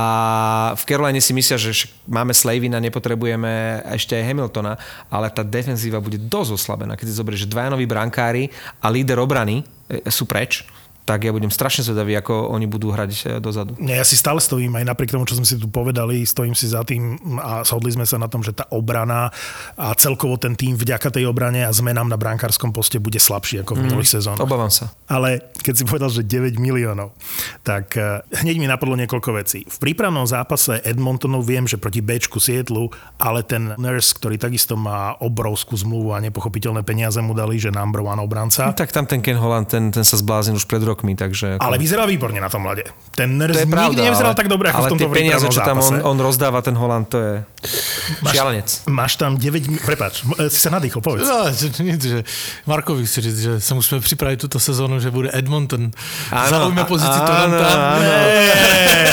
v 0.79 0.83
Caroline 0.87 1.21
si 1.21 1.37
myslia, 1.37 1.59
že 1.61 1.91
máme 2.09 2.33
Slavina, 2.33 2.81
nepotrebujeme 2.81 3.85
ešte 3.93 4.17
aj 4.17 4.25
Hamiltona, 4.25 4.79
ale 5.11 5.29
tá 5.35 5.43
defenzíva 5.45 6.01
bude 6.01 6.17
dosť 6.17 6.51
oslabená, 6.57 6.97
keď 6.97 7.07
si 7.11 7.19
zoberieš, 7.19 7.45
že 7.47 7.53
dvaja 7.53 7.75
noví 7.75 7.85
brankári 7.85 8.49
a 8.81 8.87
líder 8.89 9.19
obrany 9.21 9.67
e, 9.91 10.09
sú 10.09 10.25
preč 10.25 10.65
tak 11.03 11.27
ja 11.27 11.35
budem 11.35 11.51
strašne 11.51 11.83
zvedavý, 11.83 12.15
ako 12.15 12.55
oni 12.55 12.71
budú 12.71 12.95
hrať 12.95 13.11
eh, 13.11 13.23
dozadu. 13.43 13.75
Ja 13.83 14.07
si 14.07 14.15
stále 14.15 14.39
stojím, 14.39 14.79
aj 14.79 14.87
napriek 14.87 15.11
tomu, 15.11 15.27
čo 15.27 15.35
sme 15.35 15.47
si 15.47 15.59
tu 15.59 15.67
povedali, 15.67 16.23
stojím 16.23 16.55
si 16.55 16.71
za 16.71 16.87
tým 16.87 17.19
a 17.43 17.67
shodli 17.67 17.91
sme 17.91 18.07
sa 18.07 18.23
na 18.23 18.31
tom, 18.31 18.47
že 18.47 18.55
tá 18.55 18.71
obrana 18.71 19.35
a 19.75 19.95
celkovo 19.99 20.39
ten 20.39 20.55
tým 20.55 20.79
vďaka 20.79 21.11
tej 21.11 21.27
obrane 21.27 21.67
a 21.67 21.71
zmenám 21.75 22.07
na 22.07 22.19
brankárskom 22.19 22.71
poste 22.71 23.03
bude 23.03 23.19
slabší 23.19 23.67
ako 23.67 23.75
v 23.75 23.79
mm, 23.79 23.87
minulých 23.91 24.11
sezónach. 24.15 24.47
Obávam 24.47 24.71
sa. 24.71 24.95
Ale 25.11 25.43
keď 25.59 25.75
si 25.75 25.85
povedal, 25.85 26.11
že 26.15 26.23
9 26.23 26.63
miliónov, 26.63 27.19
tak 27.67 27.99
eh, 27.99 28.23
hneď 28.39 28.57
mi 28.63 28.67
napadlo 28.71 28.95
niekoľko 28.95 29.31
vecí. 29.35 29.67
V 29.67 29.79
prípravnom 29.83 30.23
zápase 30.23 30.79
Edmontonu 30.87 31.43
viem, 31.43 31.67
že 31.67 31.83
proti 31.83 31.99
Bčku 31.99 32.39
Sietlu, 32.39 32.95
ale 33.19 33.43
ten 33.43 33.75
Nurse, 33.75 34.15
ktorý 34.15 34.39
takisto 34.39 34.79
má 34.79 35.19
obrovskú 35.19 35.75
zmluvu 35.75 36.15
a 36.15 36.23
nepochopiteľné 36.23 36.87
peniaze 36.87 37.19
mu 37.19 37.35
dali, 37.35 37.59
že 37.59 37.75
number 37.75 38.07
one 38.07 38.23
obranca. 38.23 38.71
No, 38.71 38.77
tak 38.77 38.95
tam 38.95 39.11
ten 39.11 39.19
Ken 39.19 39.39
Holland, 39.39 39.67
ten, 39.67 39.91
ten 39.91 40.07
sa 40.07 40.15
zbláznil 40.15 40.59
už 40.59 40.71
pred 40.71 40.92
rokmi, 40.93 41.17
takže... 41.17 41.57
Ako... 41.57 41.65
Ale 41.65 41.81
vyzerá 41.81 42.05
výborne 42.05 42.37
na 42.37 42.53
tom 42.53 42.69
mlade. 42.69 42.85
Ten 43.17 43.41
Ners 43.41 43.65
nikdy 43.65 43.73
pravda, 43.73 44.01
nevyzeral 44.05 44.33
ale, 44.33 44.39
tak 44.39 44.49
dobre, 44.53 44.67
ako 44.69 44.77
ale 44.77 44.89
v 44.89 44.93
tomto 44.93 45.09
tie 45.09 45.17
peniaze, 45.17 45.47
čo 45.49 45.61
tam 45.65 45.81
on, 45.81 45.95
on, 46.05 46.17
rozdáva, 46.21 46.61
ten 46.61 46.77
Holand, 46.77 47.09
to 47.09 47.19
je 47.21 47.33
máš, 48.21 48.35
šialenec. 48.37 48.69
Máš 48.93 49.13
tam 49.17 49.41
9... 49.41 49.85
Prepač, 49.89 50.25
si 50.53 50.59
sa 50.61 50.69
nadýchol, 50.69 51.01
povedz. 51.01 51.25
No, 51.25 51.49
že, 51.49 51.69
nic, 51.81 52.01
že 52.01 52.21
Markovi 52.69 53.09
chci 53.09 53.19
říct, 53.25 53.41
že 53.41 53.53
sa 53.61 53.73
musíme 53.73 54.05
pripraviť 54.05 54.39
túto 54.45 54.59
sezónu, 54.61 55.01
že 55.01 55.09
bude 55.09 55.33
Edmonton. 55.33 55.93
Zaujme 56.29 56.85
pozícii 56.85 57.21
Toronto. 57.25 57.63
Ne, 57.63 58.17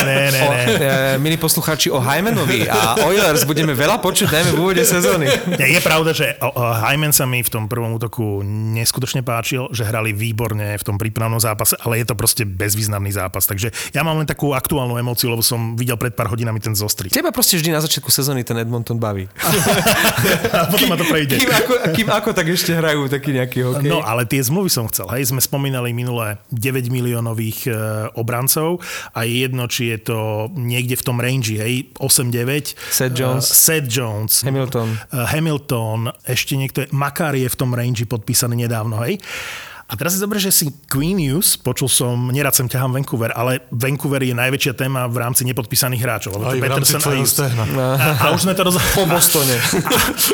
ne, 0.04 0.18
ne, 0.32 0.32
ne. 0.36 0.92
Milí 1.22 1.38
poslucháči, 1.38 1.92
o 1.92 2.00
Hymanovi 2.02 2.66
a 2.72 2.98
Oilers 3.06 3.46
budeme 3.46 3.76
veľa 3.78 4.02
počuť, 4.02 4.32
najmä 4.32 4.52
v 4.56 4.60
úvode 4.60 4.84
sezóny. 4.84 5.28
Je 5.60 5.82
pravda, 5.84 6.12
že 6.16 6.40
Hyman 6.58 7.14
sa 7.14 7.30
mi 7.30 7.46
v 7.46 7.50
tom 7.52 7.70
prvom 7.70 7.94
útoku 8.00 8.42
neskutočne 8.46 9.22
páčil, 9.22 9.70
že 9.70 9.86
hrali 9.86 10.16
výborne 10.16 10.80
v 10.80 10.84
tom 10.84 10.98
prípravnom 10.98 11.38
zápase, 11.38 11.69
ale 11.78 12.02
je 12.02 12.06
to 12.10 12.16
proste 12.18 12.44
bezvýznamný 12.46 13.14
zápas. 13.14 13.46
Takže 13.46 13.70
ja 13.94 14.02
mám 14.02 14.18
len 14.22 14.28
takú 14.30 14.54
aktuálnu 14.54 14.98
emóciu, 14.98 15.30
lebo 15.30 15.44
som 15.46 15.78
videl 15.78 16.00
pred 16.00 16.14
pár 16.14 16.32
hodinami 16.32 16.58
ten 16.62 16.74
zostrý. 16.74 17.12
Teba 17.12 17.30
proste 17.30 17.60
vždy 17.60 17.74
na 17.74 17.82
začiatku 17.84 18.10
sezóny 18.10 18.42
ten 18.46 18.58
Edmonton 18.58 18.98
baví. 18.98 19.30
a 20.56 20.70
potom 20.70 20.88
ma 20.90 20.98
to 20.98 21.06
prejde. 21.06 21.42
Kým 21.42 21.52
ako, 21.52 21.74
kým 21.94 22.10
ako 22.10 22.30
tak 22.34 22.48
ešte 22.50 22.72
hrajú 22.74 23.10
taký 23.10 23.36
nejaký 23.36 23.60
hokej? 23.66 23.90
No, 23.90 24.02
ale 24.02 24.26
tie 24.26 24.42
zmluvy 24.42 24.70
som 24.72 24.86
chcel. 24.88 25.10
Hej, 25.14 25.34
sme 25.34 25.42
spomínali 25.42 25.92
minulé 25.94 26.42
9 26.54 26.90
miliónových 26.90 27.60
e, 27.68 27.72
obrancov 28.18 28.82
a 29.14 29.26
je 29.26 29.46
jedno, 29.46 29.66
či 29.66 29.96
je 29.96 29.98
to 30.12 30.20
niekde 30.56 31.00
v 31.00 31.04
tom 31.04 31.18
range, 31.18 31.56
hej, 31.58 31.92
8-9. 31.98 32.76
Seth 32.76 33.16
Jones. 33.16 33.46
Uh, 33.46 33.56
Seth 33.56 33.88
Jones. 33.88 34.34
Hamilton. 34.46 34.88
Uh, 35.10 35.26
Hamilton, 35.30 36.00
ešte 36.26 36.54
niekto, 36.60 36.86
Makar 36.94 37.36
je 37.38 37.48
v 37.48 37.56
tom 37.58 37.72
range 37.74 38.06
podpísaný 38.10 38.68
nedávno, 38.68 39.02
hej. 39.06 39.22
A 39.90 39.98
teraz 39.98 40.14
si 40.14 40.22
zober, 40.22 40.38
že 40.38 40.54
si 40.54 40.70
Queen 40.86 41.18
News, 41.18 41.58
počul 41.58 41.90
som, 41.90 42.30
nerad 42.30 42.54
sem 42.54 42.70
ťahám 42.70 42.94
Vancouver, 42.94 43.34
ale 43.34 43.66
Vancouver 43.74 44.22
je 44.22 44.38
najväčšia 44.38 44.78
téma 44.78 45.10
v 45.10 45.18
rámci 45.18 45.42
nepodpísaných 45.50 46.02
hráčov. 46.06 46.38
Aj 46.38 46.62
v 46.62 46.70
rámci 46.70 46.94
a, 46.94 47.02
a, 48.22 48.26
už 48.30 48.46
sme 48.46 48.54
to 48.54 48.70
roz... 48.70 48.78
po 48.98 49.10
Bostone. 49.10 49.58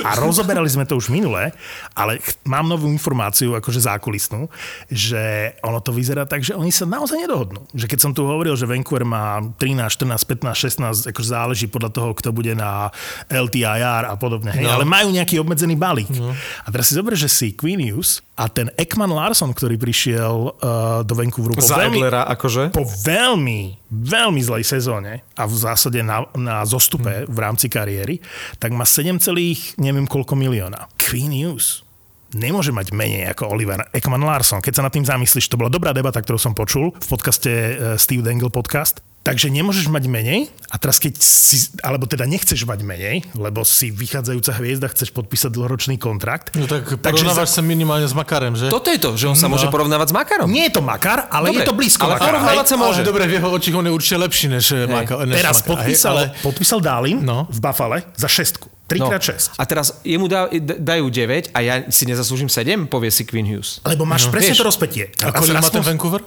A, 0.03 0.11
a 0.11 0.19
rozoberali 0.19 0.67
sme 0.67 0.83
to 0.83 0.99
už 0.99 1.07
minule, 1.07 1.55
ale 1.95 2.19
mám 2.43 2.67
novú 2.67 2.91
informáciu, 2.91 3.55
akože 3.55 3.87
zákulisnú, 3.87 4.51
že 4.91 5.55
ono 5.63 5.79
to 5.79 5.95
vyzerá 5.95 6.27
tak, 6.27 6.43
že 6.43 6.51
oni 6.51 6.75
sa 6.75 6.83
naozaj 6.83 7.15
nedohodnú. 7.15 7.63
Že 7.71 7.85
keď 7.87 7.99
som 7.99 8.11
tu 8.11 8.27
hovoril, 8.27 8.59
že 8.59 8.67
Vancouver 8.67 9.07
má 9.07 9.39
13, 9.55 9.87
14, 9.87 10.51
15, 10.51 11.07
16, 11.07 11.11
akože 11.15 11.27
záleží 11.31 11.65
podľa 11.71 11.91
toho, 11.95 12.09
kto 12.11 12.35
bude 12.35 12.51
na 12.55 12.91
LTIR 13.31 14.07
a 14.07 14.15
podobne. 14.19 14.51
Hej? 14.51 14.67
No. 14.67 14.79
Ale 14.79 14.85
majú 14.87 15.11
nejaký 15.11 15.39
obmedzený 15.39 15.79
balík. 15.79 16.11
No. 16.11 16.35
A 16.35 16.67
teraz 16.71 16.91
si 16.91 16.99
zober, 16.99 17.15
že 17.15 17.31
si 17.31 17.55
Queen 17.55 17.79
News 17.79 18.25
a 18.35 18.51
ten 18.51 18.67
Ekman 18.75 19.11
Larson, 19.11 19.44
ktorý 19.51 19.75
prišiel 19.75 20.35
uh, 20.55 21.01
do 21.03 21.13
Vancouveru 21.13 21.57
po 21.57 21.65
veľmi, 21.65 21.99
akože? 22.07 22.63
po 22.71 22.85
veľmi, 22.85 23.91
veľmi 23.91 24.41
zlej 24.41 24.63
sezóne 24.63 25.21
a 25.35 25.43
v 25.45 25.55
zásade 25.59 25.99
na, 26.01 26.25
na 26.33 26.63
zostupe 26.63 27.25
hmm. 27.25 27.29
v 27.29 27.37
rámci 27.37 27.67
kariéry, 27.67 28.23
tak 28.57 28.71
má 28.71 28.87
7, 28.87 29.19
neviem 29.77 30.07
koľko 30.07 30.33
milióna. 30.39 30.89
Queen 30.95 31.33
News 31.35 31.85
nemôže 32.35 32.75
mať 32.75 32.91
menej 32.91 33.31
ako 33.31 33.55
Oliver 33.55 33.87
Ekman 33.95 34.23
Larson. 34.23 34.59
Keď 34.59 34.73
sa 34.75 34.83
nad 34.83 34.91
tým 34.91 35.07
zamyslíš, 35.07 35.47
to 35.47 35.59
bola 35.59 35.71
dobrá 35.71 35.95
debata, 35.95 36.19
ktorú 36.19 36.35
som 36.35 36.51
počul 36.51 36.91
v 36.91 37.07
podcaste 37.07 37.51
uh, 37.51 37.73
Steve 37.95 38.23
Dangle 38.25 38.51
podcast. 38.51 38.99
Takže 39.25 39.49
nemôžeš 39.49 39.89
mať 39.89 40.05
menej 40.05 40.53
a 40.69 40.77
teraz 40.77 41.01
keď 41.01 41.17
si, 41.17 41.73
alebo 41.81 42.05
teda 42.05 42.29
nechceš 42.29 42.61
mať 42.61 42.85
menej, 42.85 43.25
lebo 43.33 43.65
si 43.65 43.89
vychádzajúca 43.89 44.53
hviezda, 44.61 44.85
chceš 44.93 45.09
podpísať 45.17 45.49
dlhoročný 45.49 45.97
kontrakt. 45.97 46.53
No 46.53 46.69
tak 46.69 47.01
porovnávaš 47.01 47.57
sa 47.57 47.65
minimálne 47.65 48.05
s 48.05 48.13
Makarem, 48.13 48.53
že? 48.53 48.69
Toto 48.69 48.93
je 48.93 49.01
to, 49.01 49.17
že 49.17 49.25
on 49.25 49.33
sa 49.33 49.49
no. 49.49 49.57
môže 49.57 49.65
porovnávať 49.73 50.13
s 50.13 50.15
Makarom. 50.15 50.45
Nie 50.45 50.69
je 50.69 50.77
to 50.77 50.85
Makar, 50.85 51.25
ale 51.33 51.49
dobre, 51.49 51.57
je 51.57 51.61
to 51.65 51.73
blízko 51.73 52.05
ale 52.05 52.21
Makara. 52.21 52.27
porovnávať 52.29 52.65
sa 52.69 52.75
môže. 52.77 53.01
Ale 53.01 53.09
dobre, 53.09 53.23
v 53.25 53.33
jeho 53.41 53.49
očích 53.49 53.73
on 53.73 53.85
je 53.89 53.93
určite 53.97 54.17
lepší 54.21 54.45
než, 54.45 54.65
eh, 54.77 54.85
Maka, 54.85 55.13
než 55.25 55.35
Teraz 55.41 55.57
Makar, 55.57 55.69
podpísal, 55.73 56.13
ale... 56.13 56.23
podpísal 56.45 56.79
Dálin 56.85 57.17
no. 57.25 57.49
v 57.49 57.57
Buffale 57.57 58.05
za 58.13 58.29
šestku. 58.29 58.69
3x6. 58.85 59.57
No. 59.57 59.57
A 59.57 59.63
teraz 59.65 59.97
jemu 60.05 60.29
dá, 60.29 60.45
dajú 60.61 61.09
9 61.09 61.49
a 61.49 61.59
ja 61.65 61.81
si 61.89 62.05
nezaslúžim 62.05 62.45
7, 62.45 62.85
povie 62.85 63.09
si 63.09 63.25
Queen 63.25 63.49
Hughes. 63.49 63.81
Lebo 63.81 64.05
máš 64.05 64.29
no. 64.29 64.37
presne 64.37 64.53
Vieš, 64.53 64.61
to 64.61 64.65
rozpetie. 64.69 65.09
A 65.25 65.33
koľko 65.33 65.57
má 65.57 65.69
ten 65.73 65.81
Vancouver? 65.81 66.21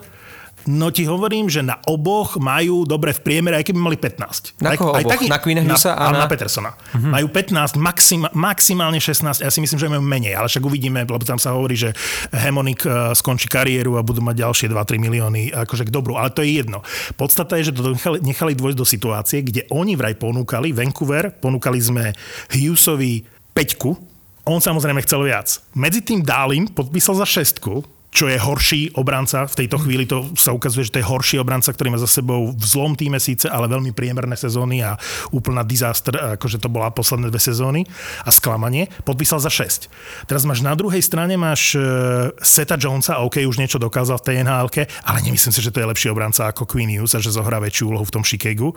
No 0.67 0.91
ti 0.91 1.07
hovorím, 1.07 1.47
že 1.47 1.63
na 1.63 1.79
oboch 1.87 2.37
majú 2.43 2.83
dobre 2.83 3.15
v 3.15 3.21
priemere, 3.23 3.63
aj 3.63 3.71
keby 3.71 3.79
mali 3.79 3.97
15. 3.97 4.59
Na 4.59 4.75
koho 4.75 4.97
aj, 4.97 5.07
oboch? 5.07 5.21
Aj 5.23 5.31
na 5.31 5.39
Queen 5.39 5.59
Hughesa 5.63 5.95
a 5.95 6.11
na... 6.11 6.25
na 6.25 6.27
Petersona. 6.27 6.75
Uh-huh. 6.75 7.15
Majú 7.15 7.27
15, 7.31 7.79
maxim, 7.79 8.27
maximálne 8.35 8.99
16, 8.99 9.47
ja 9.47 9.51
si 9.53 9.61
myslím, 9.63 9.79
že 9.79 9.87
majú 9.87 10.03
menej, 10.03 10.35
ale 10.35 10.51
však 10.51 10.65
uvidíme, 10.67 11.07
lebo 11.07 11.23
tam 11.23 11.39
sa 11.39 11.55
hovorí, 11.55 11.79
že 11.79 11.95
Hemonik 12.35 12.83
eh, 12.85 13.15
skončí 13.15 13.47
kariéru 13.47 13.97
a 13.97 14.03
budú 14.03 14.25
mať 14.25 14.43
ďalšie 14.43 14.67
2-3 14.73 14.99
milióny 14.99 15.41
akože 15.55 15.87
k 15.87 15.95
dobru, 15.95 16.19
ale 16.19 16.35
to 16.35 16.43
je 16.43 16.59
jedno. 16.59 16.83
Podstata 17.15 17.55
je, 17.61 17.71
že 17.71 17.79
to 17.79 17.95
nechali, 17.95 18.19
nechali 18.21 18.53
dôjsť 18.59 18.79
do 18.79 18.87
situácie, 18.87 19.39
kde 19.47 19.69
oni 19.71 19.95
vraj 19.95 20.19
ponúkali, 20.19 20.75
Vancouver, 20.75 21.31
ponúkali 21.33 21.79
sme 21.79 22.11
Hughesovi 22.51 23.23
5 23.55 24.19
on 24.49 24.65
samozrejme 24.65 25.05
chcel 25.05 25.29
viac. 25.29 25.61
Medzi 25.77 26.01
tým 26.01 26.25
Dálin 26.25 26.73
podpísal 26.73 27.21
za 27.21 27.29
šestku, 27.29 27.85
čo 28.09 28.25
je 28.27 28.41
horší 28.41 28.97
obranca. 28.97 29.45
V 29.45 29.65
tejto 29.65 29.77
chvíli 29.85 30.09
to 30.09 30.33
sa 30.33 30.57
ukazuje, 30.57 30.89
že 30.89 30.97
to 30.97 31.01
je 31.05 31.11
horší 31.11 31.37
obranca, 31.39 31.69
ktorý 31.69 31.93
má 31.93 31.99
za 32.01 32.09
sebou 32.09 32.57
v 32.57 32.65
zlom 32.65 32.97
týme 32.97 33.21
síce, 33.21 33.45
ale 33.47 33.69
veľmi 33.69 33.93
priemerné 33.93 34.35
sezóny 34.35 34.81
a 34.81 34.97
úplná 35.29 35.61
disaster, 35.61 36.17
akože 36.41 36.57
to 36.57 36.73
bola 36.73 36.89
posledné 36.89 37.29
dve 37.29 37.41
sezóny 37.41 37.85
a 38.25 38.31
sklamanie. 38.33 38.89
Podpísal 39.05 39.45
za 39.45 39.53
6. 39.53 39.93
Teraz 40.25 40.49
máš 40.49 40.65
na 40.65 40.73
druhej 40.73 41.05
strane 41.05 41.37
máš 41.37 41.77
uh, 41.77 42.33
Seta 42.41 42.81
Jonesa, 42.81 43.21
OK, 43.21 43.45
už 43.45 43.61
niečo 43.61 43.77
dokázal 43.77 44.19
v 44.25 44.27
tej 44.27 44.37
nhl 44.45 44.67
ale 45.05 45.19
nemyslím 45.25 45.53
si, 45.53 45.61
že 45.61 45.73
to 45.73 45.81
je 45.81 45.91
lepší 45.91 46.09
obranca 46.09 46.49
ako 46.49 46.65
Queen 46.65 46.89
Hughes 46.89 47.13
a 47.15 47.21
že 47.21 47.33
zohrá 47.33 47.61
väčšiu 47.61 47.93
úlohu 47.93 48.05
v 48.09 48.15
tom 48.21 48.25
Chicagu. 48.25 48.73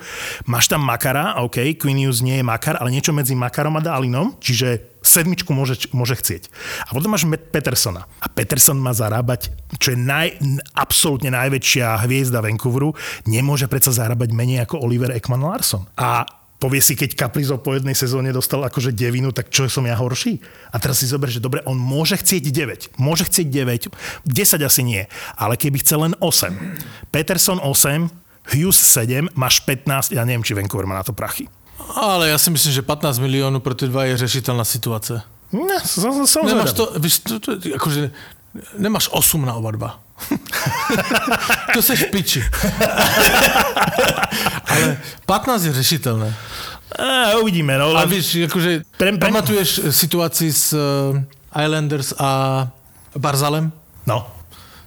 Máš 0.47 0.67
tam 0.67 0.83
Makara, 0.83 1.39
OK, 1.39 1.79
Queen 1.79 1.97
Hughes 2.03 2.19
nie 2.19 2.39
je 2.39 2.45
Makar, 2.45 2.79
ale 2.79 2.91
niečo 2.91 3.15
medzi 3.15 3.33
Makarom 3.33 3.79
a 3.79 3.81
Dalinom, 3.81 4.35
čiže 4.43 4.90
Sedmičku 5.01 5.49
môže, 5.49 5.89
môže 5.97 6.13
chcieť. 6.13 6.53
A 6.85 6.93
potom 6.93 7.09
máš 7.09 7.25
Petersona. 7.25 8.05
A 8.21 8.29
Peterson 8.29 8.77
má 8.77 8.93
zarábať, 8.93 9.49
čo 9.81 9.93
je 9.93 9.99
naj, 9.99 10.37
absolútne 10.77 11.33
najväčšia 11.33 12.05
hviezda 12.05 12.37
Vancouveru, 12.45 12.93
nemôže 13.25 13.65
predsa 13.65 13.89
zarábať 13.89 14.29
menej 14.29 14.61
ako 14.69 14.85
Oliver 14.85 15.09
Ekman 15.09 15.41
Larson. 15.41 15.89
A 15.97 16.21
povie 16.61 16.85
si, 16.85 16.93
keď 16.93 17.17
Kaprizo 17.17 17.57
po 17.57 17.73
jednej 17.73 17.97
sezóne 17.97 18.29
dostal 18.29 18.61
akože 18.61 18.93
devinu, 18.93 19.33
tak 19.33 19.49
čo 19.49 19.65
som 19.65 19.89
ja 19.89 19.97
horší? 19.97 20.37
A 20.69 20.77
teraz 20.77 21.01
si 21.01 21.09
zober, 21.09 21.33
že 21.33 21.41
dobre, 21.41 21.65
on 21.65 21.81
môže 21.81 22.21
chcieť 22.21 22.53
9. 22.53 23.01
Môže 23.01 23.25
chcieť 23.25 23.49
9. 23.49 23.89
10 24.29 24.69
asi 24.69 24.81
nie. 24.85 25.09
Ale 25.33 25.57
keby 25.57 25.81
chcel 25.81 26.05
len 26.05 26.13
8. 26.21 27.09
Peterson 27.09 27.57
8, 27.57 28.53
Hughes 28.53 28.77
7, 28.77 29.33
máš 29.33 29.65
15, 29.65 30.13
ja 30.13 30.21
neviem, 30.21 30.45
či 30.45 30.53
Vancouver 30.53 30.85
má 30.85 31.01
na 31.01 31.05
to 31.05 31.17
prachy. 31.17 31.49
Ale 31.95 32.29
ja 32.29 32.37
si 32.37 32.49
myslím, 32.53 32.71
že 32.73 32.81
15 32.81 33.19
miliónov 33.19 33.61
pro 33.61 33.73
ty 33.75 33.87
dva 33.87 34.05
je 34.07 34.17
řešiteľná 34.17 34.63
situácia. 34.63 35.25
Ne, 35.51 35.83
som, 35.83 36.23
som 36.23 36.47
Nemáš 36.47 36.71
to, 36.73 36.95
víš, 36.95 37.19
to, 37.27 37.35
to, 37.43 37.59
akože, 37.75 38.11
nemáš 38.79 39.11
8 39.11 39.35
na 39.43 39.53
oba 39.59 39.71
dva. 39.75 39.91
to 41.75 41.81
seš 41.83 42.07
v 42.07 42.09
piči. 42.15 42.41
Ale 44.71 44.95
15 45.27 45.67
je 45.67 45.71
řešiteľné. 45.75 46.29
A, 46.99 47.35
uvidíme, 47.39 47.75
no. 47.77 47.95
A 47.95 48.05
víš, 48.07 48.47
akože, 48.47 48.83
Pre- 48.95 49.15
pre- 49.15 49.23
pamatuješ 49.27 49.91
situácii 49.91 50.51
s 50.51 50.75
uh, 50.75 51.15
Islanders 51.51 52.15
a 52.19 52.67
Barzalem? 53.15 53.71
No. 54.07 54.27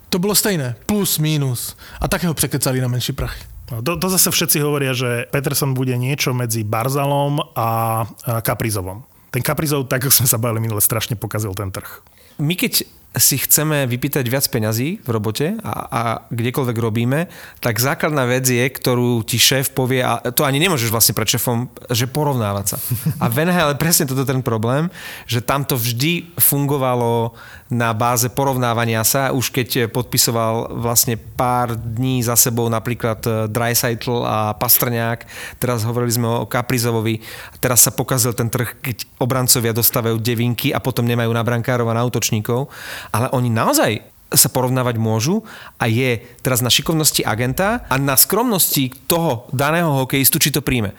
To 0.08 0.16
bolo 0.16 0.34
stejné, 0.34 0.76
plus, 0.86 1.18
mínus. 1.18 1.76
A 2.00 2.08
tak 2.08 2.24
ho 2.24 2.34
překecali 2.34 2.80
na 2.80 2.88
menší 2.88 3.12
prachy. 3.12 3.53
To, 3.64 3.96
to 3.96 4.06
zase 4.12 4.28
všetci 4.28 4.60
hovoria, 4.60 4.92
že 4.92 5.24
Peterson 5.32 5.72
bude 5.72 5.96
niečo 5.96 6.36
medzi 6.36 6.60
Barzalom 6.64 7.40
a 7.56 8.04
Kaprizovom. 8.44 9.08
Ten 9.32 9.42
Kaprizov, 9.42 9.90
tak 9.90 10.06
ako 10.06 10.14
sme 10.14 10.28
sa 10.30 10.38
bavili 10.38 10.62
minule, 10.62 10.84
strašne 10.84 11.18
pokazil 11.18 11.56
ten 11.58 11.72
trh. 11.72 12.04
My 12.38 12.54
keď 12.54 12.86
si 13.14 13.38
chceme 13.38 13.86
vypýtať 13.86 14.26
viac 14.26 14.42
peňazí 14.50 14.98
v 14.98 15.08
robote 15.08 15.54
a, 15.62 15.72
a 15.86 16.02
kdekoľvek 16.34 16.76
robíme, 16.76 17.30
tak 17.62 17.78
základná 17.78 18.26
vec 18.26 18.42
je, 18.42 18.66
ktorú 18.66 19.22
ti 19.22 19.38
šéf 19.38 19.70
povie, 19.70 20.02
a 20.02 20.18
to 20.34 20.42
ani 20.42 20.58
nemôžeš 20.58 20.90
vlastne 20.90 21.14
pred 21.14 21.30
šéfom, 21.30 21.70
že 21.94 22.10
porovnávať 22.10 22.74
sa. 22.74 22.78
A 23.22 23.30
v 23.30 23.46
NHL 23.46 23.74
je 23.74 23.82
presne 23.82 24.04
toto 24.10 24.26
ten 24.26 24.42
problém, 24.42 24.90
že 25.30 25.38
tam 25.38 25.62
to 25.62 25.78
vždy 25.78 26.34
fungovalo 26.36 27.38
na 27.70 27.90
báze 27.96 28.26
porovnávania 28.30 29.02
sa, 29.02 29.32
už 29.34 29.50
keď 29.50 29.90
podpisoval 29.90 30.78
vlastne 30.78 31.16
pár 31.16 31.74
dní 31.74 32.22
za 32.22 32.36
sebou 32.36 32.70
napríklad 32.70 33.50
Dreisaitl 33.50 34.22
a 34.22 34.52
Pastrňák, 34.54 35.26
teraz 35.58 35.82
hovorili 35.82 36.12
sme 36.14 36.28
o 36.28 36.46
Kaprizovovi, 36.46 37.18
teraz 37.58 37.82
sa 37.86 37.90
pokazil 37.90 38.36
ten 38.36 38.52
trh, 38.52 38.78
keď 38.78 38.96
obrancovia 39.18 39.74
dostávajú 39.74 40.20
devinky 40.20 40.70
a 40.70 40.78
potom 40.78 41.08
nemajú 41.08 41.30
na 41.34 41.42
brankárov 41.42 41.88
a 41.90 41.96
na 41.96 42.06
útočníkov, 42.06 42.68
ale 43.10 43.28
oni 43.34 43.50
naozaj 43.50 44.04
sa 44.34 44.50
porovnávať 44.50 44.98
môžu 44.98 45.46
a 45.78 45.86
je 45.86 46.18
teraz 46.42 46.58
na 46.58 46.72
šikovnosti 46.72 47.22
agenta 47.22 47.86
a 47.86 47.94
na 47.96 48.18
skromnosti 48.18 48.90
toho 49.06 49.46
daného 49.54 50.04
hokejistu, 50.04 50.42
či 50.42 50.50
to 50.50 50.64
príjme. 50.64 50.92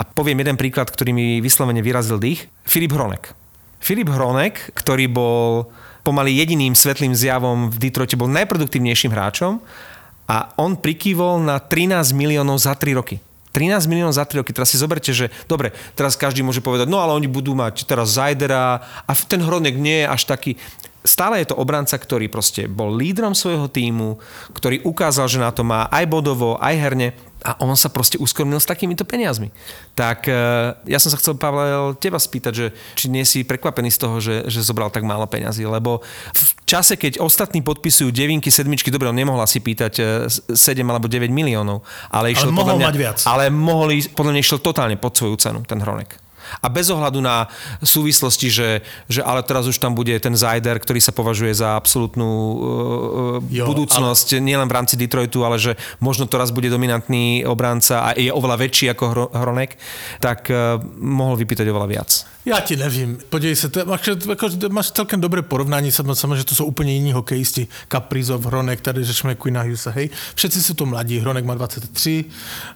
A 0.00 0.02
poviem 0.02 0.40
jeden 0.42 0.56
príklad, 0.56 0.88
ktorý 0.88 1.12
mi 1.12 1.26
vyslovene 1.44 1.84
vyrazil 1.84 2.16
dých. 2.16 2.48
Filip 2.64 2.96
Hronek. 2.96 3.36
Filip 3.80 4.08
Hronek, 4.08 4.72
ktorý 4.72 5.06
bol 5.12 5.68
pomaly 6.02 6.40
jediným 6.40 6.72
svetlým 6.72 7.12
zjavom 7.12 7.68
v 7.68 7.76
Detroite, 7.76 8.16
bol 8.16 8.32
najproduktívnejším 8.32 9.12
hráčom 9.12 9.60
a 10.30 10.56
on 10.56 10.80
prikývol 10.80 11.44
na 11.44 11.60
13 11.60 12.16
miliónov 12.16 12.60
za 12.60 12.72
3 12.72 12.96
roky. 12.96 13.20
13 13.50 13.90
miliónov 13.90 14.14
za 14.14 14.22
3 14.22 14.40
roky. 14.40 14.54
Teraz 14.54 14.70
si 14.70 14.78
zoberte, 14.78 15.10
že 15.10 15.28
dobre, 15.50 15.74
teraz 15.98 16.14
každý 16.14 16.46
môže 16.46 16.62
povedať, 16.62 16.86
no 16.86 17.02
ale 17.02 17.18
oni 17.18 17.26
budú 17.26 17.58
mať 17.58 17.82
teraz 17.82 18.14
Zajdera 18.14 18.78
a 19.04 19.10
ten 19.26 19.42
Hronek 19.42 19.74
nie 19.74 20.06
je 20.06 20.06
až 20.06 20.22
taký 20.30 20.54
stále 21.04 21.40
je 21.40 21.52
to 21.52 21.58
obranca, 21.58 21.96
ktorý 21.96 22.28
proste 22.28 22.68
bol 22.68 22.92
lídrom 22.92 23.32
svojho 23.32 23.72
týmu, 23.72 24.20
ktorý 24.52 24.84
ukázal, 24.84 25.26
že 25.28 25.40
na 25.40 25.50
to 25.52 25.64
má 25.64 25.88
aj 25.88 26.04
bodovo, 26.08 26.60
aj 26.60 26.74
herne 26.76 27.08
a 27.40 27.56
on 27.64 27.72
sa 27.72 27.88
proste 27.88 28.20
uskornil 28.20 28.60
s 28.60 28.68
takýmito 28.68 29.08
peniazmi. 29.08 29.48
Tak 29.96 30.28
e, 30.28 30.32
ja 30.84 30.98
som 31.00 31.08
sa 31.08 31.16
chcel, 31.16 31.40
Pavel, 31.40 31.96
teba 31.96 32.20
spýtať, 32.20 32.52
že 32.52 32.66
či 32.92 33.08
nie 33.08 33.24
si 33.24 33.48
prekvapený 33.48 33.88
z 33.88 33.98
toho, 33.98 34.16
že, 34.20 34.44
že 34.44 34.60
zobral 34.60 34.92
tak 34.92 35.08
málo 35.08 35.24
peňazí, 35.24 35.64
lebo 35.64 36.04
v 36.36 36.50
čase, 36.68 37.00
keď 37.00 37.24
ostatní 37.24 37.64
podpisujú 37.64 38.12
devinky, 38.12 38.52
sedmičky, 38.52 38.92
dobre, 38.92 39.08
on 39.08 39.16
nemohla 39.16 39.48
si 39.48 39.64
pýtať 39.64 40.26
7 40.28 40.52
alebo 40.84 41.08
9 41.08 41.32
miliónov, 41.32 41.80
ale 42.12 42.36
išiel 42.36 42.52
mohol 42.52 42.76
podľa 42.76 42.76
mňa, 42.76 42.88
mať 42.92 42.96
viac. 43.00 43.18
Ale 43.24 43.48
mohli, 43.48 44.04
podľa 44.04 44.32
mňa 44.36 44.40
išiel 44.44 44.60
totálne 44.60 44.96
pod 45.00 45.16
svoju 45.16 45.40
cenu, 45.40 45.64
ten 45.64 45.80
Hronek. 45.80 46.29
A 46.60 46.66
bez 46.68 46.90
ohľadu 46.90 47.20
na 47.22 47.46
súvislosti, 47.82 48.48
že, 48.50 48.68
že 49.06 49.20
ale 49.20 49.44
teraz 49.44 49.66
už 49.66 49.78
tam 49.78 49.94
bude 49.94 50.12
ten 50.18 50.34
Zajder, 50.34 50.80
ktorý 50.80 51.00
sa 51.00 51.12
považuje 51.14 51.52
za 51.54 51.76
absolútnu 51.76 52.28
uh, 52.28 52.58
Jo, 53.50 53.66
budúcnosť, 53.66 54.36
ale... 54.36 54.44
nielen 54.44 54.68
v 54.68 54.76
rámci 54.76 54.94
Detroitu, 54.98 55.42
ale 55.46 55.60
že 55.60 55.76
možno 56.02 56.26
to 56.26 56.40
raz 56.40 56.50
bude 56.50 56.68
dominantný 56.72 57.44
obranca 57.44 58.10
a 58.10 58.18
je 58.18 58.32
oveľa 58.32 58.56
väčší 58.60 58.86
ako 58.92 59.04
Hro- 59.10 59.32
Hronek, 59.32 59.76
tak 60.18 60.50
uh, 60.50 60.80
mohol 60.98 61.38
vypýtať 61.40 61.66
oveľa 61.68 61.88
viac. 61.88 62.10
Já 62.44 62.60
ti 62.60 62.76
nevím. 62.76 63.18
Podívej 63.28 63.56
se, 63.56 63.68
to, 63.68 63.84
máš, 63.84 64.06
jako, 64.28 64.48
máš 64.68 64.90
celkem 64.90 65.20
dobré 65.20 65.42
porovnání, 65.42 65.92
samozřejmě, 65.92 66.36
že 66.36 66.44
to 66.44 66.54
jsou 66.54 66.64
úplně 66.64 66.92
jiní 66.92 67.12
hokejisti. 67.12 67.68
Kaprizov, 67.88 68.46
Hronek, 68.46 68.80
tady 68.80 69.04
řešíme 69.04 69.34
Quinn 69.34 69.58
Hughes, 69.58 69.86
hej. 69.90 70.10
Všetci 70.34 70.62
jsou 70.62 70.74
to 70.74 70.86
mladí, 70.86 71.18
Hronek 71.18 71.44
má 71.44 71.54
23, 71.54 72.24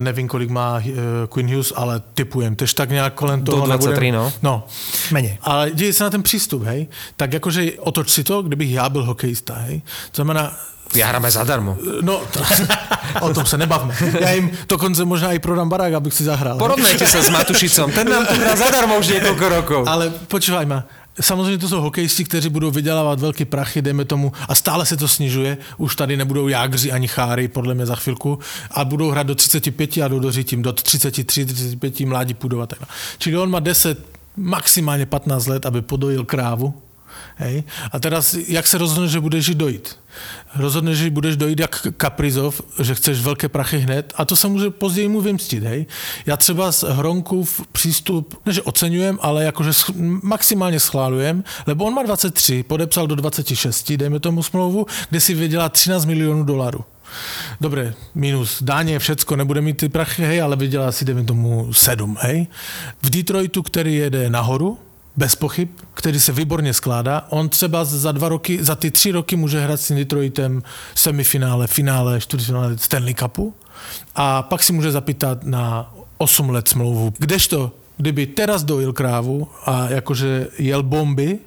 nevím, 0.00 0.28
kolik 0.28 0.50
má 0.50 0.76
uh, 0.76 0.82
Quinn 1.28 1.54
Hughes, 1.54 1.72
ale 1.76 2.02
typujem, 2.14 2.56
tež 2.56 2.74
tak 2.74 2.90
nějak 2.90 3.14
kolem 3.14 3.44
toho. 3.44 3.66
23, 3.66 3.90
nebudem- 3.90 4.14
no. 4.14 4.32
No. 4.42 4.66
Menej. 5.12 5.38
Ale 5.42 5.70
děje 5.70 5.92
se 5.92 6.04
na 6.04 6.10
ten 6.10 6.22
přístup, 6.22 6.62
hej. 6.62 6.86
Tak 7.16 7.32
jakože 7.32 7.72
otoč 7.78 8.10
si 8.10 8.24
to, 8.24 8.42
kdybych 8.42 8.70
já 8.70 8.88
byl 8.88 9.04
hokejista, 9.04 9.54
hej. 9.54 9.82
To 10.10 10.14
znamená, 10.14 10.42
Ja 10.42 10.73
hráme 11.02 11.30
zadarmo. 11.30 11.76
no, 12.00 12.22
to, 12.30 12.40
o 13.20 13.34
tom 13.34 13.46
se 13.46 13.58
nebavme. 13.58 13.94
Já 14.20 14.30
jim 14.30 14.50
dokonce 14.68 15.04
možná 15.04 15.32
i 15.32 15.38
prodám 15.38 15.68
barák, 15.68 15.94
abych 15.94 16.14
si 16.14 16.24
zahrál. 16.24 16.54
hej. 16.54 16.60
Porovnajte 16.60 17.06
sa 17.06 17.22
s 17.22 17.28
Matušicom, 17.28 17.92
ten 17.92 18.06
nám 18.08 18.26
tu 18.26 18.34
hrá 18.34 18.56
zadarmo 18.56 18.98
už 18.98 19.08
niekoľko 19.08 19.44
rokov. 19.48 19.82
Ale 19.88 20.10
počúvaj 20.28 20.66
ma, 20.66 20.84
Samozřejmě 21.20 21.58
to 21.58 21.68
jsou 21.68 21.80
hokejisti, 21.80 22.24
kteří 22.24 22.48
budou 22.48 22.70
vydělávat 22.70 23.20
velké 23.20 23.44
prachy, 23.44 23.82
dejme 23.82 24.04
tomu, 24.04 24.32
a 24.48 24.54
stále 24.54 24.86
se 24.86 24.96
to 24.96 25.08
snižuje. 25.08 25.58
Už 25.76 25.96
tady 25.96 26.16
nebudou 26.16 26.48
Jágři 26.48 26.92
ani 26.92 27.08
Cháry, 27.08 27.48
podle 27.48 27.74
mě 27.74 27.86
za 27.86 27.96
chvilku, 27.96 28.38
a 28.70 28.84
budou 28.84 29.10
hrát 29.10 29.26
do 29.26 29.34
35 29.34 29.98
a 30.04 30.08
dodoří 30.08 30.44
tím 30.44 30.62
do 30.62 30.72
33, 30.72 31.24
35 31.24 32.00
mládí 32.00 32.36
dále. 32.48 32.66
Čili 33.18 33.36
on 33.36 33.50
má 33.50 33.60
10, 33.60 33.98
maximálně 34.36 35.06
15 35.06 35.46
let, 35.46 35.66
aby 35.66 35.82
podojil 35.82 36.24
krávu. 36.24 36.74
Hej. 37.36 37.64
A 37.92 38.00
teraz, 38.00 38.34
jak 38.34 38.66
se 38.66 38.78
rozhodneš, 38.78 39.10
že 39.10 39.20
budeš 39.20 39.48
jí 39.48 39.54
dojít? 39.54 39.96
Rozhodneš, 40.56 40.98
že 40.98 41.10
budeš 41.10 41.36
dojít 41.36 41.60
jak 41.60 41.86
Kaprizov, 41.96 42.60
že 42.82 42.94
chceš 42.94 43.20
velké 43.20 43.48
prachy 43.48 43.78
hned 43.78 44.12
a 44.16 44.24
to 44.24 44.36
se 44.36 44.48
může 44.48 44.70
později 44.70 45.08
mu 45.08 45.20
vymstit, 45.20 45.64
hej. 45.64 45.86
Já 46.26 46.36
třeba 46.36 46.72
z 46.72 46.82
Hronkův 46.82 47.60
přístup, 47.72 48.40
ne 48.46 48.52
že 48.52 48.62
oceňujem, 48.62 49.18
ale 49.22 49.44
jakože 49.44 49.70
maximálně 50.22 50.80
schválujem, 50.80 51.44
lebo 51.66 51.84
on 51.84 51.94
má 51.94 52.02
23, 52.02 52.62
podepsal 52.62 53.06
do 53.06 53.14
26, 53.14 53.92
dejme 53.92 54.20
tomu 54.20 54.42
smlouvu, 54.42 54.86
kde 55.10 55.20
si 55.20 55.34
vydělá 55.34 55.68
13 55.68 56.04
milionů 56.04 56.44
dolarů. 56.44 56.84
Dobre, 57.60 57.94
minus 58.14 58.62
dáně, 58.62 58.98
všecko, 58.98 59.36
nebude 59.36 59.60
mít 59.60 59.76
ty 59.76 59.88
prachy, 59.88 60.22
hej, 60.22 60.42
ale 60.42 60.56
vydělá 60.56 60.92
si, 60.92 61.04
dejme 61.04 61.24
tomu, 61.24 61.72
7, 61.72 62.16
hej. 62.20 62.46
V 63.02 63.10
Detroitu, 63.10 63.62
který 63.62 63.94
jede 63.94 64.30
nahoru, 64.30 64.78
bez 65.16 65.36
pochyb, 65.36 65.68
který 65.94 66.20
se 66.20 66.32
výborně 66.32 66.74
skládá. 66.74 67.26
On 67.30 67.48
třeba 67.48 67.84
za 67.84 68.12
dva 68.12 68.28
roky, 68.28 68.64
za 68.64 68.74
ty 68.74 68.90
tři 68.90 69.12
roky 69.12 69.36
může 69.36 69.60
hrát 69.60 69.80
s 69.80 69.92
Detroitem 69.94 70.62
semifinále, 70.94 71.66
finále, 71.66 72.20
čtvrtfinále 72.20 72.78
Stanley 72.78 73.14
Cupu 73.14 73.54
a 74.14 74.42
pak 74.42 74.62
si 74.62 74.72
může 74.72 74.92
zapýtat 74.92 75.44
na 75.44 75.94
8 76.18 76.50
let 76.50 76.68
smlouvu. 76.68 77.12
Kdežto, 77.18 77.72
kdyby 77.96 78.26
teraz 78.26 78.64
dojil 78.64 78.92
krávu 78.92 79.48
a 79.66 79.88
jakože 79.88 80.48
jel 80.58 80.82
bomby, 80.82 81.38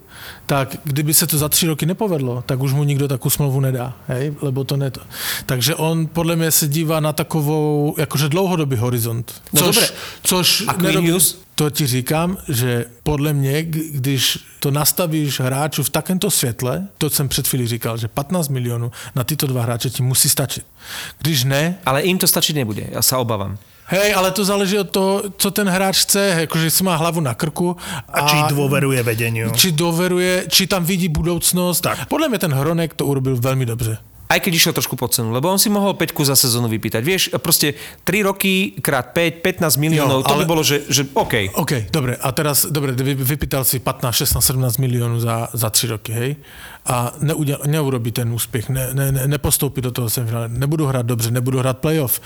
tak 0.46 0.76
kdyby 0.84 1.14
se 1.14 1.28
to 1.28 1.38
za 1.38 1.50
tři 1.50 1.68
roky 1.68 1.86
nepovedlo, 1.86 2.44
tak 2.46 2.60
už 2.60 2.74
mu 2.74 2.84
nikdo 2.84 3.08
takovou 3.08 3.30
smlouvu 3.30 3.60
nedá, 3.60 3.94
hej? 4.08 4.34
lebo 4.42 4.64
to 4.64 4.78
ne. 4.78 4.92
Takže 5.46 5.76
on 5.76 6.08
podle 6.08 6.36
mě 6.36 6.52
se 6.52 6.68
dívá 6.68 7.00
na 7.00 7.14
takovou, 7.14 7.96
jakože 7.98 8.30
dlouhodobý 8.30 8.76
horizont. 8.76 9.42
No 9.54 9.62
což, 9.62 9.76
dobré. 9.76 9.90
což 10.24 10.66
Hughes? 10.96 11.38
to 11.56 11.70
ti 11.70 11.88
říkám, 11.88 12.38
že 12.50 12.86
podle 13.04 13.34
mě, 13.34 13.64
když 13.92 14.40
to 14.60 14.72
nastavíš 14.72 15.40
hráčů 15.40 15.84
v 15.84 15.90
takémto 15.90 16.32
světle, 16.32 16.88
to 16.98 17.10
jsem 17.10 17.30
před 17.30 17.48
chvíli 17.48 17.68
říkal, 17.68 17.98
že 17.98 18.08
15 18.08 18.50
milionů 18.50 18.92
na 19.16 19.24
tyto 19.24 19.48
dva 19.48 19.62
hráče 19.64 19.90
ti 19.90 20.04
musí 20.04 20.30
stačit. 20.30 20.66
Když 21.18 21.44
ne, 21.44 21.78
Ale 21.86 22.02
im 22.02 22.18
to 22.18 22.28
stačiť 22.28 22.56
nebude, 22.56 22.88
ja 22.92 23.02
sa 23.02 23.20
obávam. 23.20 23.58
Hej, 23.88 24.16
ale 24.16 24.32
to 24.32 24.46
záleží 24.46 24.80
od 24.80 24.90
toho, 24.90 25.24
co 25.38 25.52
ten 25.52 25.68
hráč 25.70 25.98
chce, 26.04 26.28
jakože 26.48 26.72
si 26.72 26.84
má 26.84 26.96
hlavu 26.96 27.20
na 27.20 27.34
krku. 27.34 27.78
A 28.14 28.28
či 28.28 28.38
dôveruje 28.54 29.04
vedeniu. 29.04 29.52
či 29.56 29.72
doveruje, 29.72 30.46
či 30.50 30.68
tam 30.68 30.84
vidí 30.86 31.08
budoucnost. 31.10 31.82
Tak. 31.82 32.06
Podle 32.08 32.30
mě 32.30 32.38
ten 32.40 32.54
Hronek 32.54 32.94
to 32.94 33.06
urobil 33.06 33.38
velmi 33.38 33.66
dobře. 33.66 33.98
aj 34.28 34.44
keď 34.44 34.54
išiel 34.60 34.74
trošku 34.76 35.00
pod 35.00 35.16
cenu, 35.16 35.32
lebo 35.32 35.48
on 35.48 35.56
si 35.56 35.72
mohol 35.72 35.96
5 35.96 36.12
za 36.28 36.36
sezónu 36.36 36.68
vypýtať. 36.68 37.00
Vieš, 37.00 37.24
proste 37.40 37.80
3 38.04 38.28
roky 38.28 38.76
krát 38.84 39.16
5, 39.16 39.40
15 39.40 39.80
miliónov, 39.80 40.20
Jo, 40.20 40.28
to 40.28 40.36
by 40.36 40.44
ale- 40.44 40.52
bolo, 40.52 40.64
že, 40.68 40.84
že 40.92 41.08
OK. 41.16 41.56
OK, 41.56 41.88
dobre, 41.88 42.20
a 42.20 42.28
teraz, 42.36 42.68
dobre, 42.68 42.92
vy, 42.92 43.16
vypýtal 43.16 43.64
si 43.64 43.80
15, 43.80 44.12
16, 44.28 44.44
17 44.44 44.84
miliónov 44.84 45.24
za, 45.24 45.48
za 45.56 45.70
3 45.72 45.88
roky, 45.96 46.12
hej? 46.12 46.36
A 46.92 47.16
neudia, 47.24 47.56
neurobí 47.72 48.12
ten 48.12 48.28
úspěch, 48.28 48.68
ne, 48.70 48.92
ne, 48.94 49.12
ne, 49.16 49.28
nepostoupí 49.32 49.80
do 49.82 49.92
toho 49.96 50.10
semifinále, 50.12 50.52
nebudu 50.52 50.86
hrát 50.92 51.06
dobře, 51.08 51.32
nebudu 51.32 51.60
hrát 51.64 51.78
playoff. 51.80 52.20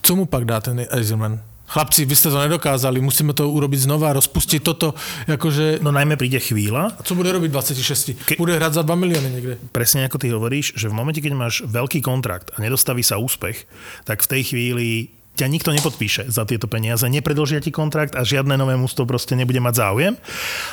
Co 0.00 0.12
mu 0.14 0.24
pak 0.24 0.44
dá 0.44 0.60
ten 0.60 0.80
Eisenman? 0.86 1.40
Chlapci, 1.70 2.02
vy 2.02 2.18
ste 2.18 2.34
to 2.34 2.42
nedokázali, 2.42 2.98
musíme 2.98 3.30
to 3.30 3.46
urobiť 3.46 3.86
znova, 3.86 4.10
rozpustiť 4.10 4.58
toto, 4.58 4.90
akože... 5.30 5.78
No 5.78 5.94
najmä 5.94 6.18
príde 6.18 6.42
chvíľa, 6.42 6.98
A 6.98 7.02
co 7.06 7.14
bude 7.14 7.30
robiť 7.30 7.46
26? 7.46 8.26
Ke- 8.26 8.34
Bude 8.34 8.58
hrať 8.58 8.74
za 8.74 8.82
2 8.82 8.90
milióny 8.90 9.28
niekde. 9.30 9.54
presne 9.70 10.02
ako 10.02 10.18
ty 10.18 10.34
hovoríš, 10.34 10.74
že 10.74 10.90
v 10.90 10.98
momente, 10.98 11.22
keď 11.22 11.30
máš 11.30 11.62
veľký 11.62 12.02
kontrakt 12.02 12.50
a 12.50 12.58
nedostaví 12.58 13.06
sa 13.06 13.22
úspech, 13.22 13.70
tak 14.02 14.26
v 14.26 14.30
tej 14.34 14.42
chvíli 14.50 14.88
ťa 15.30 15.46
nikto 15.46 15.70
nepodpíše 15.70 16.26
za 16.26 16.42
tieto 16.42 16.66
peniaze, 16.66 17.06
nepredlžia 17.06 17.62
ti 17.62 17.70
kontrakt 17.70 18.18
a 18.18 18.26
žiadne 18.26 18.58
nové 18.58 18.74
mústvo 18.74 19.06
proste 19.06 19.38
nebude 19.38 19.62
mať 19.62 19.78
záujem. 19.78 20.12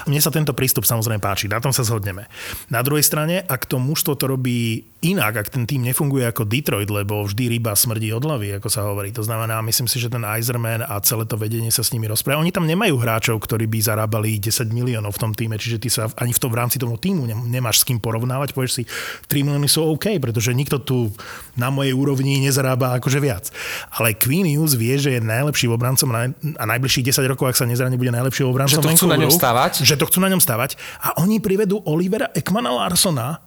Mne 0.09 0.17
sa 0.19 0.33
tento 0.33 0.51
prístup 0.57 0.81
samozrejme 0.83 1.21
páči, 1.21 1.45
na 1.45 1.61
tom 1.61 1.69
sa 1.69 1.85
zhodneme. 1.85 2.25
Na 2.67 2.81
druhej 2.81 3.05
strane, 3.05 3.45
ak 3.45 3.69
to 3.69 3.77
mužstvo 3.77 4.17
to 4.17 4.25
robí 4.27 4.89
inak, 5.05 5.45
ak 5.45 5.53
ten 5.53 5.69
tým 5.69 5.85
nefunguje 5.85 6.25
ako 6.25 6.49
Detroit, 6.49 6.89
lebo 6.89 7.21
vždy 7.21 7.53
ryba 7.53 7.77
smrdí 7.77 8.09
od 8.09 8.25
hlavy, 8.25 8.57
ako 8.57 8.67
sa 8.67 8.81
hovorí. 8.81 9.13
To 9.13 9.21
znamená, 9.21 9.61
myslím 9.61 9.85
si, 9.85 10.01
že 10.01 10.09
ten 10.09 10.25
Eiserman 10.25 10.81
a 10.81 10.97
celé 11.05 11.29
to 11.29 11.37
vedenie 11.37 11.69
sa 11.69 11.85
s 11.85 11.93
nimi 11.93 12.09
rozpráva. 12.09 12.41
Oni 12.41 12.49
tam 12.49 12.65
nemajú 12.65 12.97
hráčov, 12.97 13.37
ktorí 13.37 13.69
by 13.69 13.77
zarábali 13.77 14.41
10 14.41 14.73
miliónov 14.73 15.13
v 15.13 15.21
tom 15.21 15.31
týme, 15.37 15.61
čiže 15.61 15.77
ty 15.77 15.89
sa 15.93 16.09
ani 16.17 16.33
v 16.33 16.39
tom 16.41 16.49
v 16.49 16.57
rámci 16.57 16.81
toho 16.81 16.97
týmu 16.97 17.29
nem- 17.29 17.45
nemáš 17.45 17.85
s 17.85 17.87
kým 17.87 18.01
porovnávať. 18.01 18.57
Povieš 18.57 18.73
si, 18.73 18.83
3 19.29 19.45
milióny 19.45 19.69
sú 19.69 19.85
OK, 19.85 20.17
pretože 20.17 20.49
nikto 20.57 20.81
tu 20.81 21.13
na 21.53 21.69
mojej 21.69 21.93
úrovni 21.93 22.41
nezarába 22.41 22.97
akože 22.97 23.21
viac. 23.21 23.53
Ale 23.93 24.17
Hughes 24.17 24.73
vie, 24.73 24.97
že 24.97 25.17
je 25.17 25.21
najlepší 25.21 25.69
obrancom 25.69 26.09
a 26.13 26.63
najbližších 26.65 27.13
10 27.13 27.29
rokov, 27.29 27.53
ak 27.53 27.57
sa 27.61 27.69
nezraní, 27.69 28.01
bude 28.01 28.09
najlepším 28.09 28.49
obrancom 28.49 28.81
Že 28.81 28.85
to 28.85 28.93
chcú 28.97 29.07
na 29.07 29.17
ňom 29.21 29.31
stavať? 29.31 29.71
Že 29.85 29.95
to 30.01 30.05
chcú 30.09 30.19
na 30.25 30.29
ňom 30.33 30.41
stavať. 30.41 30.71
A 31.05 31.21
oni 31.21 31.37
privedú 31.37 31.85
Olivera 31.85 32.33
Ekmana 32.33 32.73
Larsona, 32.73 33.46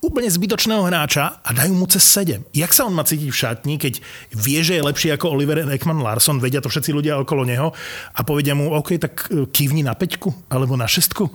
úplne 0.00 0.32
zbytočného 0.32 0.82
hráča 0.88 1.44
a 1.44 1.50
dajú 1.52 1.76
mu 1.76 1.84
cez 1.84 2.04
7. 2.08 2.48
Jak 2.56 2.72
sa 2.72 2.88
on 2.88 2.96
má 2.96 3.04
cítiť 3.04 3.28
v 3.28 3.40
šatni, 3.40 3.74
keď 3.76 4.00
vie, 4.32 4.58
že 4.64 4.80
je 4.80 4.86
lepší 4.86 5.12
ako 5.12 5.36
Oliver 5.36 5.60
Ekman 5.68 6.00
Larson, 6.00 6.40
vedia 6.40 6.64
to 6.64 6.72
všetci 6.72 6.90
ľudia 6.92 7.20
okolo 7.20 7.44
neho 7.44 7.68
a 8.16 8.20
povedia 8.24 8.56
mu, 8.56 8.72
OK, 8.72 8.96
tak 8.96 9.28
e, 9.28 9.44
kývni 9.44 9.84
na 9.84 9.92
peťku 9.92 10.32
alebo 10.48 10.76
na 10.76 10.88
šestku. 10.88 11.28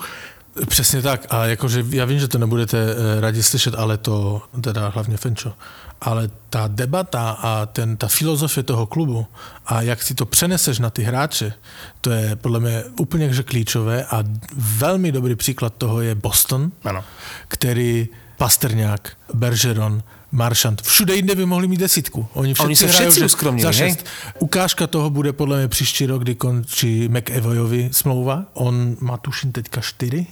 Přesně 0.67 1.01
tak. 1.01 1.25
A 1.29 1.45
jakože 1.45 1.85
já 1.89 2.05
vím, 2.05 2.19
že 2.19 2.27
to 2.27 2.37
nebudete 2.37 2.77
eh, 2.79 3.21
rádi 3.21 3.43
slyšet, 3.43 3.75
ale 3.75 3.97
to 3.97 4.41
teda 4.61 4.87
hlavně 4.87 5.17
Fenčo. 5.17 5.53
Ale 6.01 6.29
ta 6.49 6.67
debata 6.67 7.29
a 7.29 7.65
ten, 7.65 7.97
ta 7.97 8.07
filozofie 8.07 8.63
toho 8.63 8.85
klubu 8.85 9.27
a 9.65 9.81
jak 9.81 10.03
si 10.03 10.15
to 10.15 10.25
přeneseš 10.25 10.79
na 10.79 10.89
ty 10.89 11.03
hráče, 11.03 11.53
to 12.01 12.11
je 12.11 12.35
podle 12.35 12.59
mě 12.59 12.83
úplně 12.99 13.29
klíčové 13.43 14.05
a 14.05 14.23
velmi 14.55 15.11
dobrý 15.11 15.35
příklad 15.35 15.73
toho 15.77 16.01
je 16.01 16.15
Boston, 16.15 16.71
Ano. 16.83 17.03
který 17.47 18.07
Pasterňák, 18.37 19.11
Bergeron, 19.33 20.03
Maršant, 20.31 20.81
všude 20.81 21.15
jinde 21.15 21.35
by 21.35 21.45
mohli 21.45 21.67
mít 21.67 21.79
desítku. 21.79 22.27
Oni, 22.33 22.53
všetci 22.53 22.65
Oni 22.67 22.75
sa 22.75 22.87
hrajú, 22.87 23.09
všetci 23.11 23.19
že 23.19 23.25
uskromnili, 23.25 23.63
za 23.63 23.71
hej? 23.71 23.77
šest. 23.77 24.05
Ukážka 24.39 24.87
toho 24.87 25.09
bude 25.09 25.33
podle 25.33 25.57
mě 25.57 25.67
příští 25.67 26.05
rok, 26.05 26.21
kdy 26.21 26.35
končí 26.35 27.07
McEvoyovi 27.07 27.89
smlouva. 27.91 28.45
On 28.53 28.97
má 28.99 29.17
tuším 29.17 29.51
teďka 29.51 29.81
4. 29.81 30.27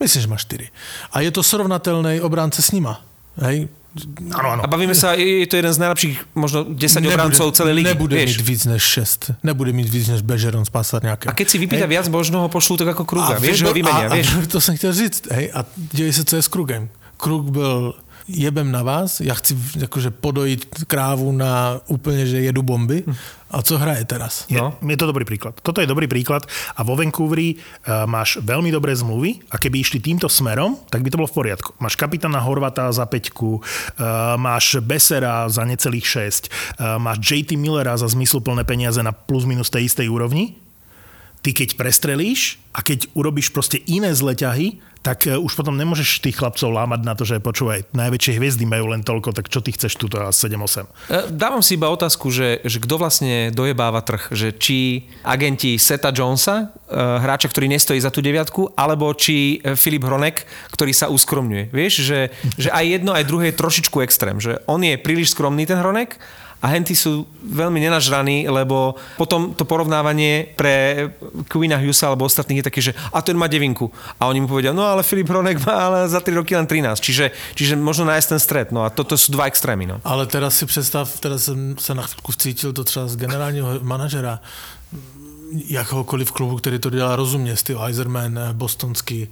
Myslím, 0.00 0.22
že 0.22 0.28
má 0.28 0.36
4. 0.36 0.68
A 1.12 1.20
je 1.20 1.30
to 1.30 1.42
srovnatelný 1.42 2.20
obránce 2.20 2.62
s 2.62 2.70
nima. 2.72 3.00
Hej? 3.40 3.68
Áno, 4.32 4.48
áno. 4.56 4.60
A 4.64 4.66
bavíme 4.72 4.96
sa, 4.96 5.12
je 5.12 5.44
to 5.44 5.60
jeden 5.60 5.68
z 5.68 5.78
najlepších 5.84 6.16
možno 6.32 6.64
10 6.64 7.12
obrancov 7.12 7.52
celej 7.52 7.84
ligy. 7.84 7.92
Nebude 7.92 8.16
vieš. 8.16 8.40
mít 8.40 8.46
víc 8.48 8.62
než 8.64 8.82
6. 8.82 9.44
Nebude 9.44 9.72
mít 9.72 9.88
víc 9.88 10.08
než 10.08 10.24
Bežeron 10.24 10.64
s 10.64 10.72
Pasterňákem. 10.72 11.28
A 11.28 11.36
keď 11.36 11.46
si 11.48 11.56
vypýta 11.60 11.84
viac, 11.84 12.08
možno 12.08 12.40
ho 12.40 12.48
pošlú 12.48 12.80
tak 12.80 12.96
ako 12.96 13.04
Kruga. 13.04 13.36
Vieš, 13.36 13.56
že 13.60 13.64
ho 13.68 13.72
a, 13.72 13.76
vymenia, 13.76 14.08
a, 14.08 14.14
vieš. 14.16 14.32
to 14.52 14.60
jsem 14.60 14.76
chtěl 14.76 14.92
říct. 14.92 15.28
Hej, 15.30 15.52
a 15.54 15.64
děje 15.76 16.12
se, 16.12 16.24
co 16.24 16.36
je 16.36 16.42
s 16.42 16.48
Krugem. 16.48 16.88
Krug 17.22 17.54
byl 17.54 17.94
jebem 18.28 18.72
na 18.72 18.82
vás, 18.82 19.20
já 19.20 19.34
chci 19.34 19.56
jakože 19.78 20.10
podojit 20.10 20.66
krávu 20.86 21.32
na 21.32 21.80
úplně, 21.86 22.26
že 22.26 22.40
jedu 22.40 22.62
bomby. 22.62 23.04
A 23.50 23.62
co 23.62 23.78
hraje 23.78 24.04
teraz? 24.04 24.48
Je, 24.48 24.58
No. 24.58 24.74
je 24.80 24.96
to 24.96 25.06
dobrý 25.06 25.24
príklad. 25.28 25.54
Toto 25.62 25.80
je 25.80 25.86
dobrý 25.86 26.08
príklad 26.08 26.48
a 26.72 26.80
vo 26.82 26.96
Vancouveri 26.96 27.54
uh, 27.60 28.08
máš 28.08 28.40
veľmi 28.40 28.72
dobré 28.72 28.96
zmluvy 28.96 29.44
a 29.52 29.60
keby 29.60 29.84
išli 29.84 30.00
týmto 30.00 30.24
smerom, 30.24 30.80
tak 30.88 31.04
by 31.04 31.12
to 31.12 31.20
bolo 31.20 31.28
v 31.28 31.36
poriadku. 31.36 31.76
Máš 31.76 32.00
kapitána 32.00 32.40
Horvata 32.40 32.88
za 32.88 33.04
5, 33.04 33.28
uh, 33.38 33.60
máš 34.40 34.80
Besera 34.80 35.44
za 35.52 35.68
necelých 35.68 36.06
6, 36.08 36.48
uh, 36.80 36.96
máš 36.96 37.20
JT 37.28 37.60
Millera 37.60 37.92
za 38.00 38.08
zmysluplné 38.08 38.64
peniaze 38.64 39.04
na 39.04 39.12
plus 39.12 39.44
minus 39.44 39.68
tej 39.68 39.84
istej 39.92 40.08
úrovni. 40.08 40.56
Ty 41.42 41.50
keď 41.50 41.74
prestrelíš 41.74 42.62
a 42.70 42.86
keď 42.86 43.10
urobíš 43.18 43.50
proste 43.50 43.82
iné 43.90 44.14
zle 44.14 44.38
ťahy, 44.38 44.78
tak 45.02 45.26
uh, 45.26 45.36
už 45.42 45.58
potom 45.58 45.74
nemôžeš 45.74 46.22
tých 46.22 46.38
chlapcov 46.38 46.70
lámať 46.70 47.00
na 47.02 47.18
to, 47.18 47.26
že 47.26 47.42
počúvaj, 47.42 47.90
najväčšie 47.90 48.38
hviezdy 48.38 48.64
majú 48.64 48.94
len 48.94 49.02
toľko, 49.02 49.34
tak 49.34 49.50
čo 49.50 49.58
ty 49.58 49.74
chceš 49.74 49.98
tuto 49.98 50.22
a 50.22 50.30
7-8. 50.30 50.86
E, 51.10 51.34
Dávam 51.34 51.58
si 51.58 51.74
iba 51.74 51.90
otázku, 51.90 52.30
že, 52.30 52.62
že 52.62 52.78
kto 52.78 53.02
vlastne 53.02 53.50
dojebáva 53.50 54.06
trh, 54.06 54.30
že 54.30 54.54
či 54.54 55.10
agenti 55.26 55.74
Seta 55.76 56.14
Jonesa, 56.14 56.70
e, 56.86 56.94
hráča, 56.94 57.50
ktorý 57.50 57.66
nestojí 57.74 57.98
za 57.98 58.14
tú 58.14 58.22
deviatku, 58.22 58.78
alebo 58.78 59.10
či 59.12 59.58
e, 59.58 59.74
Filip 59.74 60.06
Hronek, 60.06 60.46
ktorý 60.70 60.94
sa 60.94 61.10
uskromňuje. 61.10 61.74
Vieš, 61.74 61.92
že, 62.06 62.30
že 62.54 62.70
aj 62.70 63.02
jedno, 63.02 63.10
aj 63.10 63.26
druhé 63.26 63.50
je 63.50 63.58
trošičku 63.58 63.98
extrém, 64.06 64.38
že 64.38 64.62
on 64.70 64.78
je 64.86 64.94
príliš 64.94 65.34
skromný, 65.34 65.66
ten 65.66 65.82
Hronek, 65.82 66.14
a 66.62 66.66
henty 66.70 66.94
sú 66.94 67.26
veľmi 67.42 67.82
nenažraní, 67.82 68.46
lebo 68.46 68.94
potom 69.18 69.50
to 69.50 69.66
porovnávanie 69.66 70.54
pre 70.54 71.10
Queena 71.50 71.74
Hughesa 71.74 72.06
alebo 72.06 72.30
ostatných 72.30 72.62
je 72.62 72.68
také, 72.70 72.80
že 72.80 72.92
a 73.10 73.18
ten 73.18 73.34
má 73.34 73.50
devinku. 73.50 73.90
A 74.22 74.30
oni 74.30 74.46
mu 74.46 74.48
povedia, 74.48 74.70
no 74.70 74.86
ale 74.86 75.02
Filip 75.02 75.26
Hronek 75.26 75.58
má 75.66 75.74
ale 75.90 75.98
za 76.06 76.22
3 76.22 76.38
roky 76.38 76.54
len 76.54 76.70
13. 76.70 77.02
Čiže, 77.02 77.34
čiže 77.58 77.74
možno 77.74 78.06
nájsť 78.06 78.28
ten 78.30 78.40
stret. 78.40 78.68
No 78.70 78.86
a 78.86 78.94
toto 78.94 79.18
sú 79.18 79.34
dva 79.34 79.50
extrémy. 79.50 79.90
No. 79.90 79.98
Ale 80.06 80.30
teraz 80.30 80.54
si 80.54 80.66
představ, 80.66 81.10
teraz 81.20 81.44
jsem 81.44 81.74
se 81.78 81.94
na 81.94 82.02
chvilku 82.06 82.32
vcítil 82.32 82.72
to 82.72 82.84
třeba 82.84 83.06
z 83.08 83.16
generálního 83.16 83.82
manažera 83.82 84.40
jakéhokoliv 85.52 86.32
klubu, 86.32 86.56
který 86.56 86.78
to 86.78 86.90
dělá 86.90 87.16
rozumně, 87.16 87.56
Steve 87.56 87.86
Eiserman, 87.86 88.38
eh, 88.38 88.52
bostonský, 88.52 89.28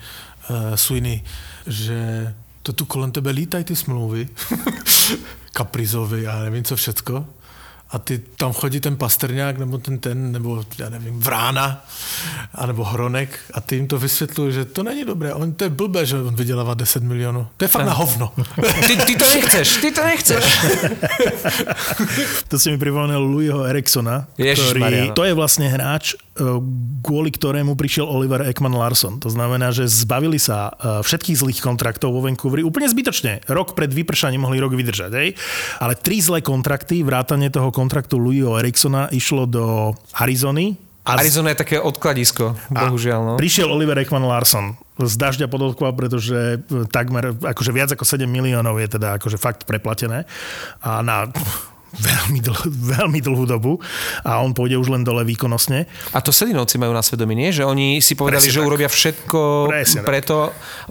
uh, 0.50 0.56
Sweeney, 0.74 1.22
že 1.66 2.34
to 2.62 2.72
tu 2.72 2.84
kolem 2.84 3.12
tebe 3.12 3.30
lítají 3.30 3.64
ty 3.64 3.76
smlouvy, 3.76 4.28
kaprizovi 5.52 6.26
a 6.26 6.38
nevím 6.38 6.64
co 6.64 6.76
všecko. 6.76 7.26
A 7.90 7.98
ty 7.98 8.18
tam 8.18 8.52
chodí 8.52 8.80
ten 8.80 8.96
Pastrňák, 8.96 9.58
nebo 9.58 9.78
ten 9.78 9.98
ten, 9.98 10.32
nebo 10.32 10.64
já 10.78 10.88
nevím, 10.88 11.20
Vrána, 11.20 11.84
anebo 12.54 12.84
Hronek 12.84 13.38
a 13.54 13.60
ty 13.60 13.76
jim 13.76 13.86
to 13.86 13.98
vysvětlují, 13.98 14.52
že 14.52 14.64
to 14.64 14.82
není 14.82 15.04
dobré. 15.04 15.34
On 15.34 15.52
to 15.52 15.64
je 15.64 15.70
blbé, 15.70 16.06
že 16.06 16.22
on 16.22 16.34
vydělává 16.34 16.74
10 16.74 17.02
milionů. 17.02 17.46
To 17.56 17.64
je 17.64 17.68
fakt 17.68 17.86
na 17.86 17.92
hovno. 17.92 18.32
Ty, 18.86 18.96
ty 18.96 19.16
to 19.16 19.24
nechceš, 19.34 19.76
ty 19.76 19.90
to 19.92 20.04
nechceš. 20.04 20.44
To 22.48 22.58
si 22.58 22.70
mi 22.70 22.78
pripomenul 22.78 23.22
Louisho 23.22 23.62
Eriksona, 23.62 24.26
ktorý, 24.34 25.10
no. 25.10 25.14
to 25.14 25.22
je 25.22 25.34
vlastne 25.34 25.70
hráč, 25.70 26.18
e, 26.34 26.42
kvôli 26.98 27.30
ktorému 27.30 27.78
prišiel 27.78 28.06
Oliver 28.06 28.42
Ekman 28.42 28.74
Larson. 28.74 29.22
To 29.22 29.30
znamená, 29.30 29.70
že 29.70 29.86
zbavili 29.86 30.38
sa 30.38 30.74
e, 30.74 31.02
všetkých 31.06 31.38
zlých 31.38 31.60
kontraktov 31.62 32.10
vo 32.10 32.26
Vancouveri 32.26 32.66
úplne 32.66 32.90
zbytočne. 32.90 33.46
Rok 33.46 33.78
pred 33.78 33.94
vypršaním 33.94 34.42
mohli 34.42 34.58
rok 34.58 34.74
vydržať. 34.74 35.10
Hej? 35.14 35.38
Ale 35.78 35.94
tri 35.94 36.18
zlé 36.18 36.42
kontrakty, 36.42 37.06
vrátanie 37.06 37.54
toho 37.54 37.70
kontraktu 37.80 38.14
Louisho 38.14 38.52
Eriksona 38.54 39.08
išlo 39.08 39.44
do 39.44 39.64
Arizony. 40.14 40.76
A 41.00 41.16
z- 41.16 41.20
Arizona 41.24 41.48
je 41.50 41.58
také 41.58 41.76
odkladisko, 41.80 42.52
bohužiaľ. 42.68 43.20
No. 43.24 43.32
Prišiel 43.34 43.66
Oliver 43.66 43.96
Ekman 43.96 44.20
Larson 44.22 44.76
z 45.00 45.16
dažďa 45.16 45.48
podotkva, 45.48 45.96
pretože 45.96 46.60
e, 46.60 46.84
takmer 46.86 47.32
akože 47.32 47.72
viac 47.72 47.88
ako 47.88 48.04
7 48.04 48.28
miliónov 48.28 48.76
je 48.76 49.00
teda 49.00 49.16
akože 49.16 49.40
fakt 49.40 49.64
preplatené 49.64 50.28
a 50.78 51.00
na 51.00 51.32
veľmi, 51.90 52.38
dl, 52.38 52.54
veľmi 52.70 53.18
dlhú 53.18 53.44
dobu 53.50 53.82
a 54.22 54.38
on 54.38 54.54
pôjde 54.54 54.78
už 54.78 54.94
len 54.94 55.02
dole 55.02 55.26
výkonnostne. 55.26 55.90
A 56.14 56.22
to 56.22 56.30
Sedinovci 56.30 56.78
majú 56.78 56.94
na 56.94 57.02
svedomí, 57.02 57.34
nie? 57.34 57.50
Že 57.50 57.66
oni 57.66 57.86
si 57.98 58.14
povedali, 58.14 58.46
Presne 58.46 58.54
že 58.54 58.60
tak. 58.62 58.68
urobia 58.70 58.90
všetko 58.90 59.40
Presne 59.66 60.00
tak. 60.02 60.06
preto. 60.06 60.36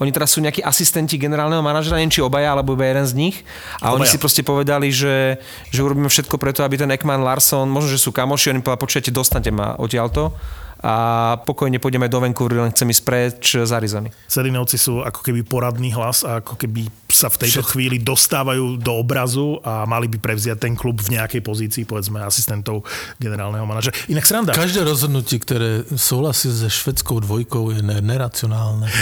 Oni 0.04 0.12
teraz 0.12 0.36
sú 0.36 0.44
nejakí 0.44 0.60
asistenti 0.60 1.16
generálneho 1.16 1.64
manažera, 1.64 1.96
neviem 1.96 2.12
či 2.12 2.20
obaja, 2.20 2.52
alebo 2.52 2.76
iba 2.76 2.84
jeden 2.84 3.08
z 3.08 3.14
nich. 3.16 3.36
A 3.80 3.96
oni 3.96 4.04
Obaja. 4.04 4.12
si 4.12 4.18
proste 4.20 4.44
povedali, 4.44 4.92
že, 4.92 5.40
že 5.72 5.80
urobíme 5.80 6.12
všetko 6.12 6.36
preto, 6.36 6.68
aby 6.68 6.76
ten 6.76 6.92
Ekman 6.92 7.24
Larson, 7.24 7.72
možno, 7.72 7.96
že 7.96 8.00
sú 8.02 8.12
kamoši, 8.12 8.52
oni 8.52 8.60
povedali, 8.60 8.84
počujete, 8.84 9.10
dostanete 9.16 9.52
ma 9.56 9.80
odtiaľto 9.80 10.36
a 10.80 11.36
pokojne 11.44 11.76
pôjdeme 11.76 12.08
do 12.08 12.24
Vancouveru, 12.24 12.64
len 12.64 12.72
chcem 12.72 12.88
ísť 12.88 13.04
preč 13.04 13.44
z 13.60 13.72
Arizony. 13.76 14.16
Sedinovci 14.32 14.80
sú 14.80 15.04
ako 15.04 15.20
keby 15.20 15.44
poradný 15.44 15.92
hlas 15.92 16.24
a 16.24 16.40
ako 16.40 16.56
keby 16.56 16.88
sa 17.12 17.28
v 17.28 17.44
tejto 17.44 17.68
chvíli 17.68 18.00
dostávajú 18.00 18.80
do 18.80 18.96
obrazu 18.96 19.60
a 19.68 19.84
mali 19.84 20.08
by 20.08 20.24
prevziať 20.24 20.64
ten 20.64 20.80
klub 20.80 21.04
v 21.04 21.20
nejakej 21.20 21.44
pozícii, 21.44 21.84
povedzme, 21.84 22.24
asistentov 22.24 22.88
generálneho 23.20 23.68
manažera. 23.68 23.92
Inak 24.08 24.24
sranda. 24.24 24.56
Každé 24.56 24.88
rozhodnutí, 24.88 25.40
které 25.40 25.84
souhlasí 25.96 26.48
se 26.48 26.70
švedskou 26.70 27.20
dvojkou, 27.20 27.76
je 27.76 27.82
ne- 27.84 28.02
neracionálne. 28.02 28.88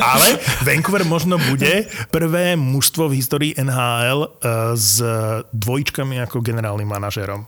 Ale 0.00 0.40
Vancouver 0.64 1.04
možno 1.04 1.36
bude 1.38 1.84
prvé 2.08 2.56
mužstvo 2.56 3.12
v 3.12 3.20
histórii 3.20 3.52
NHL 3.54 4.24
uh, 4.24 4.28
s 4.72 5.04
dvojičkami 5.52 6.24
ako 6.24 6.40
generálnym 6.40 6.88
manažérom. 6.88 7.44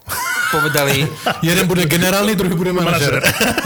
Povedali, 0.49 1.05
Jeden 1.44 1.68
bude 1.68 1.84
generálny, 1.84 2.32
druhý 2.32 2.55
bude 2.57 2.72
manažer. 2.72 3.20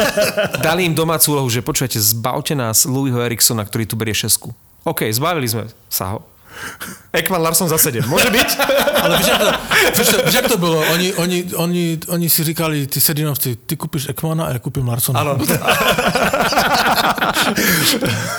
dali 0.67 0.85
im 0.89 0.95
domácu 0.95 1.39
úlohu, 1.39 1.49
že 1.51 1.63
počujete, 1.63 2.01
zbavte 2.03 2.59
nás 2.59 2.85
Louisho 2.85 3.23
Eriksona, 3.23 3.63
ktorý 3.63 3.87
tu 3.87 3.95
berie 3.95 4.15
šesku. 4.15 4.51
OK, 4.83 5.07
zbavili 5.15 5.47
sme 5.47 5.71
sa 5.87 6.17
ho. 6.17 6.32
Ekman 7.13 7.43
Larson 7.43 7.69
za 7.69 7.77
7. 7.77 8.09
Môže 8.09 8.33
byť? 8.33 8.49
Ale 9.05 9.19
víš, 9.19 9.29
jak 9.29 9.41
to, 9.41 9.51
víš, 10.01 10.09
víš, 10.25 10.35
jak 10.35 10.49
to 10.49 10.59
bylo? 10.59 10.79
Oni, 10.93 11.13
oni, 11.15 11.39
oni, 11.57 11.85
oni 12.09 12.27
si 12.31 12.45
říkali, 12.45 12.87
ty 12.87 13.01
Sedinovci, 13.01 13.57
ty 13.67 13.77
kúpiš 13.77 14.09
Ekmana 14.09 14.49
a 14.49 14.57
ja 14.57 14.59
kúpim 14.63 14.87
Larsona. 14.89 15.21
Áno. 15.21 15.37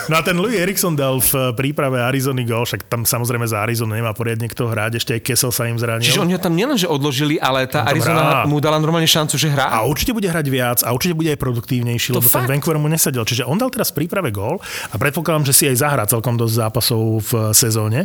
No 0.09 0.19
a 0.19 0.21
ten 0.23 0.35
Louis 0.35 0.59
Erickson 0.59 0.95
dal 0.95 1.19
v 1.19 1.55
príprave 1.55 1.99
Arizony 1.99 2.43
gol, 2.43 2.63
však 2.63 2.87
tam 2.87 3.03
samozrejme 3.03 3.43
za 3.47 3.63
Arizonu 3.63 3.95
nemá 3.95 4.11
poriadne 4.15 4.47
kto 4.47 4.67
hrať, 4.67 4.99
ešte 4.99 5.11
aj 5.15 5.21
Kessel 5.23 5.51
sa 5.51 5.67
im 5.67 5.75
zranil. 5.79 6.03
Čiže 6.03 6.23
oni 6.23 6.35
ho 6.35 6.41
tam 6.41 6.53
nielenže 6.55 6.87
odložili, 6.87 7.39
ale 7.39 7.67
tá 7.67 7.83
Arizona 7.87 8.21
hrá. 8.23 8.41
mu 8.47 8.59
dala 8.63 8.79
normálne 8.79 9.07
šancu, 9.07 9.35
že 9.35 9.51
hrá. 9.51 9.71
A 9.71 9.83
určite 9.87 10.11
bude 10.11 10.27
hrať 10.27 10.45
viac 10.47 10.79
a 10.83 10.91
určite 10.91 11.15
bude 11.15 11.31
aj 11.31 11.39
produktívnejší, 11.39 12.15
To 12.15 12.19
lebo 12.19 12.27
ten 12.27 12.35
fakt? 12.43 12.49
Vancouver 12.51 12.77
mu 12.79 12.87
nesadil. 12.87 13.23
Čiže 13.23 13.43
on 13.47 13.59
dal 13.59 13.71
teraz 13.71 13.91
v 13.91 14.03
príprave 14.03 14.31
gól 14.31 14.59
a 14.91 14.95
predpokladám, 14.95 15.47
že 15.47 15.53
si 15.55 15.63
aj 15.67 15.75
zahrá 15.79 16.03
celkom 16.07 16.35
dosť 16.35 16.53
zápasov 16.63 17.01
v 17.23 17.31
sezóne 17.55 18.02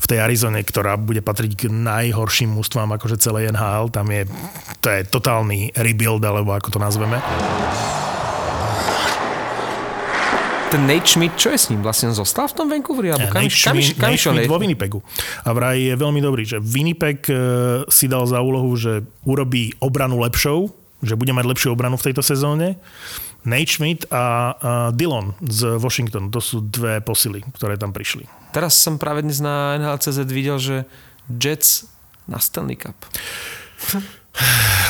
v 0.00 0.06
tej 0.06 0.18
Arizone, 0.22 0.60
ktorá 0.62 0.94
bude 0.96 1.20
patriť 1.20 1.52
k 1.54 1.62
najhorším 1.70 2.54
mústvám 2.54 2.94
akože 2.96 3.16
celé 3.18 3.50
NHL. 3.50 3.90
Tam 3.90 4.06
je, 4.10 4.26
to 4.80 4.88
je 4.90 5.00
totálny 5.06 5.72
rebuild, 5.76 6.22
alebo 6.24 6.54
ako 6.54 6.76
to 6.76 6.78
nazveme. 6.78 7.18
Ten 10.66 10.82
Nate 10.82 11.06
Schmidt, 11.06 11.38
čo 11.38 11.54
je 11.54 11.58
s 11.62 11.70
ním? 11.70 11.78
Vlastne 11.78 12.10
zostal 12.10 12.50
v 12.50 12.54
tom 12.58 12.66
Vancouveri? 12.66 13.14
Alebo 13.14 13.30
kam, 13.30 13.46
Nate 13.46 13.54
Schmidt- 13.54 13.94
kam, 13.94 14.02
kam, 14.02 14.10
Nate 14.10 14.18
Schmidt 14.18 14.50
vo 14.50 14.58
Winnipegu. 14.58 14.98
A 15.46 15.54
vraj 15.54 15.78
je 15.78 15.94
veľmi 15.94 16.18
dobrý, 16.18 16.42
že 16.42 16.58
Winnipeg 16.58 17.22
e, 17.30 17.34
si 17.86 18.10
dal 18.10 18.26
za 18.26 18.42
úlohu, 18.42 18.74
že 18.74 19.06
urobí 19.22 19.70
obranu 19.78 20.18
lepšou, 20.26 20.66
že 21.06 21.14
bude 21.14 21.30
mať 21.30 21.44
lepšiu 21.46 21.68
obranu 21.70 21.94
v 21.94 22.10
tejto 22.10 22.22
sezóne. 22.24 22.82
Nate 23.46 23.70
Schmidt 23.70 24.10
a, 24.10 24.18
a 24.18 24.24
Dillon 24.90 25.38
z 25.46 25.78
Washingtonu, 25.78 26.28
to 26.34 26.42
sú 26.42 26.66
dve 26.66 26.98
posily, 27.00 27.46
ktoré 27.54 27.78
tam 27.78 27.94
prišli. 27.94 28.26
Teraz 28.50 28.74
som 28.74 28.98
práve 28.98 29.22
dnes 29.22 29.38
na 29.38 29.78
NHLCZ 29.78 30.18
videl, 30.28 30.58
že 30.58 30.76
Jets 31.30 31.86
na 32.26 32.42
Stanley 32.42 32.74
Cup. 32.74 32.98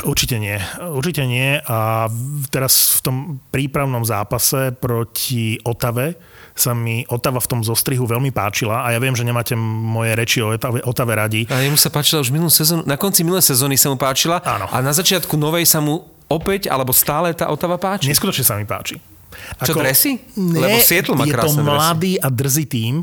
Určite 0.02 0.42
nie. 0.42 0.58
Určite 0.82 1.22
nie. 1.22 1.62
A 1.62 2.10
teraz 2.50 2.98
v 2.98 3.00
tom 3.04 3.16
prípravnom 3.54 4.02
zápase 4.02 4.74
proti 4.74 5.60
Otave 5.62 6.18
sa 6.56 6.74
mi 6.74 7.06
Otava 7.06 7.38
v 7.38 7.48
tom 7.52 7.60
zostrihu 7.62 8.08
veľmi 8.08 8.32
páčila 8.34 8.82
a 8.82 8.90
ja 8.90 8.98
viem, 8.98 9.14
že 9.14 9.22
nemáte 9.22 9.54
moje 9.58 10.16
reči 10.16 10.38
o 10.42 10.50
Otave, 10.50 10.82
Otave 10.82 11.12
radi. 11.14 11.42
A 11.52 11.62
jemu 11.62 11.78
sa 11.78 11.92
páčila 11.92 12.24
už 12.24 12.32
minulú 12.32 12.50
sezónu, 12.50 12.82
na 12.88 12.96
konci 12.98 13.22
minulej 13.22 13.44
sezóny 13.44 13.76
sa 13.78 13.92
mu 13.92 14.00
páčila 14.00 14.40
Áno. 14.42 14.66
a 14.66 14.76
na 14.82 14.90
začiatku 14.90 15.36
novej 15.36 15.68
sa 15.68 15.78
mu 15.84 16.15
opäť, 16.28 16.68
alebo 16.70 16.90
stále 16.94 17.32
tá 17.34 17.50
Otava 17.50 17.78
páči. 17.80 18.10
Neskutočne 18.10 18.44
sa 18.46 18.58
mi 18.58 18.66
páči. 18.66 19.15
Čo, 19.62 19.72
dresy? 19.74 20.20
Nie, 20.36 20.60
Lebo 20.60 20.76
Seattle 20.80 21.16
má 21.16 21.24
je 21.24 21.32
to 21.32 21.48
dresy. 21.48 21.60
mladý 21.62 22.12
a 22.20 22.28
drzý 22.28 22.64
tým 22.66 22.94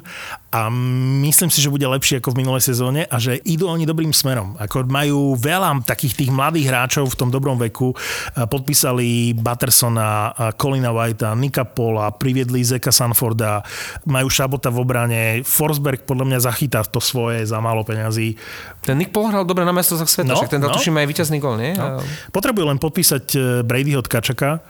a 0.54 0.70
myslím 1.26 1.50
si, 1.50 1.60
že 1.60 1.74
bude 1.74 1.82
lepší 1.84 2.22
ako 2.22 2.30
v 2.30 2.46
minulej 2.46 2.62
sezóne 2.62 3.10
a 3.10 3.18
že 3.18 3.42
idú 3.42 3.66
oni 3.66 3.90
dobrým 3.90 4.14
smerom. 4.14 4.54
Ako 4.62 4.86
majú 4.86 5.34
veľa 5.34 5.82
takých 5.82 6.14
tých 6.14 6.30
mladých 6.30 6.70
hráčov 6.70 7.10
v 7.10 7.18
tom 7.18 7.34
dobrom 7.34 7.58
veku. 7.58 7.90
A 8.38 8.46
Podpísali 8.46 9.34
Battersona, 9.34 10.30
a 10.30 10.54
Colina 10.54 10.94
Whitea, 10.94 11.34
Nika 11.34 11.66
Pola, 11.66 12.14
priviedli 12.14 12.62
Zeka 12.62 12.94
Sanforda, 12.94 13.66
majú 14.06 14.30
Šabota 14.30 14.70
v 14.70 14.78
obrane. 14.78 15.22
Forsberg 15.42 16.06
podľa 16.06 16.26
mňa 16.30 16.40
zachytá 16.46 16.86
to 16.86 17.02
svoje 17.02 17.50
za 17.50 17.58
málo 17.58 17.82
peňazí. 17.82 18.38
Ten 18.86 19.02
Nick 19.02 19.10
Paul 19.10 19.34
hral 19.34 19.50
dobre 19.50 19.66
na 19.66 19.74
mestrovstvách 19.74 20.12
sveta, 20.12 20.32
No, 20.32 20.38
však 20.38 20.54
ten 20.54 20.62
no. 20.62 20.70
tuším 20.70 21.02
aj 21.02 21.08
víťazný 21.10 21.38
gol, 21.42 21.58
nie? 21.58 21.74
No. 21.74 21.98
Potrebujú 22.30 22.70
len 22.70 22.78
podpísať 22.78 23.26
e, 23.34 23.38
Bradyho 23.66 24.00
od 24.00 24.08
Kačaka 24.08 24.62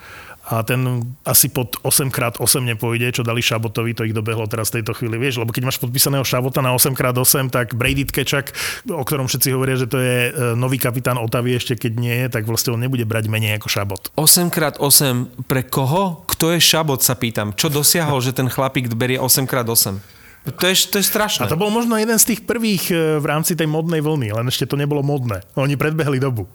a 0.44 0.60
ten 0.68 1.00
asi 1.24 1.48
pod 1.48 1.80
8x8 1.88 2.76
nepôjde, 2.76 3.16
čo 3.16 3.24
dali 3.24 3.40
Šabotovi, 3.40 3.96
to 3.96 4.04
ich 4.04 4.12
dobehlo 4.12 4.44
teraz 4.44 4.76
v 4.76 4.80
tejto 4.84 4.92
chvíli, 4.92 5.16
vieš, 5.16 5.40
lebo 5.40 5.56
keď 5.56 5.72
máš 5.72 5.80
podpísaného 5.80 6.28
Šabota 6.28 6.60
na 6.60 6.76
8x8, 6.76 7.48
tak 7.48 7.80
Brady 7.80 8.04
Tkečak, 8.12 8.52
o 8.92 9.04
ktorom 9.08 9.32
všetci 9.32 9.50
hovoria, 9.56 9.80
že 9.80 9.88
to 9.88 10.04
je 10.04 10.18
e, 10.28 10.32
nový 10.60 10.76
kapitán 10.84 11.16
Otavy 11.16 11.56
ešte 11.56 11.80
keď 11.80 11.94
nie 11.96 12.16
je, 12.26 12.28
tak 12.28 12.44
vlastne 12.44 12.76
on 12.76 12.82
nebude 12.84 13.08
brať 13.08 13.32
menej 13.32 13.56
ako 13.56 13.68
Šabot. 13.72 14.02
8x8 14.20 15.48
pre 15.48 15.64
koho? 15.64 16.28
Kto 16.28 16.52
je 16.52 16.60
Šabot, 16.60 17.00
sa 17.00 17.16
pýtam. 17.16 17.56
Čo 17.56 17.72
dosiahol, 17.72 18.20
že 18.20 18.36
ten 18.36 18.52
chlapík 18.52 18.92
berie 18.92 19.24
8x8? 19.24 20.24
To 20.44 20.66
je, 20.68 20.76
to 20.92 21.00
je 21.00 21.08
strašné. 21.08 21.48
A 21.48 21.52
to 21.52 21.56
bol 21.56 21.72
možno 21.72 21.96
jeden 21.96 22.20
z 22.20 22.36
tých 22.36 22.44
prvých 22.44 22.92
e, 22.92 23.16
v 23.16 23.26
rámci 23.32 23.56
tej 23.56 23.64
modnej 23.64 24.04
vlny, 24.04 24.36
len 24.36 24.46
ešte 24.52 24.68
to 24.68 24.76
nebolo 24.76 25.00
modné. 25.00 25.40
Oni 25.56 25.80
predbehli 25.80 26.20
dobu. 26.20 26.52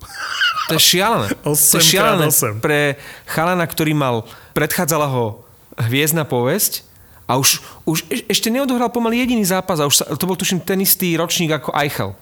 To 0.69 0.77
je 0.77 0.85
šialené. 0.85 1.27
To 1.43 1.57
je 1.57 1.81
8 1.81 1.81
šialené 1.81 2.27
krát 2.29 2.61
8. 2.61 2.65
pre 2.65 2.81
chalana, 3.25 3.65
ktorý 3.65 3.93
mal, 3.97 4.29
predchádzala 4.53 5.09
ho 5.09 5.43
hviezdna 5.81 6.29
povesť 6.29 6.89
a 7.29 7.37
už, 7.37 7.61
už 7.85 7.99
e- 8.09 8.25
ešte 8.33 8.49
neodohral 8.49 8.89
pomaly 8.89 9.21
jediný 9.21 9.45
zápas 9.45 9.77
a 9.81 9.85
už 9.85 10.01
sa, 10.01 10.05
to 10.17 10.25
bol 10.25 10.33
tuším 10.33 10.65
ten 10.65 10.81
istý 10.81 11.13
ročník 11.13 11.53
ako 11.53 11.77
Eichel. 11.77 12.17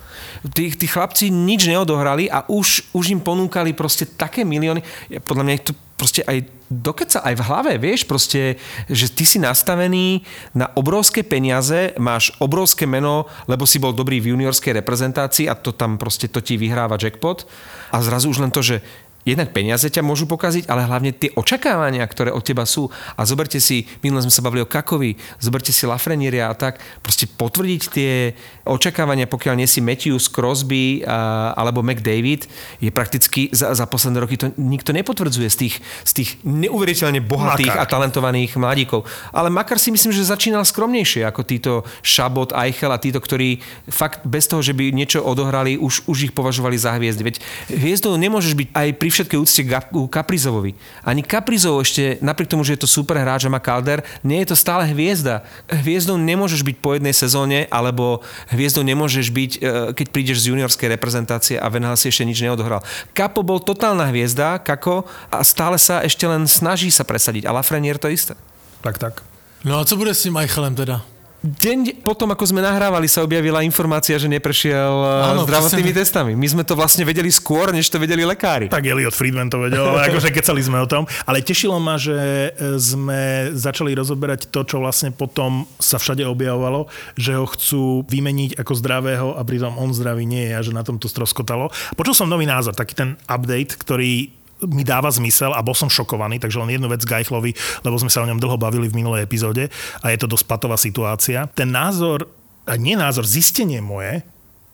Tí, 0.51 0.75
tí 0.75 0.87
chlapci 0.91 1.31
nič 1.31 1.71
neodohrali 1.71 2.27
a 2.27 2.43
už, 2.51 2.91
už 2.91 3.15
im 3.15 3.23
ponúkali 3.23 3.71
proste 3.71 4.03
také 4.03 4.43
milióny. 4.43 4.83
Ja, 5.07 5.23
podľa 5.23 5.43
mňa 5.47 5.57
ich 5.63 5.67
to 5.71 5.79
proste 5.97 6.21
aj 6.29 6.45
dokeca 6.69 7.23
aj 7.23 7.35
v 7.41 7.47
hlave, 7.47 7.73
vieš, 7.79 8.05
proste, 8.05 8.61
že 8.91 9.09
ty 9.09 9.25
si 9.25 9.39
nastavený 9.41 10.27
na 10.53 10.69
obrovské 10.75 11.23
peniaze, 11.23 11.95
máš 11.97 12.35
obrovské 12.43 12.85
meno, 12.85 13.31
lebo 13.47 13.65
si 13.65 13.81
bol 13.81 13.95
dobrý 13.95 14.21
v 14.21 14.37
juniorskej 14.37 14.77
reprezentácii 14.83 15.47
a 15.49 15.57
to 15.57 15.73
tam 15.73 15.97
proste 15.97 16.29
to 16.29 16.43
ti 16.45 16.59
vyhráva 16.59 16.99
jackpot. 17.01 17.49
A 17.95 18.03
zrazu 18.03 18.29
už 18.35 18.43
len 18.43 18.53
to, 18.53 18.61
že 18.61 18.83
jednak 19.27 19.51
peniaze 19.51 19.91
ťa 19.91 20.07
môžu 20.07 20.31
pokaziť, 20.31 20.71
ale 20.71 20.87
hlavne 20.87 21.11
tie 21.11 21.35
očakávania, 21.35 22.07
ktoré 22.07 22.31
od 22.31 22.47
teba 22.47 22.63
sú. 22.63 22.87
A 23.19 23.27
zoberte 23.27 23.59
si, 23.59 23.91
minule 24.01 24.23
sme 24.23 24.31
sa 24.31 24.41
bavili 24.41 24.63
o 24.63 24.71
Kakovi, 24.71 25.19
zoberte 25.43 25.75
si 25.75 25.83
Lafrenieria 25.83 26.47
a 26.47 26.55
tak, 26.55 26.79
proste 27.03 27.27
potvrdiť 27.27 27.83
tie 27.91 28.39
očakávania, 28.63 29.27
pokiaľ 29.27 29.59
nie 29.59 29.67
si 29.67 29.83
Matthews, 29.83 30.31
Crosby 30.31 31.03
a, 31.03 31.51
alebo 31.59 31.83
McDavid, 31.83 32.47
je 32.79 32.95
prakticky 32.95 33.51
za, 33.51 33.75
za 33.75 33.91
posledné 33.91 34.23
roky 34.23 34.39
to 34.39 34.55
nikto 34.55 34.95
nepotvrdzuje 34.95 35.49
z 35.51 35.57
tých, 35.67 35.75
z 36.07 36.13
tých 36.23 36.31
neuveriteľne 36.47 37.19
bohatých 37.19 37.75
Makar. 37.75 37.83
a 37.83 37.91
talentovaných 37.91 38.55
mladíkov. 38.55 39.03
Ale 39.35 39.51
Makar 39.51 39.83
si 39.83 39.91
myslím, 39.91 40.15
že 40.15 40.23
začínal 40.23 40.63
skromnejšie 40.63 41.27
ako 41.27 41.43
títo 41.43 41.73
Šabot, 42.07 42.55
Eichel 42.55 42.95
a 42.95 43.03
títo, 43.03 43.19
ktorí 43.19 43.59
fakt 43.91 44.23
bez 44.23 44.47
toho, 44.47 44.63
že 44.63 44.71
by 44.71 44.95
niečo 44.95 45.25
odohrali, 45.25 45.75
už, 45.75 46.07
už 46.07 46.31
ich 46.31 46.33
považovali 46.37 46.79
za 46.79 46.95
hviezdy. 46.95 47.23
Veď 47.27 47.37
hviezdou 47.73 48.15
nemôžeš 48.15 48.55
byť 48.55 48.69
aj 48.71 48.89
pri 48.95 49.11
všetkej 49.17 49.41
úcte 49.41 49.63
ku 49.89 50.05
Kaprizovovi. 50.05 50.77
Ani 51.01 51.25
Kaprizov 51.25 51.81
ešte, 51.81 52.21
napriek 52.21 52.53
tomu, 52.53 52.61
že 52.61 52.77
je 52.77 52.85
to 52.85 52.89
super 52.91 53.17
hráč 53.17 53.49
a 53.49 53.53
má 53.53 53.57
Calder, 53.57 54.05
nie 54.21 54.45
je 54.45 54.53
to 54.53 54.57
stále 54.57 54.85
hviezda. 54.93 55.41
Hviezdou 55.73 56.21
nemôžeš 56.21 56.61
byť 56.61 56.77
po 56.85 56.93
jednej 56.93 57.17
sezóne, 57.17 57.65
alebo 57.73 58.21
hviezdou 58.53 58.85
nemôžeš 58.85 59.33
byť, 59.33 59.53
e, 59.57 59.59
keď 59.97 60.07
prídeš 60.13 60.45
z 60.45 60.53
juniorskej 60.53 60.93
reprezentácie 60.93 61.57
a 61.57 61.67
Venhal 61.73 61.97
si 61.97 62.13
ešte 62.13 62.29
nič 62.29 62.45
neodohral. 62.45 62.85
Kapo 63.17 63.41
bol 63.41 63.65
totálna 63.65 64.13
hviezda, 64.13 64.61
Kako, 64.61 65.09
a 65.33 65.41
stále 65.41 65.81
sa 65.81 66.05
ešte 66.05 66.29
len 66.29 66.45
snaží 66.45 66.93
sa 66.93 67.09
presadiť. 67.09 67.49
A 67.49 67.57
Lafreniere 67.57 67.97
to 67.97 68.13
isté. 68.13 68.37
Tak, 68.85 69.01
tak. 69.01 69.25
No 69.65 69.81
a 69.81 69.85
co 69.89 69.97
bude 69.97 70.13
s 70.15 70.23
tím 70.23 70.37
Eichelem 70.37 70.77
teda? 70.77 71.16
Deň 71.47 72.03
potom, 72.03 72.27
ako 72.35 72.43
sme 72.51 72.59
nahrávali, 72.59 73.07
sa 73.07 73.23
objavila 73.23 73.63
informácia, 73.63 74.19
že 74.19 74.27
neprešiel 74.27 74.91
Áno, 74.91 75.31
Áno, 75.31 75.43
zdravotnými 75.47 75.95
presne. 75.95 76.03
testami. 76.03 76.33
My 76.35 76.49
sme 76.51 76.63
to 76.67 76.75
vlastne 76.75 77.07
vedeli 77.07 77.31
skôr, 77.31 77.71
než 77.71 77.87
to 77.87 78.03
vedeli 78.03 78.27
lekári. 78.27 78.67
Tak 78.67 78.83
Elliot 78.83 79.15
Friedman 79.15 79.47
to 79.47 79.63
vedel, 79.63 79.87
ale 79.87 80.05
akože 80.11 80.35
kecali 80.35 80.59
sme 80.59 80.83
o 80.83 80.91
tom. 80.91 81.07
Ale 81.23 81.47
tešilo 81.47 81.79
ma, 81.79 81.95
že 81.95 82.51
e, 82.51 82.51
sme 82.83 83.55
začali 83.55 83.95
rozoberať 83.95 84.51
to, 84.51 84.67
čo 84.67 84.83
vlastne 84.83 85.15
potom 85.15 85.71
sa 85.79 86.03
všade 86.03 86.27
objavovalo, 86.27 86.91
že 87.15 87.39
ho 87.39 87.47
chcú 87.47 88.03
vymeniť 88.11 88.59
ako 88.59 88.73
zdravého 88.75 89.29
a 89.39 89.47
pritom 89.47 89.79
on 89.79 89.95
zdravý 89.95 90.27
nie 90.27 90.51
je 90.51 90.55
a 90.59 90.61
že 90.67 90.75
na 90.75 90.83
tom 90.83 90.99
to 90.99 91.07
stroskotalo. 91.07 91.71
Počul 91.95 92.19
som 92.19 92.27
nový 92.27 92.51
názor, 92.51 92.75
taký 92.75 92.99
ten 92.99 93.15
update, 93.31 93.79
ktorý 93.79 94.35
mi 94.65 94.83
dáva 94.87 95.13
zmysel 95.13 95.53
a 95.53 95.61
bol 95.61 95.77
som 95.77 95.93
šokovaný, 95.93 96.41
takže 96.41 96.57
len 96.63 96.73
jednu 96.73 96.89
vec 96.89 97.05
k 97.05 97.21
Eichlovi, 97.21 97.53
lebo 97.85 97.97
sme 98.01 98.09
sa 98.09 98.25
o 98.25 98.29
ňom 98.29 98.41
dlho 98.41 98.57
bavili 98.57 98.89
v 98.89 98.97
minulej 98.97 99.29
epizóde 99.29 99.69
a 100.01 100.07
je 100.09 100.19
to 100.21 100.31
dosť 100.31 100.45
patová 100.49 100.81
situácia. 100.81 101.45
Ten 101.53 101.69
názor, 101.69 102.25
a 102.65 102.75
nie 102.81 102.97
názor, 102.97 103.29
zistenie 103.29 103.85
moje, 103.85 104.25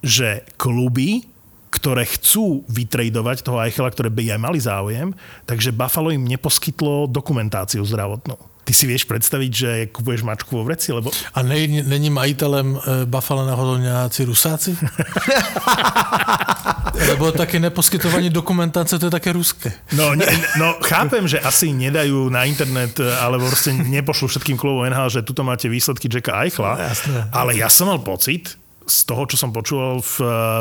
že 0.02 0.46
kluby 0.54 1.32
ktoré 1.72 2.04
chcú 2.04 2.68
vytredovať 2.68 3.48
toho 3.48 3.56
Eichela, 3.64 3.88
ktoré 3.88 4.12
by 4.12 4.36
aj 4.36 4.40
mali 4.44 4.60
záujem, 4.60 5.16
takže 5.48 5.72
Buffalo 5.72 6.12
im 6.12 6.28
neposkytlo 6.28 7.08
dokumentáciu 7.08 7.80
zdravotnú. 7.80 8.36
Ty 8.62 8.72
si 8.74 8.86
vieš 8.86 9.10
predstaviť, 9.10 9.50
že 9.50 9.70
kupuješ 9.90 10.22
mačku 10.22 10.54
vo 10.54 10.62
vreci, 10.62 10.94
lebo 10.94 11.10
A 11.34 11.42
není, 11.42 11.82
není 11.82 12.10
majitelem 12.14 12.78
e, 12.78 13.06
náhodou 13.46 13.76
nějací 13.76 14.24
rusáci? 14.24 14.78
Lebo 16.92 17.32
také 17.32 17.58
neposkytovanie 17.58 18.30
dokumentácie, 18.30 19.00
to 19.00 19.08
je 19.08 19.14
také 19.14 19.32
ruské. 19.32 19.72
No, 19.96 20.14
ne, 20.14 20.28
no 20.60 20.76
chápem, 20.84 21.24
že 21.26 21.40
asi 21.40 21.72
nedajú 21.72 22.28
na 22.30 22.44
internet, 22.44 23.00
alebo 23.00 23.48
proste 23.48 23.72
nepošlu 23.74 24.28
všetkým 24.28 24.56
klubom 24.60 24.86
NHL, 24.86 25.10
že 25.10 25.26
tuto 25.26 25.42
máte 25.42 25.66
výsledky 25.72 26.06
Jacka 26.06 26.44
Eichla, 26.44 26.78
No, 26.78 26.84
jasné. 26.84 27.18
ale 27.32 27.50
ja 27.58 27.66
som 27.72 27.88
mal 27.90 27.98
pocit, 28.04 28.54
z 28.86 28.98
toho, 29.04 29.22
čo 29.26 29.36
som 29.36 29.52
počúval 29.52 30.00
v, 30.02 30.14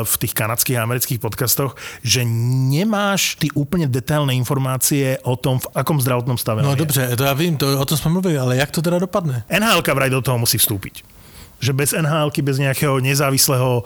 v 0.04 0.14
tých 0.18 0.34
kanadských 0.34 0.76
a 0.78 0.84
amerických 0.84 1.20
podcastoch, 1.20 1.76
že 2.02 2.24
nemáš 2.24 3.36
ty 3.36 3.48
úplne 3.54 3.86
detailné 3.86 4.34
informácie 4.34 5.18
o 5.22 5.36
tom, 5.36 5.58
v 5.58 5.66
akom 5.74 6.00
zdravotnom 6.00 6.38
stave 6.38 6.62
No 6.62 6.74
dobře, 6.74 7.16
to 7.16 7.24
já 7.24 7.32
vím, 7.32 7.56
to, 7.56 7.80
o 7.80 7.84
tom 7.84 7.98
jsme 7.98 8.10
mluvili, 8.10 8.38
ale 8.38 8.56
jak 8.56 8.70
to 8.70 8.82
teda 8.82 8.98
dopadne? 8.98 9.44
nhl 9.50 9.82
vraj 9.94 10.10
do 10.10 10.22
toho 10.22 10.38
musí 10.38 10.58
vstúpiť. 10.58 11.04
Že 11.62 11.72
bez 11.72 11.94
nhl 11.94 12.30
bez 12.42 12.58
nejakého 12.58 12.98
nezávislého 12.98 13.70
e, 13.78 13.82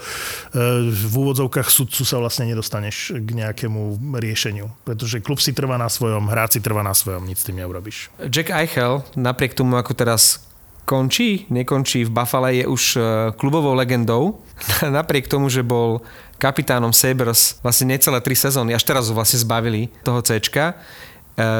v 0.89 1.13
úvodzovkách 1.13 1.69
sudcu 1.69 2.09
sa 2.09 2.17
vlastne 2.17 2.49
nedostaneš 2.49 3.13
k 3.21 3.29
nejakému 3.37 4.01
riešeniu. 4.17 4.73
Pretože 4.89 5.21
klub 5.21 5.45
si 5.45 5.53
trvá 5.53 5.77
na 5.77 5.93
svojom, 5.93 6.25
hráč 6.33 6.57
si 6.57 6.61
trvá 6.65 6.81
na 6.81 6.97
svojom, 6.97 7.29
nic 7.29 7.37
s 7.37 7.45
tým 7.45 7.61
neurobíš. 7.61 8.09
Jack 8.33 8.49
Eichel, 8.49 9.05
napriek 9.13 9.53
tomu, 9.53 9.77
ako 9.77 9.93
teraz 9.93 10.41
končí, 10.87 11.45
nekončí 11.51 12.07
v 12.07 12.15
Buffalo, 12.15 12.49
je 12.49 12.65
už 12.65 12.83
e, 12.97 13.01
klubovou 13.35 13.75
legendou. 13.75 14.41
Napriek 14.87 15.27
tomu, 15.27 15.51
že 15.51 15.67
bol 15.67 16.01
kapitánom 16.39 16.95
Sabres 16.95 17.59
vlastne 17.61 17.93
necelé 17.93 18.23
tri 18.23 18.39
sezóny, 18.39 18.73
až 18.73 18.87
teraz 18.87 19.11
ho 19.11 19.15
vlastne 19.19 19.43
zbavili 19.43 19.91
toho 20.07 20.23
C 20.23 20.39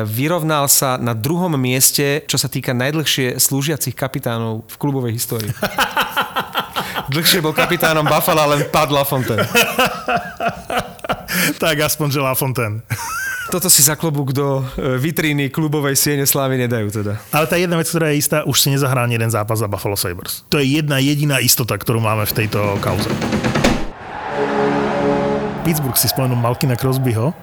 vyrovnal 0.09 0.73
sa 0.73 0.97
na 0.97 1.13
druhom 1.13 1.53
mieste, 1.61 2.25
čo 2.25 2.41
sa 2.41 2.49
týka 2.49 2.73
najdlhšie 2.73 3.37
slúžiacich 3.37 3.93
kapitánov 3.93 4.65
v 4.65 4.77
klubovej 4.81 5.13
histórii. 5.21 5.53
Dlhšie 7.13 7.45
bol 7.45 7.53
kapitánom 7.53 8.09
Buffalo, 8.09 8.57
len 8.57 8.67
Pat 8.73 8.89
LaFontaine. 8.89 9.45
tak 11.63 11.77
aspoň, 11.77 12.09
že 12.09 12.21
Lafontaine. 12.25 12.81
Toto 13.47 13.71
si 13.71 13.79
za 13.79 13.95
klobúk 13.95 14.35
do 14.35 14.67
e, 14.75 14.99
vitríny 14.99 15.55
klubovej 15.55 15.95
siene 15.95 16.27
slávy 16.27 16.59
nedajú 16.67 16.91
teda. 16.91 17.23
Ale 17.31 17.47
tá 17.47 17.55
jedna 17.55 17.79
vec, 17.79 17.87
ktorá 17.87 18.11
je 18.11 18.19
istá, 18.19 18.43
už 18.43 18.59
si 18.59 18.75
nezahrá 18.75 19.07
ani 19.07 19.15
jeden 19.15 19.31
zápas 19.31 19.63
za 19.63 19.71
Buffalo 19.71 19.95
Sabres. 19.95 20.43
To 20.51 20.59
je 20.59 20.67
jedna 20.83 20.99
jediná 20.99 21.39
istota, 21.39 21.79
ktorú 21.79 22.03
máme 22.03 22.27
v 22.27 22.33
tejto 22.43 22.59
kauze. 22.83 23.07
Pittsburgh 25.63 25.95
si 25.95 26.11
spomenul 26.11 26.39
Malkina 26.43 26.75
Crosbyho. 26.75 27.31
E, 27.31 27.35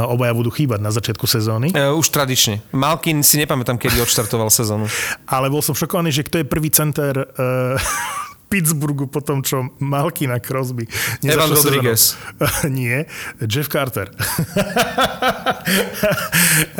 Obaja 0.00 0.32
budú 0.32 0.48
chýbať 0.48 0.80
na 0.80 0.88
začiatku 0.88 1.28
sezóny. 1.28 1.76
E, 1.76 1.92
už 1.92 2.08
tradične. 2.08 2.64
Malkin 2.72 3.20
si 3.20 3.36
nepamätám, 3.36 3.76
kedy 3.76 4.00
odštartoval 4.00 4.48
sezónu. 4.48 4.88
Ale 5.28 5.52
bol 5.52 5.60
som 5.60 5.76
šokovaný, 5.76 6.08
že 6.08 6.24
kto 6.24 6.40
je 6.40 6.46
prvý 6.48 6.72
center 6.72 7.20
uh, 7.20 7.76
Pittsburghu 8.54 9.10
po 9.10 9.18
tom, 9.18 9.42
čo 9.42 9.66
Malkina 9.82 10.38
Crosby. 10.38 10.86
Evan 11.26 11.50
Rodriguez. 11.50 12.14
Nie, 12.70 13.10
Jeff 13.50 13.66
Carter. 13.66 14.14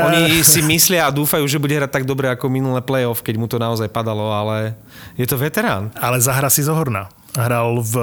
Oni 0.07 0.47
si 0.47 0.63
myslia 0.63 1.11
a 1.11 1.13
dúfajú, 1.15 1.43
že 1.51 1.59
bude 1.59 1.75
hrať 1.75 1.91
tak 1.91 2.05
dobre 2.07 2.31
ako 2.31 2.47
minulé 2.47 2.79
playoff, 2.79 3.27
keď 3.27 3.35
mu 3.43 3.51
to 3.51 3.59
naozaj 3.59 3.91
padalo, 3.91 4.31
ale 4.31 4.79
je 5.19 5.27
to 5.27 5.35
veterán. 5.35 5.91
Ale 5.99 6.23
zahra 6.23 6.47
si 6.47 6.63
zohorná. 6.63 7.11
Hral 7.35 7.83
v, 7.83 7.95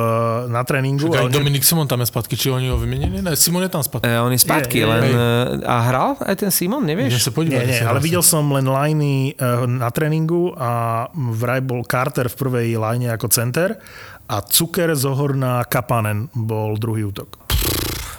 na 0.48 0.64
tréningu. 0.64 1.08
Čakaj, 1.08 1.20
ale 1.22 1.32
Dominik 1.32 1.64
Simon 1.64 1.88
tam 1.88 2.00
je 2.00 2.08
zpátky, 2.08 2.36
či 2.36 2.52
oni 2.52 2.68
ho 2.68 2.76
vyměnili? 2.76 3.22
Ne, 3.22 3.32
Simon 3.34 3.64
je 3.64 3.70
tam 3.70 3.80
zpátky. 3.80 4.04
E, 4.04 4.20
on 4.20 4.28
je 4.28 4.36
Je, 4.36 4.44
spátky, 4.44 4.78
je, 4.78 4.86
len... 4.86 5.02
hej. 5.02 5.14
e, 5.14 5.20
A 5.64 5.76
hral 5.82 6.10
aj 6.20 6.36
ten 6.36 6.52
Simon, 6.52 6.84
nevieš? 6.84 7.16
sa 7.18 7.32
podívať. 7.32 7.64
Nie, 7.64 7.72
nie, 7.74 7.82
ale 7.82 8.00
videl 8.00 8.20
som 8.20 8.44
len 8.52 8.64
liney 8.64 9.32
eh, 9.32 9.40
na 9.66 9.88
tréningu 9.88 10.52
a 10.54 11.06
vraj 11.14 11.60
bol 11.60 11.82
Carter 11.82 12.28
v 12.28 12.36
prvej 12.36 12.68
line 12.76 13.08
ako 13.08 13.28
center 13.28 13.80
a 14.28 14.44
Zucker, 14.44 14.92
Zohorna, 14.94 15.64
Kapanen 15.64 16.28
bol 16.32 16.76
druhý 16.76 17.08
útok. 17.08 17.40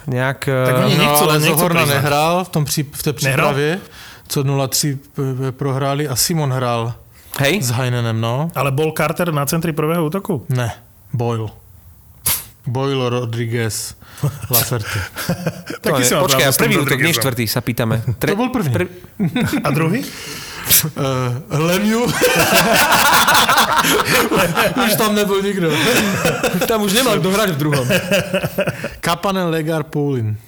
Nejak... 0.07 0.49
Tak 0.49 0.75
oni- 0.81 0.97
No, 0.97 1.05
nechcú- 1.05 1.25
ale 1.25 1.41
Zohorna 1.41 1.83
priznať. 1.83 1.97
nehrál 2.01 2.35
v, 2.45 2.49
tom 2.49 2.65
pří, 2.65 2.83
v 2.89 3.03
té 3.03 3.13
přípravě, 3.13 3.81
co 4.29 4.39
0-3 4.43 4.99
p- 5.13 5.53
prohráli 5.53 6.09
a 6.09 6.17
Simon 6.17 6.53
hrál 6.53 6.95
Hej? 7.39 7.63
s 7.63 7.71
Heinenem, 7.71 8.21
no. 8.21 8.49
Ale 8.55 8.73
bol 8.73 8.93
Carter 8.93 9.29
na 9.33 9.47
centri 9.47 9.73
prvého 9.73 10.05
útoku? 10.05 10.45
Ne, 10.49 10.73
Boyle. 11.13 11.49
Boyle, 12.67 13.11
Rodriguez, 13.11 13.97
Laferte. 14.51 15.01
To 15.83 15.91
Taký 15.91 16.03
mám 16.15 16.23
počkaj, 16.31 16.47
tým 16.55 16.57
prvý 16.63 16.77
útok, 16.79 17.01
nie 17.03 17.15
štvrtý, 17.15 17.45
sa 17.51 17.59
pýtame. 17.59 18.07
To 18.23 18.39
bol 18.39 18.55
prvý. 18.55 18.87
A 19.67 19.69
druhý? 19.75 20.07
Uh, 20.95 21.43
Lemieux. 21.59 22.07
Už 24.87 24.95
tam 24.95 25.15
nebyl 25.15 25.43
nikdo. 25.43 25.69
Tam 26.71 26.83
už 26.83 26.93
nemal 26.95 27.19
kto 27.19 27.29
hrať 27.35 27.51
v 27.55 27.59
druhom. 27.59 27.87
Kapanen, 29.05 29.51
Legar, 29.51 29.83
Poulin. 29.91 30.39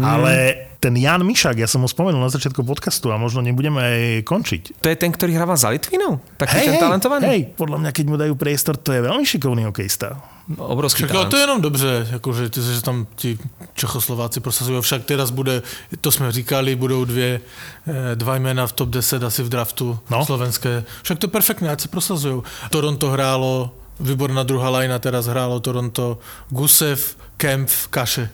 Ale 0.00 0.67
ten 0.78 0.94
Jan 0.94 1.26
Mišak, 1.26 1.58
ja 1.58 1.66
som 1.66 1.82
ho 1.82 1.90
spomenul 1.90 2.22
na 2.22 2.30
začiatku 2.30 2.62
podcastu 2.62 3.10
a 3.10 3.18
možno 3.18 3.42
nebudeme 3.42 3.82
aj 3.82 3.98
končiť. 4.22 4.62
To 4.78 4.86
je 4.86 4.96
ten, 4.96 5.10
ktorý 5.10 5.34
hrával 5.34 5.58
za 5.58 5.74
Litvinou? 5.74 6.22
Taký 6.38 6.70
ten 6.70 6.78
talentovaný? 6.78 7.26
hej, 7.26 7.40
podľa 7.58 7.82
mňa, 7.82 7.90
keď 7.90 8.04
mu 8.06 8.14
dajú 8.14 8.34
priestor, 8.38 8.78
to 8.78 8.94
je 8.94 9.02
veľmi 9.02 9.26
šikovný 9.26 9.66
hokejista. 9.66 10.22
Obrovský 10.56 11.04
Však 11.04 11.12
talent. 11.12 11.30
to 11.30 11.36
je 11.36 11.42
jenom 11.42 11.60
dobře, 11.60 12.06
jakože 12.12 12.48
ty, 12.50 12.60
že 12.62 12.80
tam 12.80 13.06
ti 13.16 13.38
Čechoslováci 13.74 14.40
prosazují. 14.40 14.80
Však 14.82 15.04
teraz 15.04 15.30
bude, 15.30 15.62
to 16.00 16.08
jsme 16.12 16.32
říkali, 16.32 16.76
budou 16.76 17.04
dvě, 17.04 17.40
eh, 17.86 18.16
dva 18.16 18.36
jména 18.38 18.66
v 18.66 18.72
top 18.72 18.88
10 18.88 19.22
asi 19.22 19.42
v 19.42 19.48
draftu 19.48 19.98
No. 20.10 20.18
no. 20.18 20.24
slovenské. 20.24 20.84
Však 21.02 21.18
to 21.18 21.26
je 21.26 21.30
perfektné, 21.30 21.68
ať 21.70 21.80
se 21.80 21.88
prosazují. 21.88 22.42
Toronto 22.70 23.10
hrálo, 23.10 23.74
výborná 23.98 24.46
druhá 24.46 24.70
lajna, 24.70 24.98
teraz 25.02 25.26
hrálo 25.26 25.58
Toronto 25.58 26.22
Gusev, 26.50 27.18
Kemp, 27.38 27.70
Kaše. 27.90 28.26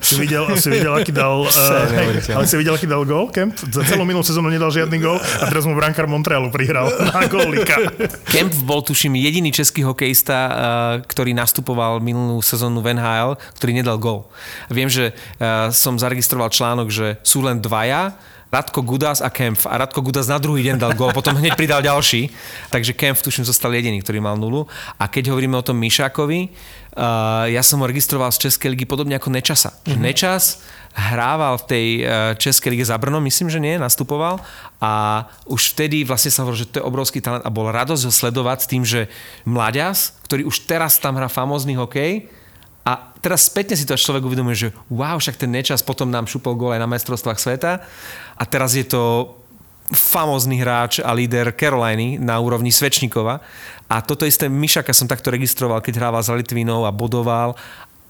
Si 0.00 0.16
videl, 0.16 0.48
si 0.56 0.72
videl, 0.72 0.92
aký 0.96 1.12
dal, 1.12 1.44
uh, 1.48 2.32
ale 2.32 2.48
si 2.48 2.56
videl, 2.56 2.80
aký 2.80 2.88
dal 2.88 3.04
gól, 3.04 3.28
Kemp? 3.28 3.52
Za 3.52 3.84
celú 3.84 4.08
minulú 4.08 4.24
sezónu 4.24 4.48
nedal 4.48 4.72
žiadny 4.72 4.96
gól 5.04 5.20
a 5.20 5.44
teraz 5.52 5.68
mu 5.68 5.76
brankár 5.76 6.08
Montrealu 6.08 6.48
prihral 6.48 6.88
na 7.12 7.28
gólika. 7.28 7.76
Kemp 8.32 8.56
bol, 8.64 8.80
tuším, 8.80 9.20
jediný 9.20 9.52
český 9.52 9.84
hokejista, 9.84 10.36
eh, 10.36 10.52
ktorý 11.04 11.36
nastupoval 11.36 12.00
minulú 12.00 12.40
sezónu 12.40 12.80
v 12.80 12.96
NHL, 12.96 13.36
ktorý 13.60 13.72
nedal 13.76 14.00
gol. 14.00 14.24
Viem, 14.72 14.88
že 14.88 15.12
eh, 15.12 15.68
som 15.68 16.00
zaregistroval 16.00 16.48
článok, 16.48 16.88
že 16.88 17.20
sú 17.20 17.44
len 17.44 17.60
dvaja, 17.60 18.16
Radko 18.52 18.84
Gudas 18.84 19.24
a 19.24 19.32
Kempf. 19.32 19.64
A 19.64 19.80
Radko 19.80 20.04
Gudas 20.04 20.28
na 20.28 20.36
druhý 20.36 20.60
deň 20.68 20.76
dal 20.76 20.92
gól, 20.92 21.08
potom 21.16 21.32
hneď 21.32 21.56
pridal 21.56 21.80
ďalší. 21.80 22.28
Takže 22.68 22.92
Kempf, 22.92 23.24
tuším, 23.24 23.48
zostal 23.48 23.72
jediný, 23.72 24.04
ktorý 24.04 24.20
mal 24.20 24.36
nulu. 24.36 24.68
A 25.00 25.08
keď 25.08 25.32
hovoríme 25.32 25.56
o 25.56 25.64
tom 25.64 25.80
Mišákovi, 25.80 26.52
uh, 26.92 27.48
ja 27.48 27.64
som 27.64 27.80
ho 27.80 27.88
registroval 27.88 28.28
z 28.28 28.52
Českej 28.52 28.76
ligy 28.76 28.84
podobne 28.84 29.16
ako 29.16 29.32
Nečasa. 29.32 29.72
Mm-hmm. 29.72 30.04
Nečas 30.04 30.60
hrával 30.92 31.64
v 31.64 31.64
tej 31.64 31.86
uh, 32.04 32.36
Českej 32.36 32.76
lige 32.76 32.84
za 32.84 33.00
Brno, 33.00 33.24
myslím, 33.24 33.48
že 33.48 33.56
nie, 33.56 33.80
nastupoval 33.80 34.36
a 34.84 35.24
už 35.48 35.72
vtedy 35.72 36.04
vlastne 36.04 36.28
sa 36.28 36.44
hovoril, 36.44 36.68
že 36.68 36.76
to 36.76 36.84
je 36.84 36.84
obrovský 36.84 37.24
talent 37.24 37.48
a 37.48 37.54
bol 37.54 37.72
radosť 37.72 38.04
ho 38.04 38.12
sledovať 38.12 38.58
s 38.60 38.68
tým, 38.68 38.82
že 38.84 39.08
mladias, 39.48 40.20
ktorý 40.28 40.44
už 40.44 40.68
teraz 40.68 41.00
tam 41.00 41.16
hrá 41.16 41.32
famózny 41.32 41.72
hokej, 41.72 42.28
a 42.82 43.14
teraz 43.22 43.46
spätne 43.46 43.78
si 43.78 43.86
to 43.86 43.94
človek 43.94 44.26
uvedomuje, 44.26 44.68
že 44.68 44.68
wow, 44.90 45.14
však 45.14 45.38
ten 45.38 45.54
nečas 45.54 45.86
potom 45.86 46.10
nám 46.10 46.26
šupol 46.26 46.58
gól 46.58 46.74
aj 46.74 46.82
na 46.82 46.90
majstrovstvách 46.90 47.38
sveta 47.38 47.72
a 48.34 48.42
teraz 48.42 48.74
je 48.74 48.82
to 48.82 49.34
famózny 49.92 50.58
hráč 50.58 50.98
a 50.98 51.12
líder 51.12 51.52
Caroliny 51.52 52.16
na 52.16 52.40
úrovni 52.40 52.72
Svečníkova. 52.72 53.44
A 53.92 54.00
toto 54.00 54.24
isté 54.24 54.48
Mišaka 54.48 54.96
som 54.96 55.04
takto 55.04 55.28
registroval, 55.28 55.84
keď 55.84 56.00
hrával 56.00 56.24
za 56.24 56.32
Litvinou 56.32 56.88
a 56.88 56.94
bodoval 56.94 57.54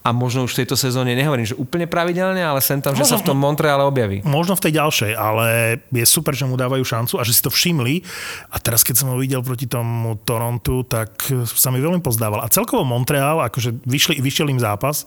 a 0.02 0.10
možno 0.10 0.42
už 0.42 0.58
v 0.58 0.66
tejto 0.66 0.74
sezóne, 0.74 1.14
nehovorím, 1.14 1.46
že 1.46 1.54
úplne 1.54 1.86
pravidelne, 1.86 2.42
ale 2.42 2.58
sem 2.58 2.82
tam, 2.82 2.98
že 2.98 3.06
sa 3.06 3.22
v 3.22 3.26
tom 3.26 3.38
Montreale 3.38 3.86
objaví. 3.86 4.26
Možno 4.26 4.58
v 4.58 4.62
tej 4.66 4.72
ďalšej, 4.82 5.12
ale 5.14 5.78
je 5.94 6.06
super, 6.06 6.34
že 6.34 6.42
mu 6.42 6.58
dávajú 6.58 6.82
šancu 6.82 7.14
a 7.18 7.22
že 7.22 7.38
si 7.38 7.42
to 7.42 7.54
všimli. 7.54 8.02
A 8.50 8.58
teraz, 8.58 8.82
keď 8.82 8.98
som 8.98 9.14
ho 9.14 9.16
videl 9.16 9.46
proti 9.46 9.70
tomu 9.70 10.18
Torontu, 10.26 10.82
tak 10.82 11.22
sa 11.46 11.70
mi 11.70 11.78
veľmi 11.78 12.02
pozdával. 12.02 12.42
A 12.42 12.50
celkovo 12.50 12.82
Montreal, 12.82 13.46
akože 13.46 13.86
vyšli, 13.86 14.18
vyšiel 14.18 14.50
im 14.50 14.58
zápas, 14.58 15.06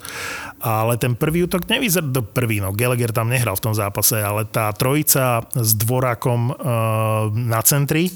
ale 0.64 0.96
ten 0.96 1.12
prvý 1.12 1.44
útok 1.44 1.68
nevyzerá 1.68 2.08
do 2.08 2.24
prvý, 2.24 2.64
no 2.64 2.72
Gallagher 2.72 3.12
tam 3.12 3.28
nehral 3.28 3.60
v 3.60 3.64
tom 3.68 3.76
zápase, 3.76 4.16
ale 4.16 4.48
tá 4.48 4.72
trojica 4.72 5.44
s 5.52 5.76
dvorákom 5.76 6.56
uh, 6.56 6.56
na 7.36 7.60
centri, 7.68 8.08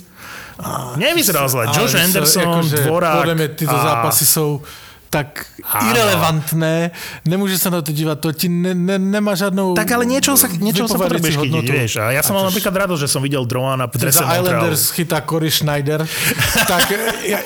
nevyzeral 0.95 1.47
zle. 1.49 1.67
Josh 1.75 1.95
Anderson, 1.95 2.43
akože, 2.43 2.77
dvorák 2.83 3.17
Podle 3.17 3.35
mě 3.35 3.47
tyto 3.47 3.75
a... 3.75 3.83
zápasy 3.83 4.25
jsou 4.25 4.61
tak 5.09 5.45
Áno. 5.65 5.89
irrelevantné, 5.89 6.91
nemůže 7.25 7.57
se 7.57 7.69
na 7.69 7.81
to 7.81 7.91
dívat, 7.91 8.19
to 8.19 8.31
ti 8.31 8.49
ne, 8.49 8.73
ne, 8.73 8.99
nemá 8.99 9.35
žádnou 9.35 9.73
Tak 9.73 9.91
ale 9.91 10.05
niečo 10.05 10.37
sa, 10.37 10.45
niečo 10.45 10.85
sa 10.85 11.01
potrebuješ 11.01 11.41
chytiť, 11.41 11.65
vieš. 11.65 11.91
A 11.97 12.13
ja 12.13 12.21
som 12.21 12.37
mal 12.37 12.45
napríklad 12.45 12.69
radosť, 12.69 13.01
že 13.05 13.09
som 13.09 13.21
videl 13.25 13.41
Droana 13.45 13.89
v 13.89 13.97
drese. 13.97 14.21
Islanders 14.21 14.93
chytá 14.93 15.25
Cory 15.25 15.49
Schneider, 15.49 16.05
tak 16.71 16.93
ja, 17.25 17.41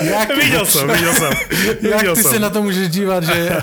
jak, 0.00 0.28
Videl 0.32 0.64
som, 0.64 0.88
videl 0.88 1.12
som. 1.12 1.32
jak 1.84 2.00
Videl 2.00 2.14
ty 2.16 2.22
som. 2.24 2.32
se 2.32 2.38
na 2.40 2.50
to 2.50 2.62
můžeš 2.62 2.88
dívat, 2.88 3.24
že 3.24 3.36
uh, 3.52 3.60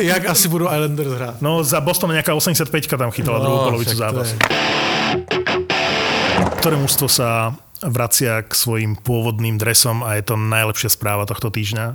jak 0.00 0.26
asi 0.26 0.48
budou 0.48 0.66
Islanders 0.72 1.12
hrát? 1.12 1.34
No 1.44 1.64
za 1.64 1.80
Boston 1.80 2.10
nejaká 2.10 2.32
85 2.34 2.88
tam 2.88 3.10
chytala 3.12 3.38
no, 3.38 3.44
druhú 3.44 3.58
polovicu 3.68 3.96
zápasu. 3.96 4.34
ktoré 6.58 6.74
mužstvo 6.74 7.06
sa 7.06 7.54
vracia 7.84 8.42
k 8.42 8.52
svojim 8.54 8.98
pôvodným 8.98 9.56
dresom 9.60 10.02
a 10.02 10.18
je 10.18 10.26
to 10.26 10.34
najlepšia 10.34 10.90
správa 10.90 11.28
tohto 11.28 11.50
týždňa? 11.52 11.94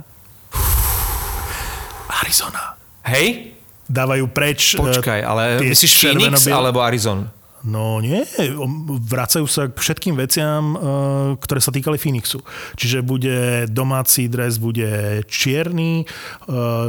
Arizona. 2.24 2.78
Hej? 3.04 3.52
Dávajú 3.84 4.24
preč... 4.32 4.74
e, 4.74 4.80
Počkaj, 4.80 5.20
ale 5.20 5.60
myslíš 5.60 5.92
Phoenix 5.92 6.48
alebo 6.48 6.80
Arizon? 6.80 7.28
No 7.64 7.96
nie, 8.04 8.20
vracajú 9.08 9.48
sa 9.48 9.72
k 9.72 9.80
všetkým 9.80 10.20
veciam, 10.20 10.76
e, 10.76 10.76
ktoré 11.40 11.64
sa 11.64 11.72
týkali 11.72 11.96
Phoenixu. 11.96 12.44
Čiže 12.76 13.00
bude 13.00 13.64
domáci 13.72 14.28
dres, 14.28 14.60
bude 14.60 15.24
čierny, 15.24 16.04
e, 16.04 16.06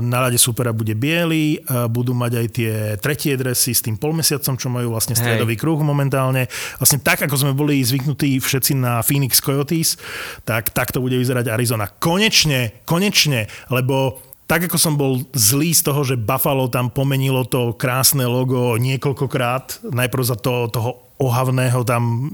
na 0.04 0.28
rade 0.28 0.36
supera 0.36 0.76
bude 0.76 0.92
biely, 0.92 1.64
e, 1.64 1.88
budú 1.88 2.12
mať 2.12 2.32
aj 2.36 2.48
tie 2.52 2.74
tretie 3.00 3.40
dresy 3.40 3.72
s 3.72 3.88
tým 3.88 3.96
polmesiacom, 3.96 4.60
čo 4.60 4.68
majú 4.68 4.92
vlastne 4.92 5.16
stredový 5.16 5.56
kruh 5.56 5.80
momentálne. 5.80 6.52
Vlastne 6.76 7.00
tak, 7.00 7.24
ako 7.24 7.40
sme 7.40 7.56
boli 7.56 7.80
zvyknutí 7.80 8.44
všetci 8.44 8.76
na 8.76 9.00
Phoenix 9.00 9.40
Coyotes, 9.40 9.96
tak 10.44 10.76
takto 10.76 11.00
bude 11.00 11.16
vyzerať 11.16 11.56
Arizona. 11.56 11.88
Konečne, 11.88 12.84
konečne, 12.84 13.48
lebo 13.72 14.25
tak 14.46 14.70
ako 14.70 14.78
som 14.78 14.94
bol 14.94 15.26
zlý 15.34 15.74
z 15.74 15.82
toho, 15.90 16.06
že 16.06 16.22
Buffalo 16.22 16.70
tam 16.70 16.94
pomenilo 16.94 17.50
to 17.50 17.74
krásne 17.74 18.30
logo 18.30 18.78
niekoľkokrát, 18.78 19.90
najprv 19.90 20.24
za 20.24 20.38
to, 20.38 20.70
toho 20.70 21.06
ohavného 21.16 21.82
tam 21.88 22.28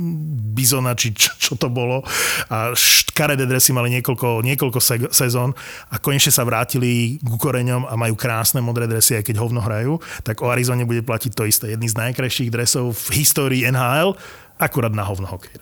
bizona, 0.51 0.97
či 0.97 1.14
čo, 1.14 1.32
čo 1.38 1.53
to 1.55 1.70
bolo. 1.70 2.01
A 2.49 2.74
škaredé 2.74 3.45
dresy 3.45 3.72
mali 3.72 3.93
niekoľko, 3.95 4.41
niekoľko 4.41 4.80
se- 4.82 5.14
sezón 5.14 5.53
a 5.88 6.01
konečne 6.01 6.34
sa 6.34 6.43
vrátili 6.43 7.22
k 7.22 7.32
koreňom 7.38 7.88
a 7.88 7.93
majú 7.95 8.18
krásne 8.18 8.59
modré 8.59 8.89
dresy, 8.89 9.16
aj 9.22 9.32
keď 9.32 9.36
hovno 9.39 9.62
hrajú. 9.62 10.01
Tak 10.26 10.41
o 10.41 10.49
Arizone 10.49 10.84
bude 10.84 11.05
platiť 11.05 11.32
to 11.32 11.45
isté. 11.45 11.78
Jedný 11.78 11.88
z 11.88 11.99
najkrajších 12.09 12.49
dresov 12.49 12.97
v 13.07 13.22
histórii 13.22 13.64
NHL, 13.70 14.18
akurát 14.57 14.91
na 14.91 15.05
hovno 15.05 15.30
hokej. 15.30 15.62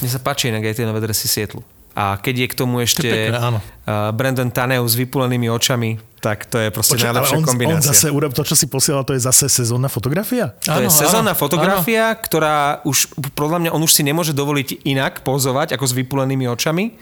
Mne 0.00 0.10
sa 0.10 0.18
páči 0.18 0.48
inak 0.48 0.64
aj 0.64 0.80
tie 0.80 0.88
nové 0.88 1.04
dresy 1.04 1.28
Sietlu. 1.28 1.60
A 1.94 2.18
keď 2.18 2.34
je 2.34 2.46
k 2.50 2.54
tomu 2.58 2.82
ešte 2.82 3.06
pekné, 3.06 3.38
áno. 3.38 3.58
uh, 3.62 4.10
Brandon 4.10 4.50
Taneu 4.50 4.82
s 4.82 4.98
vypulenými 4.98 5.46
očami, 5.46 5.98
tak 6.24 6.48
to 6.48 6.56
je 6.56 6.72
proste 6.72 6.96
ale 6.96 7.20
najlepšia 7.20 7.36
on, 7.36 7.44
on 7.44 7.48
kombinácia. 7.52 7.92
zase 7.92 8.08
urob, 8.08 8.32
to, 8.32 8.40
čo 8.40 8.56
si 8.56 8.64
posielal, 8.64 9.04
to 9.04 9.12
je 9.12 9.20
zase 9.20 9.52
sezónna 9.52 9.92
fotografia? 9.92 10.56
To 10.64 10.80
je 10.80 10.88
Áno, 10.88 10.96
sezónna 10.96 11.36
áno, 11.36 11.42
fotografia, 11.44 12.08
ktorá 12.16 12.80
už, 12.88 13.12
podľa 13.36 13.60
mňa, 13.60 13.70
on 13.76 13.84
už 13.84 13.92
si 13.92 14.00
nemôže 14.00 14.32
dovoliť 14.32 14.88
inak 14.88 15.20
pozovať, 15.20 15.76
ako 15.76 15.84
s 15.84 15.92
vypulenými 15.92 16.48
očami. 16.48 16.96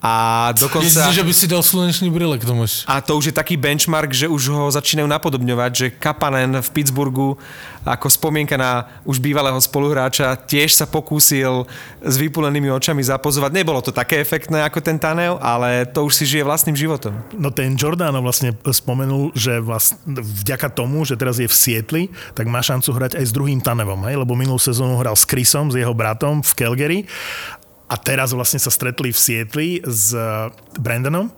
A 0.00 0.48
dokonca... 0.56 0.88
Myslíš, 0.88 1.20
že 1.20 1.24
by 1.28 1.32
si 1.36 1.46
dal 1.52 1.60
slnečný 1.60 2.08
brýle 2.08 2.40
k 2.40 2.48
tomu? 2.48 2.62
A 2.86 3.02
to 3.02 3.18
už 3.18 3.32
je 3.32 3.34
taký 3.34 3.58
benchmark, 3.58 4.14
že 4.14 4.30
už 4.30 4.42
ho 4.54 4.70
začínajú 4.70 5.08
napodobňovať, 5.10 5.70
že 5.74 5.86
Kapanen 5.90 6.62
v 6.62 6.68
Pittsburghu 6.70 7.34
ako 7.82 8.06
spomienka 8.06 8.54
na 8.54 8.86
už 9.02 9.18
bývalého 9.18 9.58
spoluhráča 9.58 10.38
tiež 10.38 10.78
sa 10.78 10.86
pokúsil 10.86 11.66
s 11.98 12.14
vypulenými 12.14 12.70
očami 12.70 13.02
zapozovať. 13.02 13.50
Nebolo 13.50 13.82
to 13.82 13.90
také 13.90 14.22
efektné 14.22 14.62
ako 14.62 14.78
ten 14.78 15.02
Taneo, 15.02 15.42
ale 15.42 15.90
to 15.90 16.06
už 16.06 16.14
si 16.14 16.24
žije 16.30 16.46
vlastným 16.46 16.78
životom. 16.78 17.18
No 17.34 17.50
ten 17.50 17.74
Giordano 17.74 18.22
vlastne 18.22 18.54
spomenul, 18.70 19.34
že 19.34 19.58
vlastne 19.58 20.22
vďaka 20.22 20.70
tomu, 20.70 21.02
že 21.02 21.18
teraz 21.18 21.42
je 21.42 21.50
v 21.50 21.54
Sietli, 21.54 22.02
tak 22.38 22.46
má 22.46 22.62
šancu 22.62 22.94
hrať 22.94 23.12
aj 23.18 23.24
s 23.26 23.34
druhým 23.34 23.58
Tanevom, 23.58 24.06
hej? 24.06 24.14
lebo 24.14 24.38
minulú 24.38 24.62
sezónu 24.62 25.02
hral 25.02 25.18
s 25.18 25.26
Chrisom, 25.26 25.74
s 25.74 25.78
jeho 25.78 25.90
bratom 25.90 26.44
v 26.46 26.52
Calgary 26.54 27.00
a 27.90 27.94
teraz 27.98 28.30
vlastne 28.32 28.62
sa 28.62 28.70
stretli 28.70 29.10
v 29.10 29.18
Sietli 29.18 29.68
s 29.82 30.14
eh, 30.14 30.48
Brandonom 30.78 31.28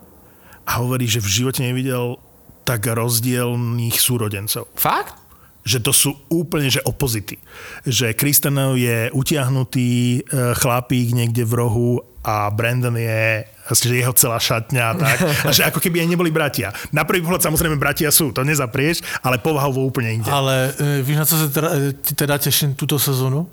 a 0.65 0.71
hovorí, 0.81 1.09
že 1.09 1.21
v 1.21 1.29
živote 1.41 1.61
nevidel 1.65 2.21
tak 2.65 2.89
rozdielných 2.89 3.97
súrodencov 4.01 4.69
Fakt? 4.73 5.25
že 5.65 5.81
to 5.81 5.89
sú 5.89 6.13
úplne 6.29 6.69
že 6.69 6.85
opozity. 6.85 7.41
Že 7.89 8.13
Kristanov 8.13 8.77
je 8.77 9.09
utiahnutý 9.09 9.89
e, 9.89 10.53
chlapík 10.61 11.17
niekde 11.17 11.41
v 11.41 11.53
rohu 11.57 11.89
a 12.25 12.49
Brandon 12.49 12.97
je 12.97 13.45
že 13.65 13.97
jeho 13.97 14.13
celá 14.13 14.37
šatňa 14.37 14.83
a 14.89 14.93
tak. 14.93 15.17
A 15.45 15.49
že 15.49 15.65
ako 15.65 15.81
keby 15.81 16.05
aj 16.05 16.09
neboli 16.09 16.29
bratia. 16.29 16.69
Na 16.93 17.01
prvý 17.01 17.25
pohľad 17.25 17.41
samozrejme 17.41 17.81
bratia 17.81 18.13
sú, 18.13 18.29
to 18.29 18.45
nezaprieš, 18.45 19.01
ale 19.25 19.41
povahovo 19.41 19.81
úplne 19.81 20.21
inde. 20.21 20.29
Ale 20.29 20.73
e, 20.77 21.01
víš, 21.01 21.17
na 21.17 21.25
co 21.25 21.35
se 21.37 21.47
teda, 21.49 21.69
e, 21.73 21.93
teda 22.13 22.37
těším 22.37 22.75
tuto 22.77 22.99
sezonu? 22.99 23.49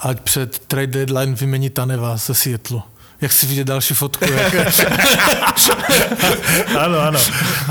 Ať 0.00 0.20
před 0.20 0.58
trade 0.58 0.86
deadline 0.86 1.34
vymení 1.34 1.70
Taneva 1.70 2.16
ze 2.16 2.34
Seattle. 2.34 2.82
Jak 3.20 3.32
si 3.32 3.46
vidět 3.46 3.64
další 3.64 3.94
fotku? 3.94 4.24
Áno, 6.76 7.00
áno. 7.08 7.20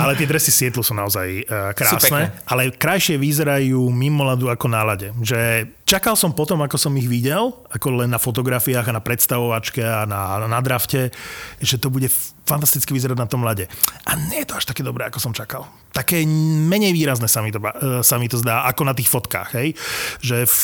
Ale 0.02 0.16
tie 0.16 0.26
dresy 0.26 0.50
Sietlu 0.50 0.82
sú 0.82 0.98
naozaj 0.98 1.46
uh, 1.46 1.76
krásne, 1.78 2.34
ale 2.48 2.74
krajšie 2.74 3.22
vyzerajú 3.22 3.92
mimo 3.92 4.24
ľadu 4.26 4.50
ako 4.50 4.66
na. 4.72 4.82
Že 5.22 5.70
čakal 5.94 6.18
som 6.18 6.34
potom, 6.34 6.58
ako 6.66 6.74
som 6.82 6.94
ich 6.98 7.06
videl, 7.06 7.54
ako 7.70 8.02
len 8.02 8.10
na 8.10 8.18
fotografiách 8.18 8.89
a 8.89 8.98
na 8.98 9.04
predstavovačke 9.06 9.86
a 9.86 10.10
na, 10.10 10.41
na 10.50 10.58
drafte, 10.58 11.14
že 11.62 11.78
to 11.78 11.94
bude 11.94 12.10
fantasticky 12.50 12.98
vyzerať 12.98 13.18
na 13.22 13.30
tom 13.30 13.46
ľade. 13.46 13.70
A 14.10 14.18
nie 14.18 14.41
je 14.41 14.50
to 14.50 14.58
až 14.58 14.66
také 14.66 14.82
dobré, 14.82 15.06
ako 15.06 15.22
som 15.22 15.38
čakal. 15.38 15.70
Také 15.94 16.26
menej 16.66 16.98
výrazné 16.98 17.30
sa 17.30 17.46
mi 17.46 17.54
to, 17.54 17.62
e, 17.62 18.02
sa 18.02 18.18
mi 18.18 18.26
to 18.26 18.41
zdá, 18.41 18.66
ako 18.66 18.89
na 18.89 18.98
tých 18.98 19.08
fotkách. 19.08 19.50
Hej? 19.54 19.78
Že 20.20 20.38
v, 20.50 20.58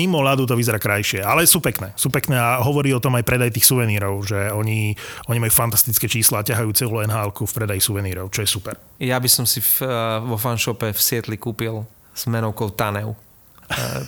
mimo 0.00 0.24
ľadu 0.24 0.48
to 0.48 0.56
vyzerá 0.56 0.80
krajšie. 0.80 1.20
Ale 1.20 1.44
sú 1.44 1.60
pekné. 1.60 1.92
Sú 2.00 2.08
pekné 2.08 2.40
a 2.40 2.64
hovorí 2.64 2.90
o 2.96 3.04
tom 3.04 3.14
aj 3.20 3.28
predaj 3.28 3.52
tých 3.52 3.68
suvenírov, 3.68 4.24
že 4.24 4.48
oni, 4.48 4.96
oni 5.28 5.38
majú 5.38 5.52
fantastické 5.52 6.08
čísla 6.08 6.40
a 6.40 6.46
ťahajú 6.48 6.72
celú 6.72 7.04
nhl 7.04 7.30
v 7.30 7.52
predaji 7.52 7.84
suvenírov, 7.84 8.32
čo 8.32 8.42
je 8.42 8.48
super. 8.48 8.80
Ja 8.96 9.20
by 9.20 9.28
som 9.28 9.44
si 9.44 9.60
v, 9.60 9.84
uh, 9.84 10.24
vo 10.24 10.40
fanshope 10.40 10.90
v 10.90 11.00
Sietli 11.00 11.36
kúpil 11.36 11.84
s 12.16 12.24
menovkou 12.26 12.72
Taneu 12.72 13.14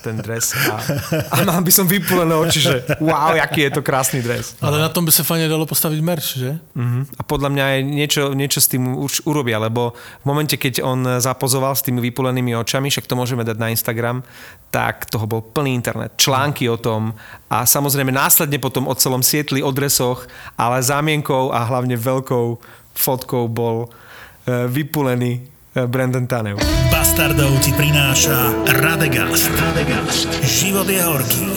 ten 0.02 0.18
dres 0.18 0.50
a, 0.66 0.82
a 1.30 1.34
mal 1.46 1.62
by 1.62 1.70
som 1.70 1.86
vypulené 1.86 2.34
oči, 2.34 2.58
že 2.58 2.82
wow, 2.98 3.30
aký 3.38 3.70
je 3.70 3.78
to 3.78 3.82
krásny 3.82 4.18
dres. 4.18 4.58
Ale 4.58 4.82
na 4.82 4.90
tom 4.90 5.06
by 5.06 5.12
se 5.14 5.22
fajne 5.22 5.46
dalo 5.46 5.66
postavit 5.66 6.02
merch, 6.02 6.34
že? 6.34 6.58
Uh-huh. 6.74 7.06
A 7.18 7.22
podľa 7.22 7.48
mňa 7.54 7.64
aj 7.64 7.78
niečo, 7.86 8.22
niečo 8.34 8.58
s 8.58 8.66
tým 8.66 8.98
už 8.98 9.22
urobia, 9.22 9.62
lebo 9.62 9.94
v 9.94 10.24
momente, 10.26 10.58
keď 10.58 10.82
on 10.82 11.22
zapozoval 11.22 11.78
s 11.78 11.86
tými 11.86 12.02
vypulenými 12.02 12.58
očami, 12.58 12.90
však 12.90 13.06
to 13.06 13.14
môžeme 13.14 13.46
dať 13.46 13.56
na 13.60 13.70
Instagram, 13.70 14.26
tak 14.74 15.06
toho 15.06 15.28
bol 15.30 15.44
plný 15.44 15.78
internet. 15.78 16.18
Články 16.18 16.66
o 16.66 16.80
tom 16.80 17.14
a 17.46 17.62
samozrejme 17.62 18.10
následne 18.10 18.58
potom 18.58 18.90
o 18.90 18.94
celom 18.98 19.22
sietli, 19.22 19.62
o 19.62 19.70
dresoch, 19.70 20.26
ale 20.58 20.82
zámienkou 20.82 21.54
a 21.54 21.62
hlavne 21.68 21.94
veľkou 21.94 22.58
fotkou 22.98 23.46
bol 23.46 23.86
uh, 23.86 24.66
vypulený 24.66 25.51
Brandon 25.72 26.28
Tanev. 26.28 26.60
Bastardov 26.92 27.56
ti 27.64 27.72
prináša 27.72 28.52
Radegast. 28.76 29.48
Radegast. 29.56 30.28
Život 30.44 30.84
je 30.84 31.00
horký. 31.00 31.48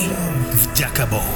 Vďaka 0.56 1.04
Bohu. 1.12 1.36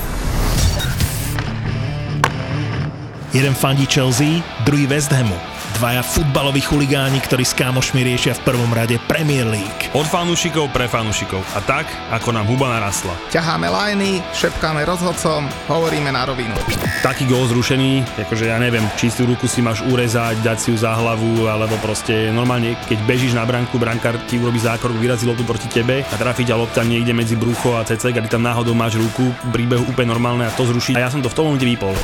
Jeden 3.36 3.52
fandí 3.52 3.84
Chelsea, 3.84 4.40
druhý 4.64 4.88
West 4.88 5.12
Hamu. 5.12 5.59
Dvaja 5.80 6.04
futbaloví 6.04 6.60
chuligáni, 6.60 7.24
ktorí 7.24 7.48
s 7.48 7.56
kámošmi 7.56 8.04
riešia 8.04 8.36
v 8.36 8.52
prvom 8.52 8.68
rade 8.76 9.00
Premier 9.08 9.48
League. 9.48 9.88
Od 9.96 10.04
fanúšikov 10.04 10.76
pre 10.76 10.92
fanúšikov. 10.92 11.40
A 11.56 11.64
tak, 11.64 11.88
ako 12.12 12.36
nám 12.36 12.52
huba 12.52 12.68
narastla. 12.68 13.16
ťaháme 13.32 13.72
lajny, 13.72 14.20
šepkáme 14.36 14.84
rozhodcom, 14.84 15.48
hovoríme 15.72 16.12
na 16.12 16.28
rovinu. 16.28 16.52
Taký 17.00 17.32
gól 17.32 17.48
zrušený, 17.48 18.04
akože 18.28 18.52
ja 18.52 18.60
neviem, 18.60 18.84
čistú 19.00 19.24
ruku 19.24 19.48
si 19.48 19.64
máš 19.64 19.80
urezať, 19.88 20.44
dať 20.44 20.58
si 20.60 20.76
ju 20.76 20.84
za 20.84 20.92
hlavu, 21.00 21.48
alebo 21.48 21.80
proste 21.80 22.28
normálne, 22.28 22.76
keď 22.92 23.00
bežíš 23.08 23.32
na 23.32 23.48
branku, 23.48 23.80
brankár 23.80 24.20
ti 24.28 24.36
urobí 24.36 24.60
zákrok, 24.60 25.00
vyrazí 25.00 25.32
loptu 25.32 25.48
proti 25.48 25.72
tebe 25.72 26.04
a 26.04 26.16
trafí 26.20 26.44
ťa 26.44 26.60
lopta 26.60 26.84
niekde 26.84 27.16
medzi 27.16 27.40
brucho 27.40 27.80
a 27.80 27.88
cecek 27.88 28.20
a 28.20 28.24
ty 28.28 28.28
tam 28.28 28.44
náhodou 28.44 28.76
máš 28.76 29.00
ruku, 29.00 29.32
príbehu 29.56 29.88
úplne 29.88 30.12
normálne 30.12 30.44
a 30.44 30.52
to 30.52 30.68
zruší. 30.68 31.00
A 31.00 31.08
ja 31.08 31.10
som 31.10 31.24
to 31.24 31.32
v 31.32 31.38
tom 31.40 31.48
momente 31.48 31.64
vypol. 31.64 31.96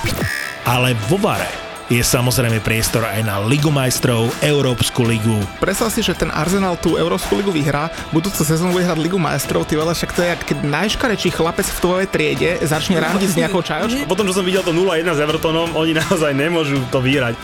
Ale 0.63 0.95
vo 1.11 1.19
Vare 1.19 1.64
je 1.85 2.01
samozrejme 2.01 2.65
priestor 2.65 3.05
aj 3.05 3.21
na 3.21 3.37
Ligu 3.45 3.69
majstrov, 3.69 4.33
Európsku 4.41 5.05
ligu. 5.05 5.37
Predstav 5.61 5.93
si, 5.93 6.01
že 6.01 6.17
ten 6.17 6.33
Arsenal 6.33 6.81
tú 6.81 6.97
Európsku 6.97 7.37
ligu 7.37 7.53
vyhrá, 7.53 7.93
budúcu 8.09 8.41
sezónu 8.41 8.73
bude 8.73 8.89
hrať 8.89 8.97
Ligu 8.97 9.21
majstrov, 9.21 9.69
ty 9.69 9.77
veľa, 9.77 9.93
však 9.93 10.11
to 10.17 10.21
je, 10.25 10.29
keď 10.33 10.57
najškarečší 10.65 11.29
chlapec 11.37 11.67
v 11.69 11.79
tvojej 11.81 12.07
triede 12.09 12.49
začne 12.65 12.97
randiť 12.97 13.29
s 13.29 13.37
nejakou 13.37 13.61
čajočkou. 13.61 14.09
Potom, 14.09 14.25
čo 14.25 14.41
som 14.41 14.45
videl 14.45 14.65
to 14.65 14.73
0-1 14.73 15.05
s 15.13 15.19
Evertonom, 15.21 15.77
oni 15.77 15.93
naozaj 15.93 16.33
nemôžu 16.33 16.81
to 16.89 16.97
vyhrať. 16.97 17.37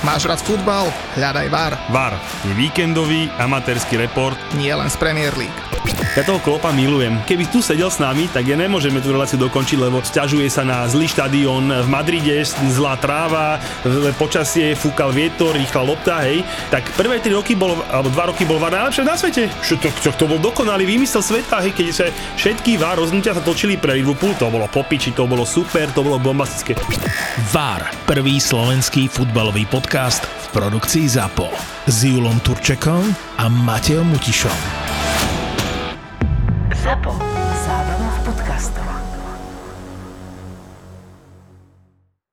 Máš 0.00 0.24
rád 0.24 0.40
futbal? 0.40 0.88
Hľadaj 1.20 1.46
VAR, 1.52 1.72
VAR 1.92 2.16
je 2.48 2.56
víkendový 2.56 3.28
amatérsky 3.36 4.00
report. 4.00 4.40
nie 4.56 4.72
len 4.72 4.88
z 4.88 4.96
Premier 4.96 5.36
League. 5.36 5.52
Ja 6.12 6.20
toho 6.28 6.44
klopa 6.44 6.68
milujem. 6.76 7.24
Keby 7.24 7.48
tu 7.48 7.64
sedel 7.64 7.88
s 7.88 7.96
nami, 7.96 8.28
tak 8.28 8.44
ja 8.44 8.52
nemôžeme 8.52 9.00
tú 9.00 9.16
reláciu 9.16 9.40
dokončiť, 9.40 9.80
lebo 9.80 10.04
sťažuje 10.04 10.44
sa 10.52 10.60
na 10.60 10.84
zlý 10.84 11.08
štadión 11.08 11.72
v 11.72 11.88
Madride, 11.88 12.44
zlá 12.68 13.00
tráva, 13.00 13.56
počasie, 14.20 14.76
fúkal 14.76 15.08
vietor, 15.08 15.56
rýchla 15.56 15.80
lopta, 15.80 16.20
hej. 16.28 16.44
Tak 16.68 16.92
prvé 17.00 17.16
3 17.16 17.32
roky 17.32 17.56
bol, 17.56 17.80
alebo 17.88 18.12
2 18.12 18.28
roky 18.28 18.44
bol 18.44 18.60
VAR 18.60 18.76
najlepšie 18.76 19.08
na 19.08 19.16
svete. 19.16 19.48
Čo 19.64 19.80
to, 19.80 19.88
to, 20.04 20.12
to 20.12 20.24
bol 20.28 20.36
dokonalý 20.36 20.84
výmysel 20.84 21.24
sveta, 21.24 21.64
hej, 21.64 21.72
keď 21.72 21.86
sa 21.90 22.04
všetky 22.36 22.76
VAR 22.76 23.00
rozhodnutia 23.00 23.32
sa 23.32 23.40
točili 23.40 23.80
pre 23.80 23.96
Liverpool, 23.96 24.36
to 24.36 24.52
bolo 24.52 24.68
popiči, 24.68 25.16
to 25.16 25.24
bolo 25.24 25.48
super, 25.48 25.88
to 25.96 26.04
bolo 26.04 26.20
bombastické. 26.20 26.76
VAR, 27.56 27.88
prvý 28.04 28.36
slovenský 28.36 29.08
futbalový 29.08 29.64
podcast 29.82 30.22
v 30.22 30.46
produkcii 30.54 31.08
ZAPO 31.08 31.50
s 31.90 32.06
Julom 32.06 32.38
Turčekom 32.46 33.02
a 33.38 33.50
Mateom 33.50 34.06
Mutišom. 34.14 34.58
ZAPO. 36.70 37.31